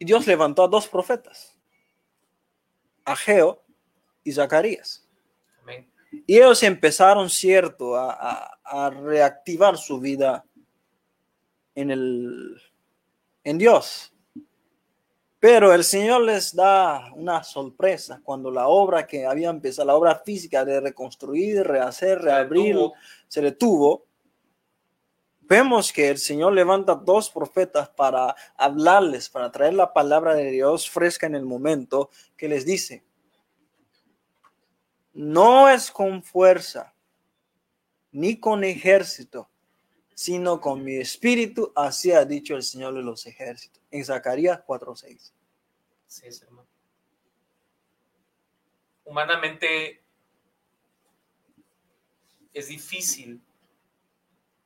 Y 0.03 0.05
Dios 0.05 0.27
levantó 0.27 0.65
a 0.65 0.67
dos 0.67 0.89
profetas, 0.89 1.57
Ageo 3.05 3.63
y 4.25 4.33
Zacarías. 4.33 5.07
Y 6.27 6.35
ellos 6.35 6.61
empezaron, 6.63 7.29
cierto, 7.29 7.95
a, 7.95 8.89
reactivar 8.89 9.77
su 9.77 10.01
vida 10.01 10.43
en, 11.73 11.91
el, 11.91 12.61
en 13.45 13.57
Dios. 13.57 14.12
Pero 15.43 15.73
el 15.73 15.83
Señor 15.83 16.21
les 16.21 16.55
da 16.55 17.11
una 17.15 17.43
sorpresa 17.43 18.21
cuando 18.23 18.49
la 18.49 18.69
obra 18.69 19.05
que 19.05 19.25
había 19.25 19.49
empezado, 19.49 19.87
la 19.87 19.95
obra 19.95 20.15
física 20.23 20.63
de 20.63 20.79
reconstruir, 20.79 21.63
rehacer, 21.63 22.21
reabrir, 22.21 22.77
se 23.27 23.41
detuvo. 23.41 24.05
Vemos 25.41 25.91
que 25.91 26.07
el 26.07 26.17
Señor 26.17 26.53
levanta 26.53 26.95
dos 26.95 27.29
profetas 27.29 27.89
para 27.89 28.33
hablarles, 28.55 29.27
para 29.27 29.51
traer 29.51 29.73
la 29.73 29.91
palabra 29.91 30.33
de 30.33 30.49
Dios 30.49 30.89
fresca 30.89 31.27
en 31.27 31.35
el 31.35 31.43
momento 31.43 32.09
que 32.37 32.47
les 32.47 32.65
dice, 32.65 33.03
no 35.13 35.67
es 35.67 35.91
con 35.91 36.23
fuerza 36.23 36.93
ni 38.13 38.39
con 38.39 38.63
ejército, 38.63 39.49
sino 40.15 40.61
con 40.61 40.85
mi 40.85 40.95
espíritu, 40.95 41.73
así 41.75 42.13
ha 42.13 42.23
dicho 42.23 42.55
el 42.55 42.63
Señor 42.63 42.93
de 42.93 43.03
los 43.03 43.25
ejércitos, 43.25 43.82
en 43.93 44.03
Zacarías 44.03 44.59
4:6. 44.65 45.33
Sí, 46.07 46.25
hermano. 46.41 46.67
Humanamente 49.05 50.03
es 52.53 52.67
difícil 52.67 53.39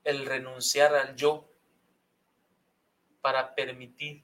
el 0.05 0.25
renunciar 0.25 0.95
al 0.95 1.15
yo 1.17 1.49
para 3.19 3.53
permitir 3.53 4.23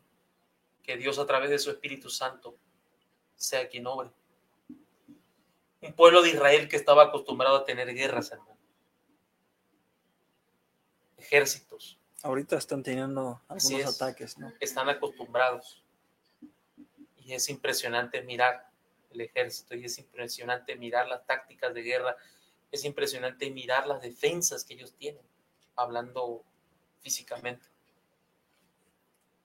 que 0.81 0.95
Dios 0.95 1.19
a 1.19 1.25
través 1.25 1.49
de 1.49 1.59
su 1.59 1.69
Espíritu 1.69 2.09
Santo 2.09 2.57
sea 3.35 3.67
quien 3.67 3.87
obre. 3.87 4.09
Un 5.81 5.93
pueblo 5.93 6.21
de 6.21 6.29
Israel 6.29 6.69
que 6.69 6.77
estaba 6.77 7.03
acostumbrado 7.03 7.57
a 7.57 7.65
tener 7.65 7.93
guerras, 7.93 8.31
hermano. 8.31 8.57
Ejércitos. 11.17 11.99
Ahorita 12.23 12.57
están 12.57 12.81
teniendo 12.83 13.41
algunos 13.49 13.95
ataques, 14.01 14.37
¿no? 14.37 14.51
Están 14.61 14.87
acostumbrados. 14.87 15.83
Y 17.17 17.33
es 17.33 17.49
impresionante 17.49 18.21
mirar 18.21 18.69
el 19.11 19.21
ejército 19.21 19.75
y 19.75 19.85
es 19.85 19.97
impresionante 19.99 20.77
mirar 20.77 21.07
las 21.07 21.25
tácticas 21.25 21.73
de 21.73 21.81
guerra. 21.81 22.15
Es 22.71 22.85
impresionante 22.85 23.51
mirar 23.51 23.87
las 23.87 24.01
defensas 24.01 24.63
que 24.63 24.73
ellos 24.73 24.93
tienen 24.95 25.21
hablando 25.75 26.45
físicamente. 27.01 27.67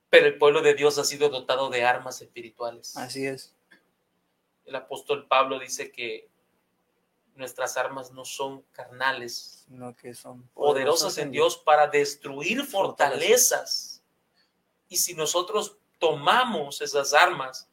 Pero 0.08 0.26
el 0.26 0.38
pueblo 0.38 0.62
de 0.62 0.74
Dios 0.74 0.98
ha 0.98 1.04
sido 1.04 1.28
dotado 1.30 1.70
de 1.70 1.84
armas 1.84 2.22
espirituales. 2.22 2.96
Así 2.96 3.26
es. 3.26 3.54
El 4.64 4.76
apóstol 4.76 5.26
Pablo 5.26 5.58
dice 5.58 5.90
que 5.90 6.28
nuestras 7.38 7.76
armas 7.76 8.12
no 8.12 8.24
son 8.24 8.62
carnales, 8.72 9.64
sino 9.66 9.94
que 9.96 10.12
son 10.12 10.42
poderosas, 10.54 11.16
en 11.18 11.30
Dios 11.30 11.56
para 11.56 11.86
destruir 11.86 12.64
fortalezas. 12.64 14.02
Y 14.88 14.96
si 14.96 15.14
nosotros 15.14 15.78
tomamos 15.98 16.82
esas 16.82 17.14
armas, 17.14 17.70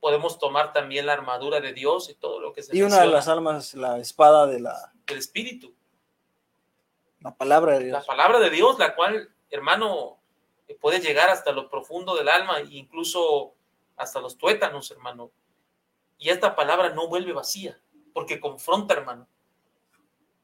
podemos 0.00 0.38
tomar 0.38 0.72
también 0.72 1.06
la 1.06 1.14
armadura 1.14 1.60
de 1.60 1.72
Dios 1.72 2.10
y 2.10 2.14
todo 2.14 2.40
lo 2.40 2.52
que 2.52 2.62
se 2.62 2.76
Y 2.76 2.82
una 2.82 3.00
de 3.00 3.08
las 3.08 3.28
armas, 3.28 3.74
la 3.74 3.98
espada 3.98 4.46
de 4.46 4.60
la... 4.60 4.92
del 5.06 5.18
Espíritu. 5.18 5.74
La 7.20 7.34
palabra 7.34 7.78
de 7.78 7.86
Dios. 7.86 7.92
La 7.92 8.04
palabra 8.04 8.38
de 8.38 8.50
Dios, 8.50 8.78
la 8.78 8.94
cual, 8.94 9.28
hermano, 9.50 10.18
puede 10.80 11.00
llegar 11.00 11.30
hasta 11.30 11.52
lo 11.52 11.68
profundo 11.68 12.14
del 12.14 12.28
alma 12.28 12.60
e 12.60 12.66
incluso 12.70 13.54
hasta 13.96 14.20
los 14.20 14.36
tuétanos, 14.36 14.90
hermano. 14.90 15.30
Y 16.18 16.30
esta 16.30 16.54
palabra 16.54 16.90
no 16.90 17.08
vuelve 17.08 17.32
vacía, 17.32 17.80
porque 18.18 18.40
confronta, 18.40 18.94
hermano. 18.94 19.28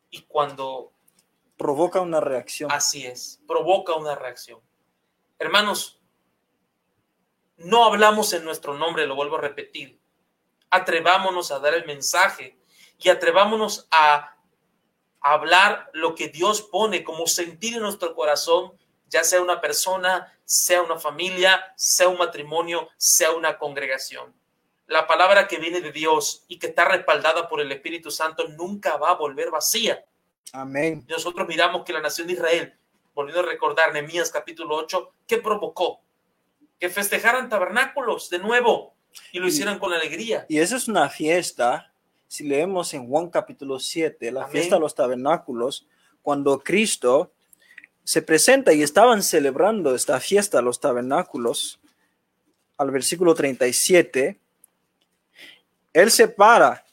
Y 0.09 0.23
cuando... 0.23 0.93
Provoca 1.57 2.01
una 2.01 2.21
reacción. 2.21 2.71
Así 2.71 3.05
es, 3.05 3.41
provoca 3.49 3.95
una 3.95 4.15
reacción. 4.15 4.61
Hermanos, 5.41 6.01
no 7.57 7.85
hablamos 7.85 8.33
en 8.33 8.45
nuestro 8.45 8.75
nombre, 8.75 9.09
lo 9.09 9.17
vuelvo 9.17 9.39
a 9.39 9.41
repetir. 9.41 9.99
Atrevámonos 10.71 11.51
a 11.51 11.59
dar 11.59 11.75
el 11.75 11.85
mensaje 11.85 12.57
y 13.01 13.09
atrevámonos 13.09 13.89
a 13.91 14.37
hablar 15.21 15.91
lo 15.95 16.15
que 16.15 16.29
Dios 16.29 16.63
pone 16.63 17.03
como 17.03 17.27
sentir 17.27 17.75
en 17.75 17.83
nuestro 17.83 18.15
corazón, 18.15 18.73
ya 19.09 19.25
sea 19.25 19.43
una 19.43 19.61
persona, 19.61 20.33
sea 20.45 20.81
una 20.81 21.01
familia, 21.01 21.75
sea 21.75 22.07
un 22.09 22.19
matrimonio, 22.19 22.89
sea 22.97 23.33
una 23.33 23.59
congregación. 23.59 24.33
La 24.87 25.07
palabra 25.07 25.49
que 25.49 25.59
viene 25.59 25.81
de 25.81 25.93
Dios 25.93 26.45
y 26.49 26.59
que 26.59 26.69
está 26.69 26.85
respaldada 26.85 27.49
por 27.49 27.61
el 27.61 27.73
Espíritu 27.73 28.11
Santo 28.11 28.49
nunca 28.49 28.97
va 28.97 29.11
a 29.11 29.15
volver 29.15 29.51
vacía. 29.51 30.05
Amén. 30.53 31.05
Nosotros 31.09 31.49
miramos 31.49 31.85
que 31.85 31.93
la 31.93 32.01
nación 32.01 32.27
de 32.27 32.35
Israel, 32.35 32.75
volviendo 33.15 33.43
a 33.43 33.51
recordar 33.51 33.93
Nehemías 33.93 34.31
capítulo 34.31 34.77
8, 34.77 35.11
¿qué 35.27 35.39
provocó? 35.39 36.01
Que 36.79 36.91
festejaran 36.91 37.49
tabernáculos 37.49 38.29
de 38.31 38.39
nuevo 38.39 38.95
y 39.33 39.39
lo 39.39 39.47
hicieran 39.47 39.79
con 39.79 39.93
alegría. 39.93 40.45
Y 40.49 40.59
esa 40.59 40.77
es 40.77 40.89
una 40.89 41.09
fiesta 41.09 41.91
si 42.35 42.43
leemos 42.43 42.93
en 42.95 43.07
Juan 43.07 43.31
capítulo 43.31 43.79
7, 43.79 44.33
la 44.33 44.49
fiesta 44.49 44.75
de 44.75 44.81
los 44.81 44.97
tabernáculos, 44.97 45.87
cuando 46.21 46.59
Cristo 46.59 47.33
se 48.03 48.23
presenta 48.23 48.73
y 48.73 48.83
estaban 48.83 49.23
celebrando 49.23 49.95
esta 49.95 50.19
fiesta 50.19 50.59
de 50.59 50.65
los 50.65 50.81
tabernáculos, 50.81 51.79
al 52.77 52.91
versículo 52.91 53.37
37, 53.37 54.41
Él 55.95 56.11
se 56.11 56.29
para 56.29 56.85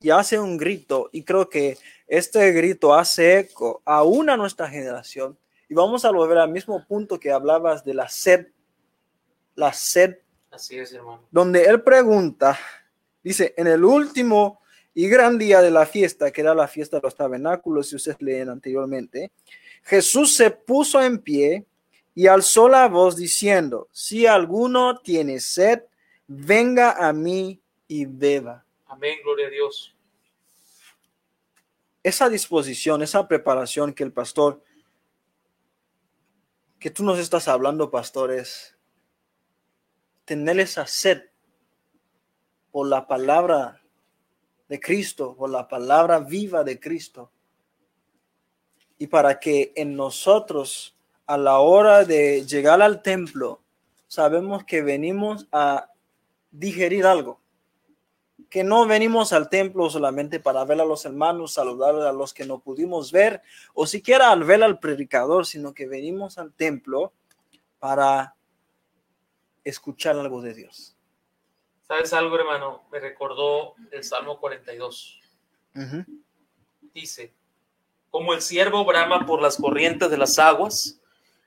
y 0.00 0.10
hace 0.10 0.38
un 0.38 0.58
grito, 0.58 1.08
y 1.12 1.22
creo 1.22 1.48
que 1.48 1.78
este 2.06 2.52
grito 2.52 2.94
hace 2.94 3.38
eco 3.38 3.80
aún 3.86 4.28
a 4.28 4.36
nuestra 4.36 4.68
generación. 4.68 5.38
Y 5.66 5.74
vamos 5.74 6.04
a 6.04 6.10
volver 6.10 6.36
al 6.36 6.50
mismo 6.50 6.84
punto 6.86 7.18
que 7.18 7.32
hablabas 7.32 7.84
de 7.84 7.94
la 7.94 8.06
sed, 8.08 8.48
la 9.54 9.72
sed. 9.72 10.18
Así 10.50 10.78
es, 10.78 10.92
hermano. 10.92 11.22
Donde 11.30 11.64
Él 11.64 11.82
pregunta, 11.82 12.58
dice, 13.22 13.54
en 13.56 13.66
el 13.66 13.82
último 13.82 14.60
y 14.92 15.08
gran 15.08 15.38
día 15.38 15.62
de 15.62 15.70
la 15.70 15.86
fiesta, 15.86 16.30
que 16.30 16.42
era 16.42 16.54
la 16.54 16.68
fiesta 16.68 16.98
de 16.98 17.02
los 17.02 17.16
tabernáculos, 17.16 17.88
si 17.88 17.96
ustedes 17.96 18.20
leen 18.20 18.50
anteriormente, 18.50 19.32
Jesús 19.82 20.34
se 20.34 20.50
puso 20.50 21.02
en 21.02 21.18
pie 21.18 21.64
y 22.14 22.26
alzó 22.26 22.68
la 22.68 22.88
voz 22.88 23.16
diciendo, 23.16 23.88
si 23.90 24.26
alguno 24.26 24.98
tiene 24.98 25.40
sed, 25.40 25.82
venga 26.26 26.92
a 26.92 27.12
mí 27.14 27.60
y 27.88 28.06
beba. 28.06 28.64
Amén, 28.86 29.18
gloria 29.22 29.46
a 29.46 29.50
Dios. 29.50 29.94
Esa 32.02 32.28
disposición, 32.28 33.02
esa 33.02 33.26
preparación 33.26 33.94
que 33.94 34.04
el 34.04 34.12
pastor, 34.12 34.62
que 36.78 36.90
tú 36.90 37.02
nos 37.02 37.18
estás 37.18 37.48
hablando, 37.48 37.90
pastor, 37.90 38.30
es 38.30 38.76
tener 40.24 40.60
esa 40.60 40.86
sed 40.86 41.22
por 42.70 42.88
la 42.88 43.06
palabra 43.06 43.82
de 44.68 44.80
Cristo, 44.80 45.36
por 45.36 45.50
la 45.50 45.68
palabra 45.68 46.18
viva 46.18 46.64
de 46.64 46.80
Cristo. 46.80 47.30
Y 48.98 49.06
para 49.06 49.38
que 49.38 49.72
en 49.76 49.96
nosotros, 49.96 50.96
a 51.26 51.36
la 51.36 51.58
hora 51.58 52.04
de 52.04 52.44
llegar 52.44 52.82
al 52.82 53.02
templo, 53.02 53.62
sabemos 54.08 54.64
que 54.64 54.82
venimos 54.82 55.48
a 55.52 55.90
digerir 56.50 57.06
algo. 57.06 57.40
Que 58.54 58.62
no 58.62 58.86
venimos 58.86 59.32
al 59.32 59.48
templo 59.48 59.90
solamente 59.90 60.38
para 60.38 60.64
ver 60.64 60.80
a 60.80 60.84
los 60.84 61.04
hermanos, 61.04 61.54
saludar 61.54 61.96
a 61.96 62.12
los 62.12 62.32
que 62.32 62.46
no 62.46 62.60
pudimos 62.60 63.10
ver, 63.10 63.42
o 63.72 63.84
siquiera 63.84 64.30
al 64.30 64.44
ver 64.44 64.62
al 64.62 64.78
predicador, 64.78 65.44
sino 65.44 65.74
que 65.74 65.88
venimos 65.88 66.38
al 66.38 66.52
templo 66.52 67.12
para 67.80 68.36
escuchar 69.64 70.16
algo 70.16 70.40
de 70.40 70.54
Dios. 70.54 70.96
¿Sabes 71.88 72.12
algo, 72.12 72.38
hermano? 72.38 72.84
Me 72.92 73.00
recordó 73.00 73.74
el 73.90 74.04
Salmo 74.04 74.38
42. 74.38 75.18
Dice, 76.94 77.34
como 78.08 78.34
el 78.34 78.40
siervo 78.40 78.84
brama 78.84 79.26
por 79.26 79.42
las 79.42 79.56
corrientes 79.56 80.08
de 80.10 80.16
las 80.16 80.38
aguas, 80.38 81.00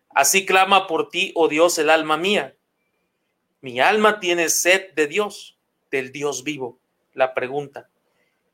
así 0.10 0.46
clama 0.46 0.88
por 0.88 1.08
ti, 1.08 1.32
oh 1.36 1.48
Dios, 1.48 1.78
el 1.78 1.90
alma 1.90 2.18
mía. 2.18 2.58
Mi 3.62 3.80
alma 3.80 4.20
tiene 4.20 4.50
sed 4.50 4.94
de 4.94 5.08
Dios, 5.08 5.58
del 5.90 6.12
Dios 6.12 6.44
vivo. 6.44 6.82
La 7.18 7.34
pregunta, 7.34 7.90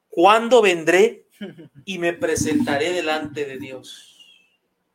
¿cuándo 0.08 0.62
vendré 0.62 1.28
y 1.84 2.00
me 2.00 2.14
presentaré 2.14 2.94
delante 2.94 3.44
de 3.44 3.60
Dios? 3.60 4.16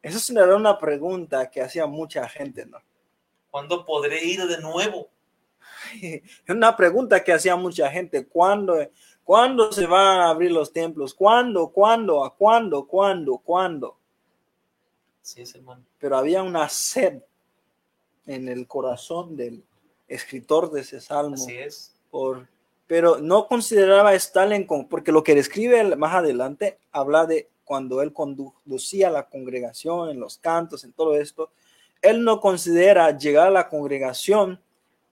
Esa 0.01 0.33
era 0.33 0.57
una 0.57 0.79
pregunta 0.79 1.51
que 1.51 1.61
hacía 1.61 1.87
mucha 1.87 2.27
gente, 2.31 2.65
¿no? 2.65 2.79
¿Cuándo 3.51 3.85
podré 3.85 4.25
ir 4.25 4.47
de 4.47 4.59
nuevo? 4.63 5.11
Es 6.03 6.23
una 6.49 6.75
pregunta 6.75 7.23
que 7.23 7.31
hacía 7.31 7.57
mucha 7.57 7.91
gente. 7.91 8.27
¿Cuándo, 8.27 8.75
¿Cuándo 9.23 9.71
se 9.71 9.85
van 9.85 10.21
a 10.21 10.31
abrir 10.31 10.51
los 10.51 10.73
templos? 10.73 11.13
¿Cuándo? 11.13 11.69
¿Cuándo? 11.69 12.25
¿A 12.25 12.35
cuándo? 12.35 12.87
¿Cuándo? 12.87 13.37
¿Cuándo? 13.37 13.99
Sí, 15.21 15.43
es 15.43 15.55
hermano. 15.55 15.85
Pero 15.99 16.17
había 16.17 16.43
una 16.43 16.71
sed 16.71 17.21
en 18.25 18.49
el 18.49 18.67
corazón 18.67 19.37
del 19.37 19.63
escritor 20.09 20.71
de 20.71 20.81
ese 20.81 21.03
salmo. 21.03 21.35
Así 21.35 21.55
es. 21.55 21.95
Por, 22.11 22.49
pero 22.89 23.19
no 23.19 23.47
consideraba 23.47 24.15
estar 24.15 24.51
en 24.53 24.67
porque 24.67 25.13
lo 25.13 25.23
que 25.23 25.35
describe 25.35 25.95
más 25.95 26.15
adelante 26.15 26.79
habla 26.91 27.27
de 27.27 27.49
cuando 27.63 28.01
él 28.01 28.15
conducía 28.15 29.09
a 29.09 29.13
la 29.13 29.29
congregación 29.29 30.09
en 30.09 30.19
los 30.19 30.39
cantos, 30.39 30.85
en 30.85 30.93
todo 30.95 31.15
esto, 31.15 31.53
él 32.01 32.25
no 32.25 32.41
considera 32.41 33.17
llegar 33.17 33.49
a 33.49 33.51
la 33.51 33.69
congregación 33.69 34.59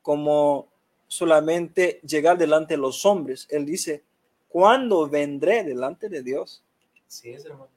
como 0.01 0.69
solamente 1.07 2.01
llegar 2.03 2.39
delante 2.39 2.75
de 2.75 2.79
los 2.79 3.05
hombres. 3.05 3.47
Él 3.51 3.67
dice, 3.67 4.03
¿cuándo 4.49 5.07
vendré 5.07 5.63
delante 5.63 6.09
de 6.09 6.23
Dios? 6.23 6.65
Sí, 7.07 7.29
es 7.29 7.45
hermano. 7.45 7.69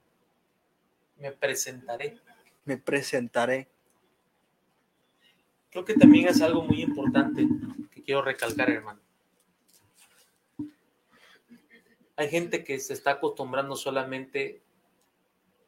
Me 1.18 1.34
presentaré. 1.34 2.18
Me 2.64 2.78
presentaré. 2.78 3.68
Creo 5.70 5.84
que 5.84 5.96
también 5.96 6.30
es 6.30 6.42
algo 6.42 6.64
muy 6.64 6.82
importante 6.82 7.46
que 7.92 8.02
quiero 8.02 8.22
recalcar, 8.22 8.70
hermano. 8.70 9.02
Hay 12.20 12.28
gente 12.28 12.66
que 12.66 12.78
se 12.82 12.92
está 12.92 13.12
acostumbrando 13.12 13.78
solamente 13.78 14.62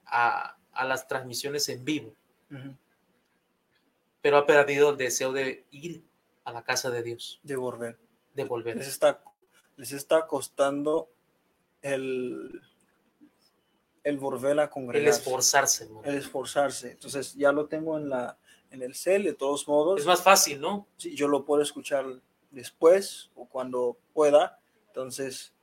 a, 0.05 0.57
las 0.83 1.07
transmisiones 1.07 1.69
en 1.69 1.85
vivo, 1.85 2.13
pero 4.21 4.35
ha 4.35 4.45
perdido 4.45 4.89
el 4.89 4.97
deseo 4.97 5.31
de 5.31 5.65
ir 5.71 6.03
a 6.43 6.51
la 6.51 6.61
casa 6.61 6.89
de 6.89 7.03
Dios. 7.03 7.39
De 7.43 7.55
volver. 7.55 7.97
De 8.33 8.43
volver. 8.43 8.75
Les 8.75 8.89
está, 8.89 9.23
les 9.77 9.93
está 9.93 10.27
costando 10.27 11.09
el, 11.81 12.61
el 14.03 14.17
volver 14.17 14.59
a 14.59 14.69
congregar. 14.69 15.07
El 15.07 15.13
esforzarse. 15.13 15.87
El 16.03 16.15
esforzarse. 16.15 16.91
Entonces 16.91 17.33
ya 17.33 17.53
lo 17.53 17.67
tengo 17.67 17.97
en, 17.97 18.09
la, 18.09 18.37
en 18.71 18.81
el 18.81 18.93
cel, 18.93 19.23
de 19.23 19.35
todos 19.35 19.69
modos. 19.69 20.01
Es 20.01 20.05
más 20.05 20.21
fácil, 20.21 20.59
¿no? 20.59 20.85
Sí, 20.97 21.15
yo 21.15 21.29
lo 21.29 21.45
puedo 21.45 21.61
escuchar 21.61 22.05
después 22.49 23.31
o 23.35 23.47
cuando 23.47 23.97
pueda. 24.11 24.59
Entonces... 24.87 25.53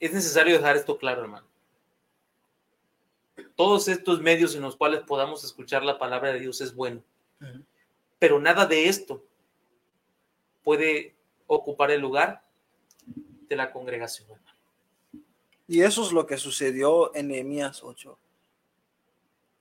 Es 0.00 0.12
necesario 0.12 0.56
dejar 0.56 0.76
esto 0.76 0.96
claro, 0.98 1.22
hermano. 1.22 1.46
Todos 3.56 3.88
estos 3.88 4.20
medios 4.20 4.54
en 4.54 4.62
los 4.62 4.76
cuales 4.76 5.00
podamos 5.00 5.44
escuchar 5.44 5.82
la 5.82 5.98
palabra 5.98 6.32
de 6.32 6.40
Dios 6.40 6.60
es 6.60 6.74
bueno. 6.74 7.02
Pero 8.18 8.40
nada 8.40 8.66
de 8.66 8.88
esto 8.88 9.24
puede 10.62 11.14
ocupar 11.46 11.90
el 11.90 12.00
lugar 12.00 12.42
de 13.48 13.56
la 13.56 13.72
congregación. 13.72 14.28
Y 15.66 15.82
eso 15.82 16.04
es 16.04 16.12
lo 16.12 16.26
que 16.26 16.36
sucedió 16.36 17.14
en 17.14 17.28
Nehemías 17.28 17.82
8. 17.82 18.18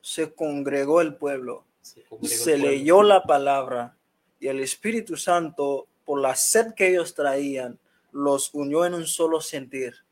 Se 0.02 0.34
congregó 0.34 1.02
el 1.02 1.16
pueblo, 1.16 1.66
se, 1.82 2.58
leyó 2.58 3.04
la 3.04 3.24
palabra 3.24 3.98
y 4.40 4.48
el 4.48 4.60
Espíritu 4.62 5.18
Santo, 5.18 5.88
por 6.06 6.22
la 6.22 6.36
sed 6.36 6.74
que 6.74 6.90
ellos 6.90 7.14
traían, 7.14 7.78
los 8.12 8.54
unió 8.54 8.86
en 8.86 8.94
un 8.94 9.06
solo 9.06 9.42
sentir. 9.42 10.07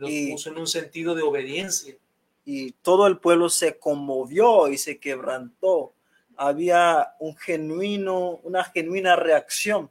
Los 0.00 0.10
puso 0.32 0.50
en 0.50 0.58
un 0.58 0.66
sentido 0.66 1.14
de 1.14 1.22
obediencia. 1.22 1.94
Y 2.44 2.72
todo 2.72 3.06
el 3.06 3.18
pueblo 3.18 3.48
se 3.48 3.78
conmovió 3.78 4.68
y 4.68 4.78
se 4.78 4.98
quebrantó 4.98 5.92
había 6.40 7.16
un 7.18 7.36
genuino, 7.36 8.40
una 8.44 8.64
genuina 8.64 9.14
reacción, 9.14 9.90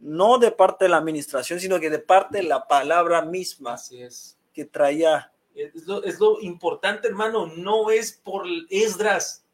no 0.00 0.38
de 0.38 0.50
parte 0.50 0.86
de 0.86 0.88
la 0.88 0.96
administración, 0.96 1.60
sino 1.60 1.78
que 1.78 1.90
de 1.90 2.00
parte 2.00 2.38
de 2.38 2.42
la 2.42 2.66
palabra 2.66 3.22
misma. 3.22 3.74
Así 3.74 4.02
es. 4.02 4.36
Que 4.52 4.64
traía. 4.64 5.30
Es 5.54 5.86
lo, 6.18 6.40
importante, 6.40 7.06
hermano, 7.06 7.46
no 7.46 7.90
es 7.90 8.12
por 8.12 8.46
Esdras 8.68 9.44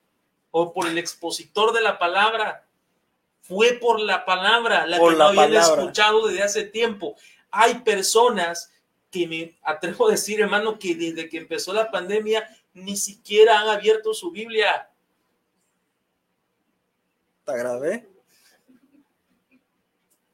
o 0.50 0.72
por 0.72 0.88
el 0.88 0.96
expositor 0.96 1.74
de 1.74 1.82
la 1.82 1.98
palabra, 1.98 2.66
fue 3.42 3.74
por 3.74 4.00
la 4.00 4.24
palabra, 4.24 4.86
la 4.86 4.98
que 4.98 5.14
no 5.14 5.24
habían 5.24 5.52
escuchado 5.52 6.26
desde 6.28 6.42
hace 6.44 6.64
tiempo. 6.64 7.14
Hay 7.50 7.80
personas 7.80 8.71
que 9.12 9.28
me 9.28 9.56
atrevo 9.62 10.08
a 10.08 10.12
decir, 10.12 10.40
hermano, 10.40 10.76
que 10.78 10.96
desde 10.96 11.28
que 11.28 11.38
empezó 11.38 11.72
la 11.72 11.92
pandemia 11.92 12.48
ni 12.74 12.96
siquiera 12.96 13.60
han 13.60 13.68
abierto 13.68 14.12
su 14.14 14.32
Biblia 14.32 14.88
Está 17.42 17.56
grave. 17.56 18.08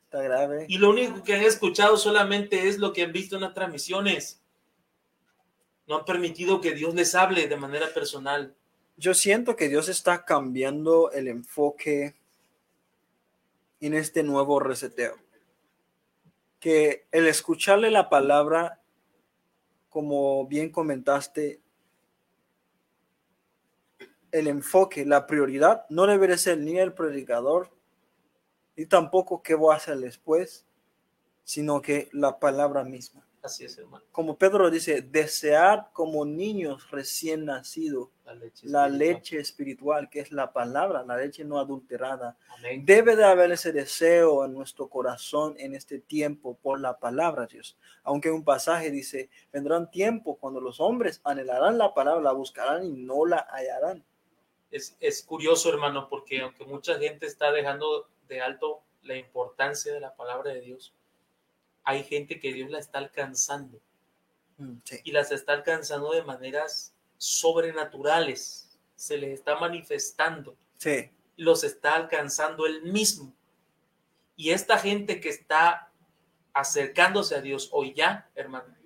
Está 0.05 0.23
grave. 0.23 0.67
Y 0.69 0.77
lo 0.77 0.91
único 0.91 1.23
que 1.23 1.35
han 1.35 1.43
escuchado 1.43 1.97
solamente 1.97 2.69
es 2.69 2.77
lo 2.77 2.93
que 2.93 3.03
han 3.03 3.13
visto 3.13 3.37
en 3.37 3.43
las 3.43 3.55
transmisiones. 3.55 4.43
No 5.87 5.97
han 5.97 6.05
permitido 6.05 6.61
que 6.61 6.75
Dios 6.75 6.95
les 6.95 7.15
hable 7.15 7.49
de 7.49 7.57
manera 7.57 7.95
personal. 7.95 8.55
Yo 8.99 9.15
siento 9.15 9.57
que 9.57 9.71
Dios 9.71 9.89
está 9.89 10.27
cambiando 10.27 11.11
el 11.13 11.29
enfoque 11.29 12.15
en 13.81 13.95
este 13.95 14.23
nuevo 14.23 14.61
reseteo. 14.61 15.17
Que 16.61 17.07
el 17.13 17.27
escucharle 17.27 17.91
la 17.91 18.09
palabra, 18.09 18.81
como 19.89 20.47
bien 20.47 20.71
comentaste, 20.71 21.61
el 24.33 24.49
enfoque, 24.49 25.05
la 25.05 25.27
prioridad 25.27 25.87
no 25.89 26.07
debe 26.07 26.37
ser 26.37 26.59
ni 26.59 26.79
el 26.79 26.93
predicador, 26.93 27.71
ni 28.77 28.87
tampoco 28.87 29.43
qué 29.43 29.55
voy 29.55 29.73
a 29.73 29.77
hacer 29.77 29.99
después, 29.99 30.67
sino 31.45 31.81
que 31.81 32.09
la 32.13 32.39
palabra 32.39 32.85
misma. 32.85 33.28
Así 33.43 33.65
es, 33.65 33.79
hermano. 33.79 34.05
Como 34.13 34.37
Pedro 34.37 34.71
dice, 34.71 35.03
desear 35.03 35.91
como 35.93 36.25
niños 36.25 36.91
recién 36.91 37.45
nacidos 37.45 38.09
la 38.63 38.89
leche, 38.89 39.39
espiritual, 39.39 40.11
que 40.11 40.21
es 40.21 40.33
la 40.33 40.53
palabra, 40.53 41.03
la 41.03 41.17
leche 41.17 41.45
no 41.45 41.59
adulterada. 41.59 42.37
Debe 42.83 43.17
de 43.17 43.25
haber 43.25 43.53
ese 43.53 43.73
deseo 43.73 44.45
en 44.45 44.53
nuestro 44.53 44.89
corazón 44.89 45.55
en 45.59 45.75
este 45.75 45.99
tiempo 45.99 46.59
por 46.61 46.81
la 46.81 46.99
palabra, 46.99 47.47
Dios. 47.47 47.79
Aunque 48.03 48.31
un 48.31 48.45
pasaje 48.45 48.91
dice, 48.91 49.31
vendrán 49.53 49.91
tiempos 49.91 50.37
cuando 50.39 50.61
los 50.61 50.81
hombres 50.81 51.21
anhelarán 51.25 51.79
la 51.79 51.95
palabra, 51.95 52.21
la 52.21 52.33
buscarán 52.33 52.85
y 52.85 52.93
no 52.93 53.25
la 53.25 53.47
hallarán 53.51 54.05
es, 54.71 55.23
curioso, 55.27 55.71
hermano, 55.71 56.09
porque 56.09 56.41
aunque 56.43 56.65
mucha 56.65 56.99
gente 56.99 57.27
está 57.27 57.51
dejando 57.53 58.09
de 58.29 58.41
alto 58.41 58.83
la 59.03 59.17
importancia 59.17 59.93
de 59.93 60.01
la 60.01 60.15
palabra 60.15 60.53
de 60.53 60.61
Dios, 60.61 60.95
hay 61.89 62.05
gente 62.05 62.39
que 62.39 62.53
Dios 62.53 62.69
la 62.69 62.81
está 62.81 62.99
alcanzando. 62.99 63.81
Mm, 64.59 64.75
y 65.05 65.11
las 65.11 65.33
está 65.33 65.55
alcanzando 65.55 66.13
de 66.13 66.23
maneras 66.23 66.93
sobrenaturales. 67.17 68.79
Se 68.95 69.17
les 69.17 69.31
está 69.31 69.57
manifestando. 69.57 70.55
Sí. 70.77 71.09
Los 71.39 71.65
está 71.65 71.95
alcanzando 71.95 72.67
él 72.67 72.83
mismo. 72.83 73.33
Y 74.37 74.51
esta 74.51 74.77
gente 74.77 75.19
que 75.19 75.31
está 75.31 75.91
acercándose 76.53 77.37
a 77.37 77.41
Dios 77.41 77.71
hoy 77.73 77.95
ya, 77.95 78.29
hermano, 78.35 78.77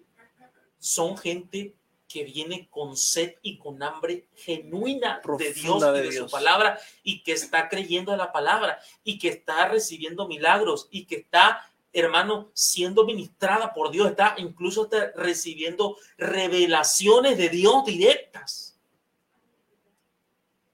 son 0.78 1.18
gente 1.18 1.74
que 2.06 2.22
viene 2.22 2.68
con 2.70 2.96
sed 2.96 3.34
y 3.42 3.58
con 3.58 3.82
hambre 3.82 4.28
genuina 4.36 5.20
de 5.38 5.52
Dios 5.52 5.82
y 5.82 6.02
de, 6.02 6.12
su 6.12 6.30
palabra 6.30 6.78
y 7.02 7.24
que 7.24 7.32
está 7.32 7.68
creyendo 7.68 8.12
a 8.12 8.16
la 8.16 8.30
palabra 8.30 8.78
y 9.02 9.18
que 9.18 9.28
está 9.28 9.66
recibiendo 9.66 10.28
milagros 10.28 10.86
y 10.90 11.06
que 11.06 11.16
está 11.16 11.71
hermano, 11.92 12.50
siendo 12.54 13.04
ministrada 13.04 13.72
por 13.74 13.90
Dios, 13.90 14.10
está 14.10 14.34
incluso 14.38 14.84
está 14.84 15.12
recibiendo 15.14 15.96
revelaciones 16.16 17.36
de 17.36 17.48
Dios 17.48 17.84
directas. 17.84 18.78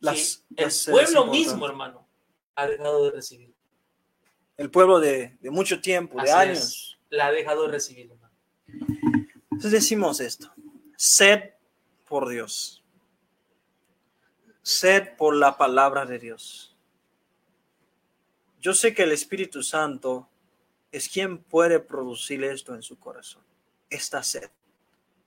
Las, 0.00 0.44
el 0.56 0.70
pueblo 0.90 1.26
mismo, 1.26 1.66
hermano, 1.66 2.06
ha 2.54 2.66
dejado 2.66 3.04
de 3.04 3.10
recibir. 3.10 3.52
El 4.56 4.70
pueblo 4.70 5.00
de, 5.00 5.36
mucho 5.42 5.80
tiempo, 5.80 6.20
de 6.22 6.30
años. 6.30 6.98
la 7.10 7.26
ha 7.26 7.32
dejado 7.32 7.62
de 7.62 7.72
recibir, 7.72 8.10
hermano. 8.10 8.34
Entonces 9.50 9.72
decimos 9.72 10.20
esto, 10.20 10.52
sed 10.96 11.54
por 12.08 12.28
Dios, 12.28 12.84
sed 14.62 15.16
por 15.16 15.34
la 15.34 15.56
palabra 15.56 16.06
de 16.06 16.18
Dios. 16.18 16.76
Yo 18.60 18.74
sé 18.74 18.94
que 18.94 19.04
el 19.04 19.12
Espíritu 19.12 19.62
Santo 19.62 20.28
es 20.90 21.08
quien 21.08 21.42
puede 21.42 21.80
producir 21.80 22.42
esto 22.44 22.74
en 22.74 22.82
su 22.82 22.98
corazón, 22.98 23.42
esta 23.90 24.22
sed. 24.22 24.50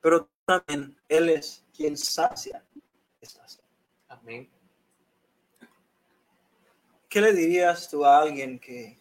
Pero 0.02 0.30
también 0.46 1.00
Él 1.08 1.30
es 1.30 1.64
quien 1.76 1.96
sacia 1.98 2.64
esta 3.20 3.48
sed. 3.48 3.64
Amén. 4.08 4.50
¿Qué 7.08 7.22
le 7.22 7.34
dirías 7.34 7.90
tú 7.90 8.06
a 8.06 8.20
alguien 8.20 8.58
que 8.58 8.98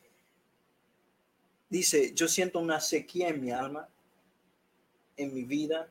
dice, 1.68 2.12
yo 2.12 2.28
siento 2.28 2.58
una 2.58 2.80
sequía 2.80 3.28
en 3.28 3.40
mi 3.40 3.52
alma, 3.52 3.88
en 5.16 5.32
mi 5.32 5.44
vida? 5.44 5.90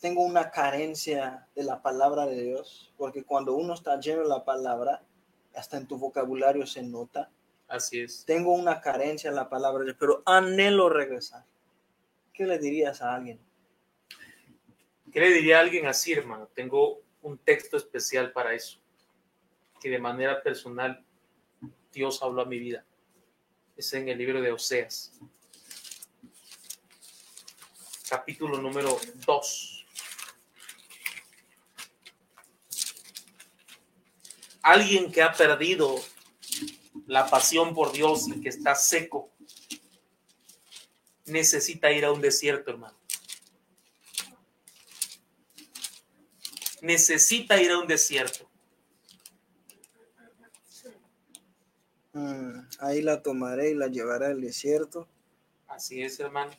Tengo 0.00 0.24
una 0.24 0.50
carencia 0.50 1.46
de 1.54 1.62
la 1.62 1.80
palabra 1.80 2.26
de 2.26 2.42
Dios, 2.42 2.92
porque 2.96 3.22
cuando 3.22 3.54
uno 3.54 3.74
está 3.74 3.98
lleno 4.00 4.22
de 4.22 4.28
la 4.28 4.44
palabra, 4.44 5.04
hasta 5.54 5.76
en 5.76 5.86
tu 5.86 5.96
vocabulario 5.96 6.66
se 6.66 6.82
nota 6.82 7.30
Así 7.72 8.00
es. 8.00 8.26
Tengo 8.26 8.52
una 8.52 8.82
carencia 8.82 9.30
en 9.30 9.36
la 9.36 9.48
palabra, 9.48 9.82
pero 9.98 10.22
anhelo 10.26 10.90
regresar. 10.90 11.42
¿Qué 12.34 12.44
le 12.44 12.58
dirías 12.58 13.00
a 13.00 13.14
alguien? 13.14 13.40
¿Qué 15.10 15.20
le 15.20 15.30
diría 15.30 15.56
a 15.56 15.60
alguien 15.62 15.86
así, 15.86 16.12
hermano? 16.12 16.48
Tengo 16.48 17.00
un 17.22 17.38
texto 17.38 17.78
especial 17.78 18.30
para 18.30 18.52
eso, 18.52 18.78
que 19.80 19.88
de 19.88 19.98
manera 19.98 20.42
personal 20.42 21.02
Dios 21.90 22.22
habló 22.22 22.42
a 22.42 22.44
mi 22.44 22.58
vida. 22.58 22.84
Es 23.74 23.90
en 23.94 24.06
el 24.10 24.18
libro 24.18 24.42
de 24.42 24.52
Oseas, 24.52 25.18
capítulo 28.06 28.58
número 28.58 28.98
2. 29.24 29.86
Alguien 34.60 35.10
que 35.10 35.22
ha 35.22 35.32
perdido 35.32 35.96
la 37.06 37.28
pasión 37.28 37.74
por 37.74 37.92
Dios 37.92 38.28
y 38.28 38.40
que 38.40 38.48
está 38.48 38.74
seco, 38.74 39.30
necesita 41.26 41.90
ir 41.92 42.04
a 42.04 42.12
un 42.12 42.20
desierto, 42.20 42.70
hermano. 42.70 42.96
Necesita 46.80 47.60
ir 47.62 47.70
a 47.70 47.78
un 47.78 47.86
desierto. 47.86 48.48
Mm, 52.12 52.60
ahí 52.80 53.00
la 53.00 53.22
tomaré 53.22 53.70
y 53.70 53.74
la 53.74 53.86
llevaré 53.86 54.26
al 54.26 54.40
desierto. 54.40 55.08
Así 55.66 56.02
es, 56.02 56.20
hermano. 56.20 56.52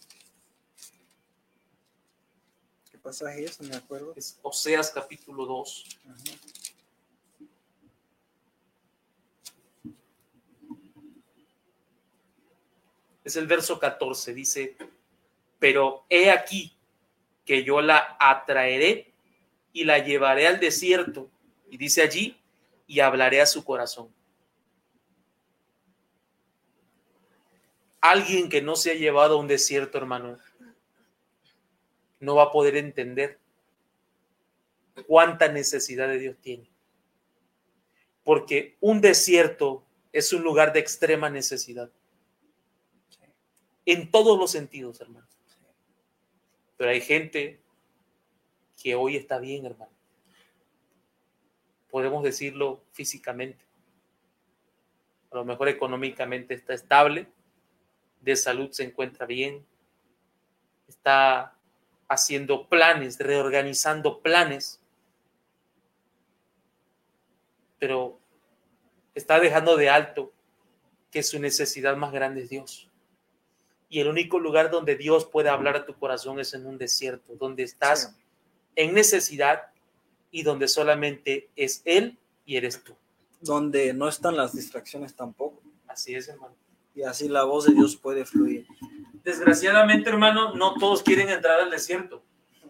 ¿Qué 2.89 2.97
pasaje 2.97 3.45
es? 3.45 3.61
No 3.61 3.69
me 3.69 3.75
acuerdo. 3.75 4.13
Es 4.15 4.39
Oseas 4.41 4.89
capítulo 4.91 5.45
2. 5.45 5.99
Es 13.23 13.35
el 13.35 13.47
verso 13.47 13.79
14, 13.79 14.33
dice, 14.33 14.75
pero 15.59 16.05
he 16.09 16.29
aquí 16.29 16.75
que 17.45 17.63
yo 17.63 17.81
la 17.81 18.17
atraeré 18.19 19.13
y 19.71 19.85
la 19.85 19.99
llevaré 19.99 20.47
al 20.47 20.59
desierto, 20.59 21.29
y 21.69 21.77
dice 21.77 22.01
allí, 22.01 22.39
y 22.85 22.99
hablaré 22.99 23.41
a 23.41 23.45
su 23.45 23.63
corazón. 23.63 24.13
Alguien 28.01 28.49
que 28.49 28.61
no 28.61 28.75
se 28.75 28.91
ha 28.91 28.95
llevado 28.95 29.35
a 29.35 29.39
un 29.39 29.47
desierto, 29.47 29.97
hermano, 29.97 30.37
no 32.19 32.35
va 32.35 32.43
a 32.43 32.51
poder 32.51 32.75
entender 32.75 33.39
cuánta 35.07 35.47
necesidad 35.47 36.09
de 36.09 36.19
Dios 36.19 36.37
tiene. 36.41 36.69
Porque 38.23 38.77
un 38.79 39.01
desierto 39.01 39.83
es 40.11 40.33
un 40.33 40.43
lugar 40.43 40.73
de 40.73 40.79
extrema 40.79 41.29
necesidad 41.29 41.89
en 43.85 44.09
todos 44.09 44.37
los 44.37 44.51
sentidos, 44.51 44.99
hermano. 45.01 45.27
Pero 46.77 46.89
hay 46.91 47.01
gente 47.01 47.59
que 48.81 48.95
hoy 48.95 49.15
está 49.15 49.39
bien, 49.39 49.65
hermano. 49.65 49.91
Podemos 51.89 52.23
decirlo 52.23 52.83
físicamente. 52.91 53.63
A 55.31 55.35
lo 55.35 55.45
mejor 55.45 55.67
económicamente 55.69 56.53
está 56.53 56.73
estable, 56.73 57.27
de 58.21 58.35
salud 58.35 58.71
se 58.71 58.83
encuentra 58.83 59.25
bien, 59.25 59.65
está 60.87 61.57
haciendo 62.07 62.67
planes, 62.67 63.19
reorganizando 63.19 64.21
planes, 64.21 64.79
pero 67.79 68.19
está 69.15 69.39
dejando 69.39 69.75
de 69.75 69.89
alto 69.89 70.31
que 71.11 71.23
su 71.23 71.39
necesidad 71.39 71.97
más 71.97 72.11
grande 72.11 72.43
es 72.43 72.49
Dios 72.49 72.92
y 73.93 73.99
el 73.99 74.07
único 74.07 74.39
lugar 74.39 74.71
donde 74.71 74.95
Dios 74.95 75.23
puede 75.23 75.49
hablar 75.49 75.75
a 75.75 75.85
tu 75.85 75.93
corazón 75.93 76.39
es 76.39 76.55
en 76.55 76.65
un 76.65 76.79
desierto, 76.79 77.35
donde 77.35 77.61
estás 77.61 78.17
en 78.75 78.95
necesidad 78.95 79.65
y 80.31 80.41
donde 80.41 80.67
solamente 80.67 81.51
es 81.55 81.83
Él 81.85 82.17
y 82.43 82.57
eres 82.57 82.83
tú. 82.83 82.95
Donde 83.39 83.93
no 83.93 84.07
están 84.07 84.35
las 84.35 84.55
distracciones 84.55 85.15
tampoco. 85.15 85.61
Así 85.87 86.15
es, 86.15 86.27
hermano. 86.27 86.55
Y 86.95 87.03
así 87.03 87.29
la 87.29 87.43
voz 87.43 87.67
de 87.67 87.75
Dios 87.75 87.95
puede 87.95 88.25
fluir. 88.25 88.65
Desgraciadamente, 89.23 90.09
hermano, 90.09 90.55
no 90.55 90.73
todos 90.73 91.03
quieren 91.03 91.29
entrar 91.29 91.59
al 91.59 91.69
desierto. 91.69 92.23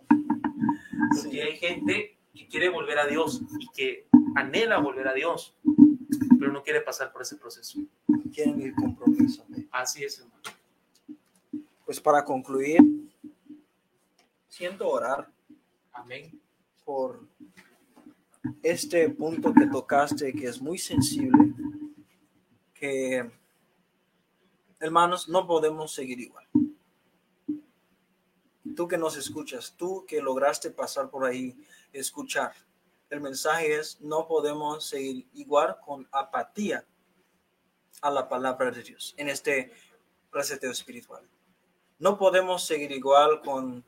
Porque 0.09 1.41
hay 1.41 1.55
gente 1.55 2.17
que 2.35 2.49
quiere 2.49 2.67
volver 2.67 2.99
a 2.99 3.07
Dios 3.07 3.41
y 3.61 3.69
que 3.73 4.07
anhela 4.35 4.77
volver 4.79 5.07
a 5.07 5.13
Dios, 5.13 5.55
pero 6.37 6.51
no 6.51 6.63
quiere 6.63 6.81
pasar 6.81 7.13
por 7.13 7.21
ese 7.21 7.37
proceso. 7.37 7.79
Quieren 8.33 8.61
el 8.61 8.75
compromiso. 8.75 9.45
Así 9.71 10.03
es, 10.03 10.19
hermano. 10.19 10.62
Pues 11.93 12.01
para 12.01 12.25
concluir, 12.25 12.79
siento 14.47 14.89
orar. 14.89 15.31
Amén. 15.91 16.41
Por 16.83 17.27
este 18.63 19.09
punto 19.09 19.53
que 19.53 19.67
tocaste, 19.67 20.33
que 20.33 20.47
es 20.47 20.59
muy 20.59 20.79
sensible, 20.79 21.53
que 22.73 23.31
hermanos, 24.79 25.29
no 25.29 25.45
podemos 25.45 25.93
seguir 25.93 26.19
igual. 26.19 26.47
Tú 28.75 28.87
que 28.87 28.97
nos 28.97 29.15
escuchas, 29.15 29.75
tú 29.77 30.03
que 30.07 30.19
lograste 30.19 30.71
pasar 30.71 31.11
por 31.11 31.25
ahí, 31.25 31.55
escuchar. 31.91 32.53
El 33.11 33.21
mensaje 33.21 33.75
es, 33.75 34.01
no 34.01 34.27
podemos 34.27 34.83
seguir 34.83 35.27
igual 35.35 35.77
con 35.85 36.07
apatía 36.11 36.83
a 38.01 38.09
la 38.09 38.27
palabra 38.27 38.71
de 38.71 38.81
Dios 38.81 39.13
en 39.15 39.29
este 39.29 39.71
reseteo 40.31 40.71
espiritual 40.71 41.29
no 41.99 42.17
podemos 42.17 42.65
seguir 42.65 42.91
igual 42.91 43.41
con 43.41 43.85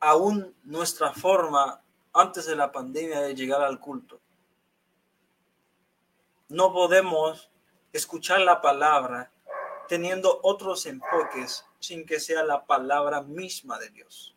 aún 0.00 0.54
nuestra 0.64 1.12
forma 1.12 1.82
antes 2.12 2.46
de 2.46 2.56
la 2.56 2.72
pandemia 2.72 3.20
de 3.20 3.34
llegar 3.34 3.62
al 3.62 3.78
culto. 3.78 4.20
No 6.48 6.72
podemos 6.72 7.50
escuchar 7.92 8.40
la 8.40 8.60
palabra 8.60 9.30
teniendo 9.88 10.40
otros 10.42 10.86
enfoques 10.86 11.64
sin 11.78 12.04
que 12.06 12.20
sea 12.20 12.42
la 12.42 12.66
palabra 12.66 13.22
misma 13.22 13.78
de 13.78 13.90
Dios. 13.90 14.36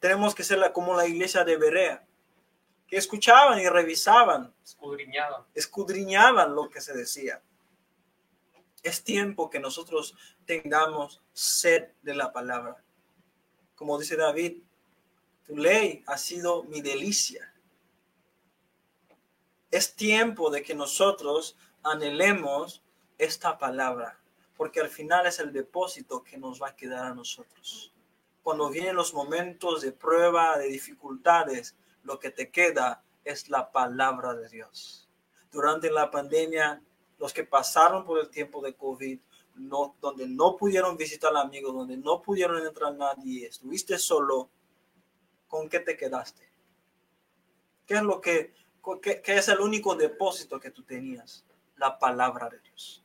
Tenemos 0.00 0.34
que 0.34 0.44
ser 0.44 0.72
como 0.72 0.96
la 0.96 1.06
iglesia 1.06 1.44
de 1.44 1.56
Berea, 1.56 2.06
que 2.86 2.96
escuchaban 2.96 3.58
y 3.58 3.68
revisaban, 3.68 4.54
escudriñaban, 4.64 5.44
escudriñaban 5.54 6.54
lo 6.54 6.68
que 6.70 6.80
se 6.80 6.94
decía. 6.94 7.42
Es 8.86 9.02
tiempo 9.02 9.50
que 9.50 9.58
nosotros 9.58 10.14
tengamos 10.44 11.20
sed 11.32 11.88
de 12.02 12.14
la 12.14 12.32
palabra. 12.32 12.84
Como 13.74 13.98
dice 13.98 14.14
David, 14.14 14.62
tu 15.44 15.56
ley 15.56 16.04
ha 16.06 16.16
sido 16.16 16.62
mi 16.62 16.82
delicia. 16.82 17.52
Es 19.72 19.96
tiempo 19.96 20.50
de 20.50 20.62
que 20.62 20.76
nosotros 20.76 21.56
anhelemos 21.82 22.84
esta 23.18 23.58
palabra, 23.58 24.20
porque 24.56 24.78
al 24.78 24.88
final 24.88 25.26
es 25.26 25.40
el 25.40 25.52
depósito 25.52 26.22
que 26.22 26.38
nos 26.38 26.62
va 26.62 26.68
a 26.68 26.76
quedar 26.76 27.06
a 27.06 27.14
nosotros. 27.14 27.92
Cuando 28.44 28.70
vienen 28.70 28.94
los 28.94 29.14
momentos 29.14 29.82
de 29.82 29.90
prueba, 29.90 30.58
de 30.58 30.68
dificultades, 30.68 31.74
lo 32.04 32.20
que 32.20 32.30
te 32.30 32.52
queda 32.52 33.02
es 33.24 33.48
la 33.48 33.72
palabra 33.72 34.34
de 34.34 34.48
Dios. 34.48 35.08
Durante 35.50 35.90
la 35.90 36.08
pandemia, 36.12 36.80
los 37.18 37.32
que 37.32 37.44
pasaron 37.44 38.04
por 38.04 38.18
el 38.18 38.28
tiempo 38.28 38.60
de 38.60 38.74
COVID, 38.74 39.18
no, 39.56 39.96
donde 40.00 40.26
no 40.26 40.56
pudieron 40.56 40.96
visitar 40.96 41.30
al 41.30 41.38
amigo, 41.38 41.72
donde 41.72 41.96
no 41.96 42.20
pudieron 42.20 42.64
entrar 42.64 42.94
nadie, 42.94 43.46
estuviste 43.46 43.98
solo, 43.98 44.50
¿con 45.48 45.68
qué 45.68 45.80
te 45.80 45.96
quedaste? 45.96 46.48
¿Qué 47.86 47.94
es 47.94 48.02
lo 48.02 48.20
que, 48.20 48.52
qué, 49.00 49.22
qué 49.22 49.36
es 49.36 49.48
el 49.48 49.60
único 49.60 49.94
depósito 49.94 50.60
que 50.60 50.70
tú 50.70 50.82
tenías? 50.82 51.44
La 51.76 51.98
palabra 51.98 52.48
de 52.50 52.60
Dios. 52.60 53.04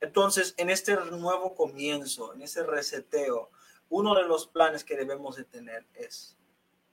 Entonces, 0.00 0.54
en 0.56 0.70
este 0.70 0.96
nuevo 0.96 1.54
comienzo, 1.54 2.34
en 2.34 2.42
ese 2.42 2.62
reseteo, 2.62 3.50
uno 3.88 4.14
de 4.14 4.24
los 4.24 4.46
planes 4.46 4.84
que 4.84 4.96
debemos 4.96 5.36
de 5.36 5.44
tener 5.44 5.86
es 5.94 6.36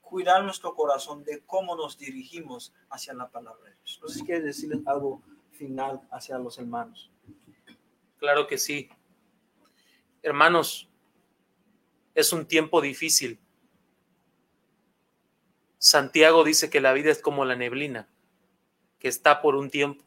cuidar 0.00 0.42
nuestro 0.42 0.74
corazón 0.74 1.24
de 1.24 1.42
cómo 1.46 1.76
nos 1.76 1.96
dirigimos 1.96 2.74
hacia 2.90 3.14
la 3.14 3.28
palabra 3.30 3.70
de 3.70 3.76
Dios. 3.76 4.00
Si 4.12 4.24
quieres 4.24 4.44
decirles 4.44 4.80
algo 4.86 5.22
final 5.60 6.00
hacia 6.10 6.38
los 6.38 6.58
hermanos. 6.58 7.10
Claro 8.16 8.46
que 8.46 8.56
sí. 8.56 8.88
Hermanos, 10.22 10.88
es 12.14 12.32
un 12.32 12.46
tiempo 12.46 12.80
difícil. 12.80 13.38
Santiago 15.76 16.44
dice 16.44 16.70
que 16.70 16.80
la 16.80 16.94
vida 16.94 17.10
es 17.10 17.20
como 17.20 17.44
la 17.44 17.56
neblina, 17.56 18.08
que 18.98 19.08
está 19.08 19.42
por 19.42 19.54
un 19.54 19.68
tiempo 19.68 20.02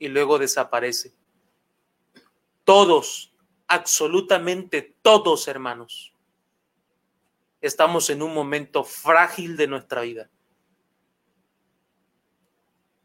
y 0.00 0.08
luego 0.08 0.40
desaparece 0.40 1.12
todos, 2.64 3.32
absolutamente 3.68 4.94
todos, 5.00 5.48
hermanos, 5.48 6.12
estamos 7.60 8.10
en 8.10 8.20
un 8.20 8.34
momento 8.34 8.84
frágil 8.84 9.56
de 9.56 9.68
nuestra 9.68 10.02
vida. 10.02 10.28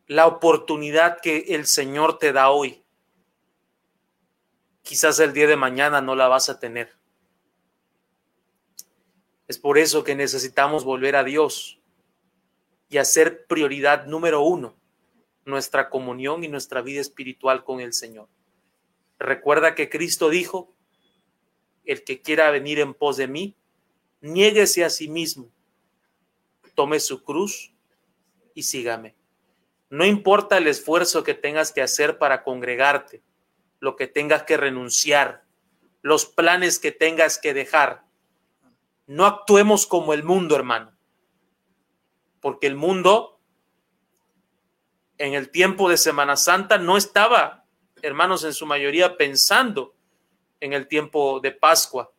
La 0.07 0.27
oportunidad 0.27 1.19
que 1.21 1.45
el 1.49 1.65
Señor 1.65 2.19
te 2.19 2.33
da 2.33 2.49
hoy, 2.49 2.83
quizás 4.81 5.19
el 5.19 5.33
día 5.33 5.47
de 5.47 5.55
mañana 5.55 6.01
no 6.01 6.15
la 6.15 6.27
vas 6.27 6.49
a 6.49 6.59
tener. 6.59 6.93
Es 9.47 9.57
por 9.57 9.77
eso 9.77 10.03
que 10.03 10.15
necesitamos 10.15 10.83
volver 10.83 11.15
a 11.15 11.23
Dios 11.23 11.79
y 12.89 12.97
hacer 12.97 13.45
prioridad 13.45 14.05
número 14.05 14.41
uno 14.41 14.75
nuestra 15.45 15.89
comunión 15.89 16.43
y 16.43 16.47
nuestra 16.47 16.81
vida 16.81 17.01
espiritual 17.01 17.63
con 17.63 17.79
el 17.79 17.93
Señor. 17.93 18.27
Recuerda 19.19 19.75
que 19.75 19.89
Cristo 19.89 20.29
dijo, 20.29 20.73
el 21.85 22.03
que 22.03 22.21
quiera 22.21 22.49
venir 22.51 22.79
en 22.79 22.93
pos 22.93 23.17
de 23.17 23.27
mí, 23.27 23.55
niéguese 24.21 24.85
a 24.85 24.89
sí 24.89 25.09
mismo, 25.09 25.49
tome 26.75 26.99
su 26.99 27.23
cruz 27.23 27.73
y 28.53 28.63
sígame. 28.63 29.15
No 29.93 30.05
importa 30.05 30.57
el 30.57 30.65
esfuerzo 30.65 31.23
que 31.23 31.35
tengas 31.35 31.71
que 31.71 31.83
hacer 31.83 32.17
para 32.17 32.41
congregarte, 32.41 33.21
lo 33.79 33.95
que 33.95 34.07
tengas 34.07 34.41
que 34.41 34.57
renunciar, 34.57 35.45
los 36.01 36.25
planes 36.25 36.79
que 36.79 36.91
tengas 36.91 37.37
que 37.37 37.53
dejar. 37.53 38.03
No 39.05 39.27
actuemos 39.27 39.85
como 39.85 40.15
el 40.15 40.23
mundo, 40.23 40.55
hermano, 40.55 40.97
porque 42.41 42.65
el 42.65 42.75
mundo 42.75 43.39
en 45.19 45.35
el 45.35 45.51
tiempo 45.51 45.87
de 45.87 45.97
Semana 45.97 46.37
Santa 46.37 46.79
no 46.79 46.97
estaba 46.97 47.67
hermanos 48.01 48.43
en 48.45 48.53
su 48.55 48.65
mayoría 48.65 49.15
pensando 49.15 49.93
en 50.59 50.73
el 50.73 50.87
tiempo 50.87 51.39
de 51.39 51.51
Pascua, 51.51 52.11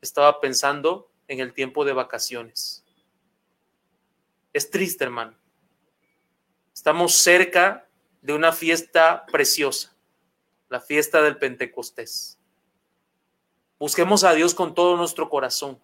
estaba 0.00 0.40
pensando 0.40 1.12
en 1.28 1.38
el 1.38 1.54
tiempo 1.54 1.84
de 1.84 1.92
vacaciones. 1.92 2.84
Es 4.52 4.68
triste, 4.72 5.04
hermano. 5.04 5.39
Estamos 6.74 7.14
cerca 7.14 7.88
de 8.22 8.32
una 8.32 8.52
fiesta 8.52 9.24
preciosa, 9.26 9.94
la 10.68 10.80
fiesta 10.80 11.22
del 11.22 11.38
Pentecostés. 11.38 12.38
Busquemos 13.78 14.24
a 14.24 14.34
Dios 14.34 14.54
con 14.54 14.74
todo 14.74 14.96
nuestro 14.96 15.28
corazón 15.28 15.80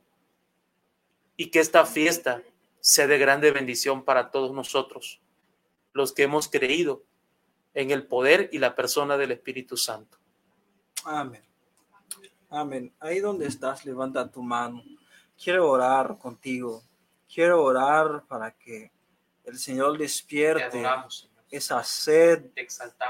y 1.36 1.50
que 1.50 1.60
esta 1.60 1.86
fiesta 1.86 2.42
sea 2.80 3.06
de 3.06 3.18
grande 3.18 3.50
bendición 3.50 4.04
para 4.04 4.30
todos 4.30 4.52
nosotros, 4.52 5.20
los 5.92 6.12
que 6.12 6.22
hemos 6.22 6.48
creído 6.48 7.04
en 7.74 7.90
el 7.90 8.06
poder 8.06 8.48
y 8.52 8.58
la 8.58 8.74
persona 8.74 9.16
del 9.16 9.32
Espíritu 9.32 9.76
Santo. 9.76 10.18
Amén. 11.04 11.42
Amén. 12.48 12.94
Ahí 13.00 13.20
donde 13.20 13.46
estás, 13.46 13.84
levanta 13.84 14.30
tu 14.30 14.42
mano. 14.42 14.82
Quiero 15.42 15.70
orar 15.70 16.18
contigo. 16.18 16.82
Quiero 17.32 17.62
orar 17.62 18.24
para 18.26 18.52
que 18.52 18.92
el 19.46 19.58
Señor 19.58 19.96
despierte 19.96 20.84
esa 21.50 21.82
sed, 21.84 22.46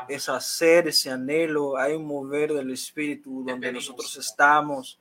esa 0.08 0.40
sed, 0.40 0.88
ese 0.88 1.10
anhelo. 1.10 1.76
Hay 1.76 1.94
un 1.94 2.04
mover 2.04 2.52
del 2.52 2.70
Espíritu 2.70 3.42
donde 3.44 3.72
nosotros 3.72 4.14
estamos. 4.16 4.98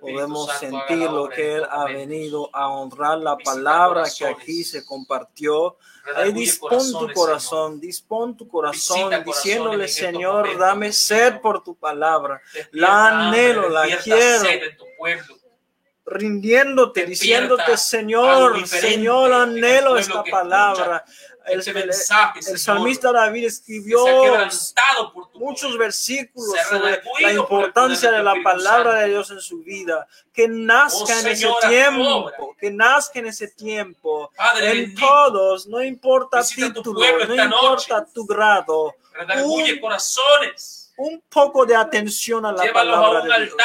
podemos 0.00 0.50
sentir 0.58 1.10
lo 1.10 1.28
que 1.28 1.56
Él 1.56 1.64
ha 1.70 1.84
venido 1.84 2.54
a 2.54 2.68
honrar 2.68 3.18
la 3.18 3.36
palabra 3.36 4.04
que 4.16 4.26
aquí 4.26 4.64
se 4.64 4.84
compartió. 4.84 5.76
Ahí 6.14 6.32
dispón 6.32 6.92
tu 6.92 7.12
corazón, 7.12 7.80
dispón 7.80 8.36
tu 8.36 8.46
corazón, 8.46 9.24
diciéndole, 9.24 9.88
Señor, 9.88 10.58
dame 10.58 10.92
sed 10.92 11.40
por 11.40 11.64
tu 11.64 11.74
palabra. 11.74 12.40
La 12.70 13.28
anhelo, 13.28 13.68
la 13.68 13.84
quiero 13.98 14.44
rindiéndote, 16.06 17.04
diciéndote, 17.04 17.76
Señor, 17.76 18.66
Señor, 18.66 19.32
anhelo 19.32 19.98
esta 19.98 20.22
palabra 20.24 21.04
el, 21.46 21.76
el, 21.76 22.58
salmista 22.58 23.12
David 23.12 23.46
escribió 23.46 24.04
muchos 25.34 25.78
versículos 25.78 26.56
sobre 26.68 27.00
la 27.20 27.32
importancia 27.32 28.10
de 28.10 28.22
la 28.22 28.34
palabra 28.42 29.00
de 29.00 29.08
Dios 29.10 29.30
en 29.30 29.40
su 29.40 29.58
vida. 29.58 30.06
Que 30.32 30.48
nazca 30.48 31.16
oh, 31.16 31.20
en 31.20 31.26
ese 31.28 31.48
tiempo, 31.68 32.32
que 32.58 32.70
nazca 32.70 33.18
en 33.18 33.26
ese 33.26 33.48
tiempo. 33.48 34.30
en 34.60 34.94
todos, 34.94 35.66
no 35.66 35.82
importa 35.82 36.42
título, 36.42 37.00
no 37.26 37.34
importa 37.34 38.04
tu 38.12 38.26
grado. 38.26 38.94
corazones 39.80 40.75
un 40.98 41.22
poco 41.28 41.66
de 41.66 41.76
atención 41.76 42.46
a 42.46 42.52
la 42.52 42.72
palabra 42.72 43.38
de 43.38 43.44
Dios. 43.44 43.56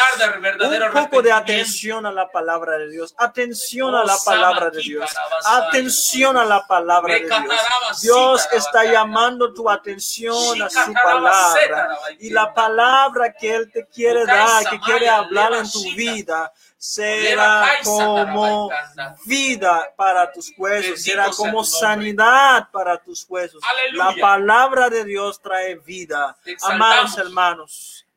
un 0.86 0.92
poco 0.92 1.22
de 1.22 1.32
atención 1.32 2.06
a 2.06 2.12
la 2.12 2.30
palabra 2.30 2.78
de 2.78 2.90
Dios. 2.90 3.16
Atención 3.18 3.96
a 3.96 4.04
la 4.04 4.18
palabra 4.24 4.70
de 4.70 4.82
Dios. 4.82 5.10
Atención 5.46 6.38
a 6.38 6.44
la 6.44 6.68
palabra 6.68 7.14
de 7.14 7.22
Dios. 7.22 8.02
Dios 8.02 8.48
está 8.52 8.84
llamando 8.84 9.54
tu 9.54 9.70
atención 9.70 10.62
a 10.62 10.70
su 10.70 10.94
palabra. 10.94 11.98
Y 12.20 12.32
la 12.32 12.54
palabra 12.54 13.34
que 13.34 13.56
Él 13.56 13.72
te 13.72 13.88
quiere 13.88 14.26
dar, 14.26 14.70
que 14.70 14.80
quiere 14.80 15.08
hablar 15.08 15.54
en 15.54 15.70
tu 15.70 15.82
vida, 15.96 16.52
será 16.82 17.78
como 17.84 18.72
vida 19.24 19.94
para 19.96 20.32
tus 20.32 20.52
huesos, 20.58 21.00
será 21.00 21.30
como 21.30 21.64
sanidad 21.64 22.70
para 22.72 22.98
tus 22.98 23.24
huesos. 23.30 23.62
La 23.92 24.16
palabra 24.20 24.90
de 24.90 25.06
Dios 25.06 25.40
trae 25.40 25.76
vida. 25.76 26.36
Amados 26.64 27.16
hermanos, 27.20 28.08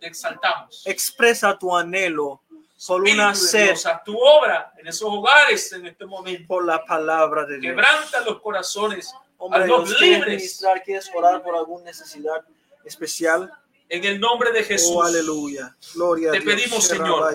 exaltamos. 0.00 0.86
Expresa 0.86 1.58
tu 1.58 1.76
anhelo 1.76 2.40
por 2.86 3.02
una 3.02 3.34
sed. 3.34 3.74
tu 4.04 4.16
obra 4.16 4.72
en 4.78 4.86
esos 4.86 5.08
hogares 5.12 5.72
en 5.72 5.84
este 5.86 6.06
momento. 6.06 6.46
Por 6.46 6.64
la 6.64 6.84
palabra 6.84 7.44
de 7.44 7.58
Dios. 7.58 7.72
Quebranta 7.72 8.20
los 8.20 8.40
corazones. 8.40 9.12
Hombre, 9.36 9.66
los 9.66 10.00
libres. 10.00 10.64
¿Quieres 10.84 11.10
orar 11.12 11.42
por 11.42 11.56
alguna 11.56 11.86
necesidad 11.86 12.44
especial? 12.84 13.52
En 13.90 14.04
el 14.04 14.20
nombre 14.20 14.52
de 14.52 14.64
Jesús. 14.64 14.92
Oh, 14.92 15.02
aleluya. 15.02 15.74
Gloria 15.94 16.32
te 16.32 16.42
pedimos, 16.42 16.84
Señor, 16.84 17.34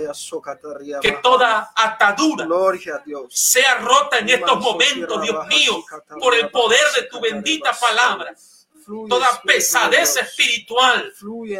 que 1.01 1.11
toda 1.13 1.73
atadura 1.75 2.47
sea 3.29 3.75
rota 3.79 4.19
en 4.19 4.29
estos 4.29 4.59
momentos, 4.59 5.21
Dios 5.21 5.47
mío, 5.47 5.83
por 6.19 6.35
el 6.35 6.49
poder 6.51 6.83
de 6.95 7.03
tu 7.03 7.19
bendita 7.19 7.73
palabra. 7.73 8.35
Toda 9.07 9.41
pesadez 9.43 10.17
espiritual, 10.17 11.13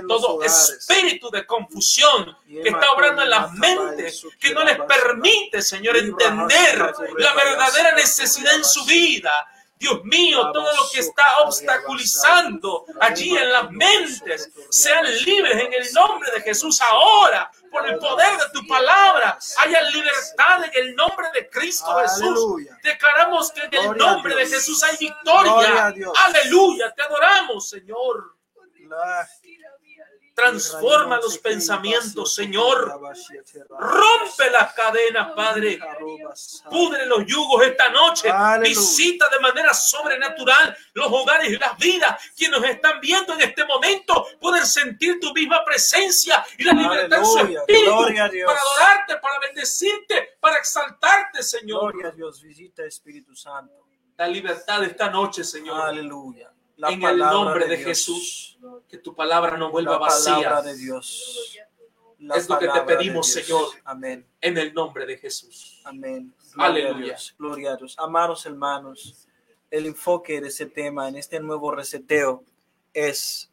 todo 0.07 0.43
espíritu 0.43 1.29
de 1.31 1.45
confusión 1.45 2.37
que 2.45 2.67
está 2.67 2.91
obrando 2.91 3.21
en 3.23 3.29
las 3.29 3.51
mentes, 3.53 4.27
que 4.39 4.53
no 4.53 4.63
les 4.63 4.77
permite, 4.81 5.61
Señor, 5.61 5.95
entender 5.97 6.93
la 7.17 7.33
verdadera 7.33 7.95
necesidad 7.95 8.55
en 8.55 8.65
su 8.65 8.83
vida 8.85 9.31
Dios 9.75 10.03
mío, 10.05 10.51
todo 10.53 10.75
lo 10.75 10.89
que 10.91 10.99
está 10.99 11.39
obstaculizando 11.39 12.85
allí 13.01 13.35
en 13.37 13.51
las 13.51 13.69
mentes, 13.71 14.51
sean 14.69 15.03
libres 15.25 15.55
en 15.55 15.73
el 15.73 15.93
nombre 15.93 16.31
de 16.31 16.41
Jesús 16.41 16.79
ahora, 16.81 17.51
por 17.71 17.85
el 17.89 17.97
poder 17.97 18.37
de 18.37 18.49
tu 18.53 18.65
palabra. 18.67 19.37
Haya 19.57 19.81
libertad 19.89 20.63
en 20.65 20.71
el 20.85 20.95
nombre 20.95 21.27
de 21.33 21.49
Cristo 21.49 21.93
Jesús. 21.99 22.65
Declaramos 22.81 23.51
que 23.51 23.63
en 23.63 23.73
el 23.73 23.97
nombre 23.97 24.35
de 24.35 24.45
Jesús 24.47 24.81
hay 24.83 24.95
victoria. 24.97 25.93
Aleluya, 26.25 26.93
te 26.95 27.01
adoramos, 27.01 27.69
Señor. 27.69 28.37
Transforma 30.33 31.17
los 31.17 31.37
pensamientos, 31.37 32.33
Señor. 32.33 32.99
Rompe 33.69 34.49
las 34.51 34.73
cadenas, 34.73 35.31
Padre. 35.35 35.79
Pudre 36.69 37.05
los 37.05 37.25
yugos 37.25 37.63
esta 37.63 37.89
noche. 37.89 38.29
Visita 38.61 39.29
de 39.29 39.39
manera 39.39 39.73
sobrenatural 39.73 40.75
los 40.93 41.07
hogares 41.07 41.51
y 41.51 41.57
las 41.57 41.77
vidas. 41.77 42.19
Quienes 42.35 42.59
nos 42.59 42.69
están 42.69 42.99
viendo 42.99 43.33
en 43.33 43.41
este 43.41 43.63
momento 43.65 44.25
pueden 44.39 44.65
sentir 44.65 45.19
tu 45.19 45.31
misma 45.33 45.63
presencia 45.63 46.43
y 46.57 46.63
la 46.63 46.73
libertad 46.73 47.19
en 47.19 47.25
su 47.25 47.39
espíritu 47.39 47.91
para 48.45 48.59
adorarte, 48.59 49.17
para 49.17 49.39
bendecirte, 49.39 50.37
para 50.39 50.57
exaltarte, 50.57 51.43
Señor. 51.43 51.91
Gloria 51.93 52.09
a 52.09 52.11
Dios, 52.11 52.41
visita 52.41 52.83
Espíritu 52.83 53.35
Santo. 53.35 53.73
La 54.17 54.27
libertad 54.27 54.83
esta 54.83 55.09
noche, 55.09 55.43
Señor. 55.43 55.81
Aleluya. 55.81 56.52
La 56.83 56.89
en 56.89 57.01
el 57.01 57.17
nombre 57.17 57.65
de, 57.65 57.77
Jesús, 57.77 58.59
que 58.89 58.97
tu 58.97 59.15
palabra 59.15 59.55
no 59.55 59.71
vuelva 59.71 59.93
la 59.93 59.99
vacía. 59.99 60.61
de 60.61 60.75
Dios. 60.75 61.57
La 62.19 62.35
es 62.35 62.49
lo 62.49 62.59
que 62.59 62.67
te 62.67 62.81
pedimos. 62.81 63.29
Señor, 63.29 63.67
Amén. 63.85 64.27
en 64.41 64.57
el 64.57 64.73
nombre 64.73 65.05
de 65.05 65.17
Jesús. 65.17 65.81
Amén. 65.85 66.35
Gloria 66.53 66.65
a 66.65 66.65
Aleluya. 66.65 67.05
Dios. 67.05 67.35
Gloria 67.39 67.71
a 67.71 67.75
Dios. 67.77 67.95
Amados 67.97 68.45
hermanos, 68.45 69.29
el 69.71 69.85
enfoque 69.85 70.41
de 70.41 70.49
ese 70.49 70.65
tema 70.65 71.07
en 71.07 71.15
este 71.15 71.39
nuevo 71.39 71.71
reseteo 71.71 72.43
es 72.93 73.49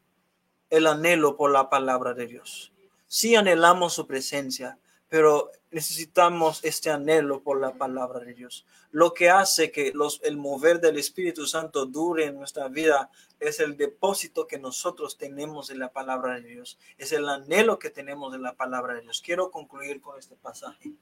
el 0.69 0.89
anhelo 0.89 1.37
por 1.37 1.53
la 1.53 1.71
palabra 1.71 2.15
de 2.15 2.27
Dios. 2.27 2.73
Sí 3.07 3.37
anhelamos 3.37 3.93
su 3.93 4.09
presencia, 4.09 4.77
pero 5.09 5.53
necesitamos 5.71 6.65
este 6.65 6.91
anhelo 6.91 7.43
por 7.43 7.61
la 7.61 7.75
palabra 7.75 8.21
de 8.21 8.35
Dios. 8.35 8.67
Lo 8.91 9.15
que 9.15 9.31
hace 9.31 9.71
que 9.71 9.93
los, 9.95 10.21
el 10.25 10.37
mover 10.37 10.81
del 10.81 10.99
Espíritu 10.99 11.47
Santo 11.47 11.87
dure 11.87 12.27
en 12.27 12.37
nuestra 12.37 12.69
vida 12.69 13.11
es 13.39 13.61
el 13.61 13.77
depósito 13.77 14.47
que 14.47 14.59
nosotros 14.59 15.17
tenemos 15.17 15.69
de 15.69 15.77
la 15.77 15.93
palabra 15.93 16.41
de 16.41 16.49
Dios. 16.49 16.79
Es 16.99 17.13
el 17.13 17.29
anhelo 17.29 17.79
que 17.79 17.91
tenemos 17.91 18.33
de 18.33 18.39
la 18.39 18.55
palabra 18.55 18.95
de 18.95 19.03
Dios. 19.03 19.23
Quiero 19.25 19.51
concluir 19.51 20.01
con 20.01 20.19
este 20.19 20.37
pasaje. 20.37 20.93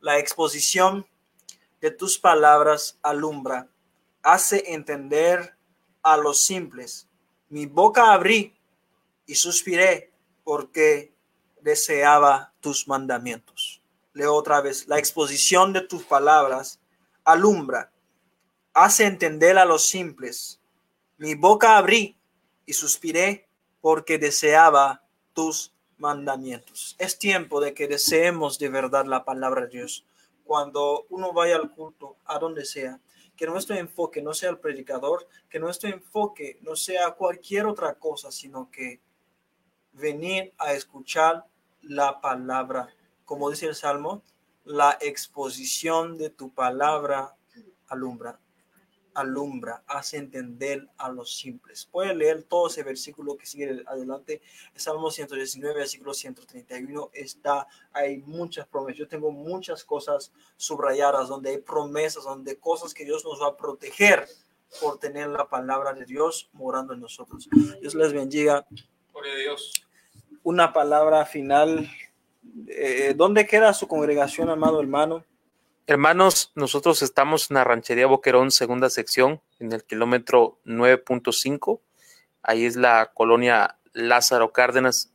La 0.00 0.18
exposición 0.18 1.06
de 1.80 1.90
tus 1.90 2.18
palabras 2.18 2.98
alumbra, 3.02 3.68
hace 4.22 4.72
entender 4.72 5.56
a 6.02 6.16
los 6.16 6.44
simples. 6.44 7.08
Mi 7.48 7.66
boca 7.66 8.12
abrí 8.12 8.54
y 9.26 9.34
suspiré 9.34 10.12
porque 10.44 11.12
deseaba 11.60 12.52
tus 12.60 12.86
mandamientos. 12.86 13.81
Leo 14.12 14.34
otra 14.34 14.60
vez, 14.60 14.86
la 14.88 14.98
exposición 14.98 15.72
de 15.72 15.82
tus 15.82 16.04
palabras 16.04 16.80
alumbra, 17.24 17.90
hace 18.74 19.06
entender 19.06 19.58
a 19.58 19.64
los 19.64 19.86
simples. 19.86 20.60
Mi 21.18 21.34
boca 21.34 21.76
abrí 21.76 22.16
y 22.66 22.72
suspiré 22.72 23.48
porque 23.80 24.18
deseaba 24.18 25.02
tus 25.32 25.72
mandamientos. 25.98 26.96
Es 26.98 27.18
tiempo 27.18 27.60
de 27.60 27.74
que 27.74 27.88
deseemos 27.88 28.58
de 28.58 28.68
verdad 28.68 29.06
la 29.06 29.24
palabra 29.24 29.62
de 29.62 29.68
Dios. 29.68 30.04
Cuando 30.44 31.06
uno 31.10 31.32
vaya 31.32 31.56
al 31.56 31.70
culto, 31.70 32.16
a 32.24 32.38
donde 32.38 32.64
sea, 32.64 33.00
que 33.36 33.46
nuestro 33.46 33.76
enfoque 33.76 34.20
no 34.20 34.34
sea 34.34 34.50
el 34.50 34.58
predicador, 34.58 35.26
que 35.48 35.58
nuestro 35.58 35.88
enfoque 35.88 36.58
no 36.62 36.76
sea 36.76 37.12
cualquier 37.12 37.66
otra 37.66 37.94
cosa, 37.94 38.30
sino 38.30 38.70
que 38.70 39.00
venir 39.92 40.52
a 40.58 40.72
escuchar 40.72 41.44
la 41.82 42.20
palabra. 42.20 42.88
Como 43.32 43.48
dice 43.48 43.64
el 43.64 43.74
Salmo, 43.74 44.22
la 44.62 44.98
exposición 45.00 46.18
de 46.18 46.28
tu 46.28 46.52
palabra 46.52 47.34
alumbra, 47.88 48.38
alumbra, 49.14 49.82
hace 49.86 50.18
entender 50.18 50.86
a 50.98 51.08
los 51.08 51.34
simples. 51.34 51.88
Puede 51.90 52.14
leer 52.14 52.42
todo 52.42 52.66
ese 52.66 52.82
versículo 52.82 53.38
que 53.38 53.46
sigue 53.46 53.82
adelante. 53.86 54.42
El 54.74 54.80
Salmo 54.82 55.10
119, 55.10 55.76
versículo 55.76 56.12
131 56.12 57.08
está, 57.14 57.66
hay 57.94 58.18
muchas 58.18 58.66
promesas. 58.68 58.98
Yo 58.98 59.08
tengo 59.08 59.30
muchas 59.30 59.82
cosas 59.82 60.30
subrayadas 60.58 61.28
donde 61.28 61.52
hay 61.52 61.58
promesas, 61.58 62.24
donde 62.24 62.58
cosas 62.58 62.92
que 62.92 63.06
Dios 63.06 63.24
nos 63.24 63.40
va 63.40 63.46
a 63.46 63.56
proteger 63.56 64.28
por 64.78 64.98
tener 64.98 65.28
la 65.28 65.48
palabra 65.48 65.94
de 65.94 66.04
Dios 66.04 66.50
morando 66.52 66.92
en 66.92 67.00
nosotros. 67.00 67.48
Dios 67.80 67.94
les 67.94 68.12
bendiga. 68.12 68.66
Gloria 69.10 69.32
a 69.32 69.36
Dios. 69.36 69.72
Una 70.42 70.74
palabra 70.74 71.24
final. 71.24 71.88
Eh, 72.68 73.14
¿Dónde 73.16 73.46
queda 73.46 73.72
su 73.72 73.86
congregación, 73.86 74.50
amado 74.50 74.80
hermano? 74.80 75.24
Hermanos, 75.86 76.52
nosotros 76.54 77.02
estamos 77.02 77.50
en 77.50 77.54
la 77.54 77.64
ranchería 77.64 78.06
Boquerón, 78.06 78.50
segunda 78.50 78.88
sección, 78.88 79.40
en 79.58 79.72
el 79.72 79.84
kilómetro 79.84 80.58
9.5. 80.64 81.80
Ahí 82.42 82.64
es 82.64 82.76
la 82.76 83.10
colonia 83.14 83.78
Lázaro 83.92 84.52
Cárdenas. 84.52 85.12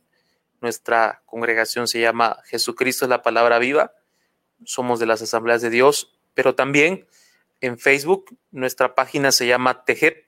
Nuestra 0.60 1.22
congregación 1.26 1.88
se 1.88 2.00
llama 2.00 2.38
Jesucristo 2.44 3.04
es 3.04 3.08
la 3.08 3.22
palabra 3.22 3.58
viva. 3.58 3.92
Somos 4.64 4.98
de 4.98 5.06
las 5.06 5.22
asambleas 5.22 5.62
de 5.62 5.70
Dios, 5.70 6.18
pero 6.34 6.54
también 6.54 7.06
en 7.60 7.78
Facebook 7.78 8.36
nuestra 8.50 8.94
página 8.94 9.32
se 9.32 9.46
llama 9.46 9.84
Tejep. 9.84 10.26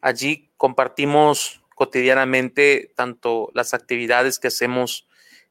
Allí 0.00 0.50
compartimos 0.56 1.62
cotidianamente 1.74 2.92
tanto 2.94 3.50
las 3.54 3.74
actividades 3.74 4.38
que 4.38 4.48
hacemos 4.48 5.07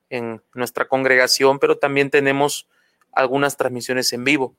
en 0.09 0.41
nuestra 0.53 0.87
congregación, 0.87 1.59
pero 1.59 1.77
también 1.77 2.09
tenemos 2.09 2.67
algunas 3.11 3.57
transmisiones 3.57 4.13
en 4.13 4.23
vivo 4.23 4.55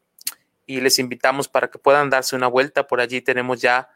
y 0.66 0.80
les 0.80 0.98
invitamos 0.98 1.48
para 1.48 1.70
que 1.70 1.78
puedan 1.78 2.10
darse 2.10 2.36
una 2.36 2.46
vuelta. 2.46 2.86
Por 2.86 3.00
allí 3.00 3.22
tenemos 3.22 3.60
ya 3.60 3.88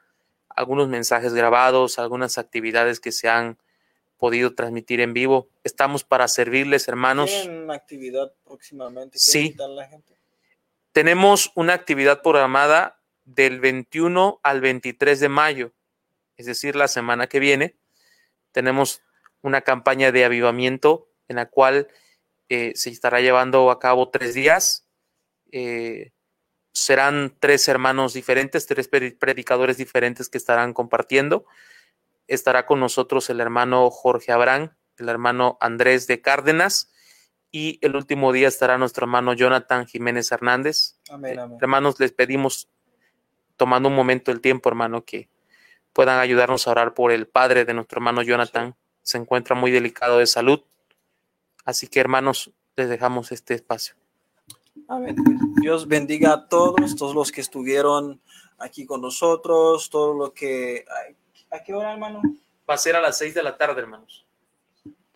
algunos 0.48 0.88
mensajes 0.88 1.34
grabados, 1.34 1.98
algunas 1.98 2.38
actividades 2.38 2.98
que 2.98 3.12
se 3.12 3.28
han 3.28 3.58
podido 4.16 4.54
transmitir 4.54 5.00
en 5.00 5.12
vivo. 5.12 5.48
Estamos 5.64 6.04
para 6.04 6.28
servirles, 6.28 6.88
hermanos. 6.88 7.30
¿Tienen 7.30 7.70
actividad 7.70 8.32
próximamente? 8.44 9.18
Sí. 9.18 9.54
la 9.58 9.86
gente? 9.86 10.14
Tenemos 10.92 11.52
una 11.54 11.74
actividad 11.74 12.22
programada 12.22 13.00
del 13.24 13.60
21 13.60 14.40
al 14.42 14.60
23 14.60 15.20
de 15.20 15.28
mayo, 15.28 15.72
es 16.36 16.46
decir, 16.46 16.76
la 16.76 16.88
semana 16.88 17.26
que 17.26 17.40
viene. 17.40 17.76
Tenemos 18.52 19.02
una 19.42 19.60
campaña 19.62 20.12
de 20.12 20.24
avivamiento 20.24 21.08
en 21.32 21.36
la 21.36 21.46
cual 21.46 21.88
eh, 22.48 22.72
se 22.76 22.90
estará 22.90 23.20
llevando 23.20 23.70
a 23.70 23.78
cabo 23.80 24.10
tres 24.10 24.34
días. 24.34 24.86
Eh, 25.50 26.12
serán 26.72 27.34
tres 27.40 27.66
hermanos 27.68 28.12
diferentes, 28.12 28.66
tres 28.66 28.88
pre- 28.88 29.12
predicadores 29.12 29.76
diferentes 29.76 30.28
que 30.28 30.38
estarán 30.38 30.72
compartiendo. 30.72 31.44
Estará 32.28 32.64
con 32.66 32.80
nosotros 32.80 33.28
el 33.30 33.40
hermano 33.40 33.90
Jorge 33.90 34.32
Abrán, 34.32 34.76
el 34.98 35.08
hermano 35.08 35.58
Andrés 35.60 36.06
de 36.06 36.20
Cárdenas 36.20 36.92
y 37.50 37.78
el 37.82 37.96
último 37.96 38.32
día 38.32 38.48
estará 38.48 38.78
nuestro 38.78 39.04
hermano 39.04 39.34
Jonathan 39.34 39.86
Jiménez 39.86 40.30
Hernández. 40.32 40.98
Amén, 41.10 41.38
amén. 41.38 41.58
Hermanos, 41.60 41.98
les 42.00 42.12
pedimos, 42.12 42.68
tomando 43.56 43.88
un 43.88 43.94
momento 43.94 44.30
el 44.30 44.40
tiempo, 44.40 44.68
hermano, 44.70 45.04
que 45.04 45.28
puedan 45.92 46.18
ayudarnos 46.20 46.66
a 46.66 46.70
orar 46.70 46.94
por 46.94 47.12
el 47.12 47.26
padre 47.26 47.64
de 47.64 47.74
nuestro 47.74 47.98
hermano 47.98 48.22
Jonathan. 48.22 48.74
Se 49.02 49.18
encuentra 49.18 49.54
muy 49.54 49.70
delicado 49.70 50.18
de 50.18 50.26
salud. 50.26 50.62
Así 51.64 51.86
que, 51.86 52.00
hermanos, 52.00 52.50
les 52.76 52.88
dejamos 52.88 53.32
este 53.32 53.54
espacio. 53.54 53.94
Amén. 54.88 55.16
Dios 55.60 55.86
bendiga 55.86 56.32
a 56.32 56.48
todos, 56.48 56.96
todos 56.96 57.14
los 57.14 57.30
que 57.30 57.40
estuvieron 57.40 58.20
aquí 58.58 58.86
con 58.86 59.00
nosotros, 59.00 59.90
todo 59.90 60.14
lo 60.14 60.32
que... 60.32 60.84
¿A 61.50 61.62
qué 61.62 61.74
hora, 61.74 61.92
hermano? 61.92 62.22
Va 62.68 62.74
a 62.74 62.78
ser 62.78 62.96
a 62.96 63.00
las 63.00 63.18
seis 63.18 63.34
de 63.34 63.42
la 63.42 63.56
tarde, 63.56 63.80
hermanos. 63.80 64.26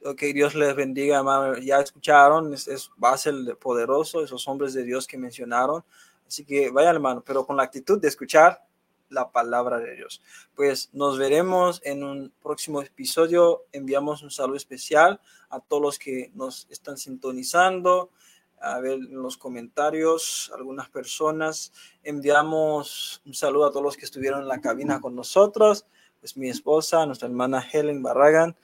Ok, 0.04 0.22
Dios 0.34 0.54
les 0.54 0.74
bendiga, 0.76 1.18
hermano. 1.18 1.56
Ya 1.58 1.80
escucharon, 1.80 2.52
es, 2.52 2.68
es, 2.68 2.90
va 3.02 3.12
a 3.12 3.18
ser 3.18 3.34
poderoso 3.58 4.22
esos 4.22 4.46
hombres 4.46 4.74
de 4.74 4.84
Dios 4.84 5.06
que 5.06 5.18
mencionaron. 5.18 5.82
Así 6.26 6.44
que 6.44 6.70
vayan, 6.70 6.96
hermano, 6.96 7.22
pero 7.24 7.46
con 7.46 7.56
la 7.56 7.62
actitud 7.62 8.00
de 8.00 8.08
escuchar 8.08 8.62
la 9.08 9.30
palabra 9.30 9.78
de 9.78 9.94
Dios. 9.96 10.20
Pues 10.54 10.90
nos 10.92 11.18
veremos 11.18 11.80
en 11.84 12.02
un 12.04 12.32
próximo 12.42 12.82
episodio. 12.82 13.64
Enviamos 13.72 14.22
un 14.22 14.30
saludo 14.30 14.56
especial 14.56 15.20
a 15.50 15.60
todos 15.60 15.82
los 15.82 15.98
que 15.98 16.30
nos 16.34 16.66
están 16.70 16.96
sintonizando. 16.98 18.10
A 18.58 18.80
ver 18.80 18.94
en 18.94 19.22
los 19.22 19.36
comentarios, 19.36 20.50
algunas 20.54 20.88
personas. 20.88 21.72
Enviamos 22.02 23.22
un 23.26 23.34
saludo 23.34 23.66
a 23.66 23.70
todos 23.70 23.82
los 23.82 23.96
que 23.96 24.04
estuvieron 24.06 24.40
en 24.42 24.48
la 24.48 24.60
cabina 24.60 25.00
con 25.00 25.14
nosotros. 25.14 25.86
Pues 26.20 26.36
mi 26.36 26.48
esposa, 26.48 27.04
nuestra 27.06 27.28
hermana 27.28 27.60
Helen 27.70 28.02
Barragan. 28.02 28.56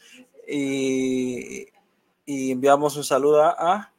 Y, 0.48 1.68
y 2.26 2.50
enviamos 2.52 2.96
un 2.96 3.04
saludo 3.04 3.42
a, 3.42 3.50
a 3.58 3.92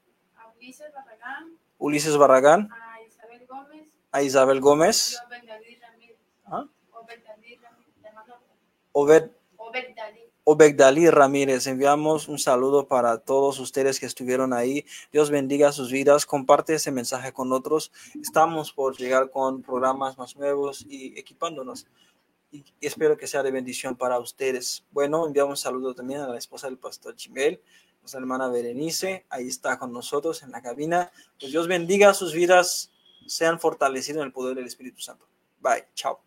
Ulises 0.58 0.92
Barragán, 0.94 1.58
Ulises 1.78 2.18
Barragán, 2.18 2.70
a 2.72 3.02
Isabel 3.02 3.46
Gómez, 3.48 3.88
a 4.12 4.22
Isabel 4.22 4.60
Gómez, 4.62 5.18
a 5.20 5.26
Obed 5.28 5.46
Dalí 5.48 5.76
Ramírez. 5.80 6.18
¿Ah? 6.46 6.66
Obed 6.94 7.24
Dalí 7.24 7.56
Ramírez, 7.58 7.94
te 8.02 8.12
mando- 8.12 8.36
Obed 8.94 9.30
Obed 9.58 9.96
Dalí. 9.96 10.24
Obegdalí 10.46 11.10
Ramírez, 11.10 11.68
enviamos 11.68 12.28
un 12.28 12.38
saludo 12.38 12.86
para 12.88 13.20
todos 13.20 13.60
ustedes 13.60 13.98
que 13.98 14.06
estuvieron 14.06 14.52
ahí. 14.52 14.86
Dios 15.10 15.30
bendiga 15.30 15.72
sus 15.72 15.90
vidas. 15.90 16.26
Comparte 16.26 16.74
ese 16.74 16.92
mensaje 16.92 17.32
con 17.32 17.54
otros. 17.54 17.94
Estamos 18.22 18.74
por 18.74 18.98
llegar 18.98 19.30
con 19.32 19.62
programas 19.62 20.18
más 20.18 20.36
nuevos 20.36 20.86
y 20.90 21.18
equipándonos. 21.18 21.88
y 22.52 22.66
espero 22.82 23.18
que 23.18 23.26
sea 23.26 23.42
de 23.42 23.52
bendición 23.52 23.96
para 23.96 24.20
ustedes. 24.20 24.84
Bueno, 24.92 25.26
enviamos 25.26 25.60
un 25.60 25.64
saludo 25.64 25.96
también 25.96 26.20
a 26.20 26.28
la 26.28 26.38
esposa 26.38 26.68
del 26.68 26.78
pastor 26.78 27.16
Chimel, 27.16 27.62
nuestra 28.02 28.20
hermana 28.20 28.50
Berenice, 28.50 29.26
ahí 29.30 29.48
está 29.48 29.80
con 29.80 29.92
nosotros 29.94 30.44
en 30.44 30.52
la 30.52 30.62
cabina. 30.62 31.10
Pues 31.40 31.52
Dios 31.52 31.68
bendiga 31.68 32.14
sus 32.14 32.34
vidas, 32.34 32.92
sean 33.26 33.60
fortalecidos 33.60 34.20
en 34.22 34.28
el 34.28 34.34
poder 34.34 34.56
del 34.56 34.68
Espíritu 34.68 35.02
Santo. 35.02 35.26
Bye, 35.62 35.88
chao. 35.96 36.22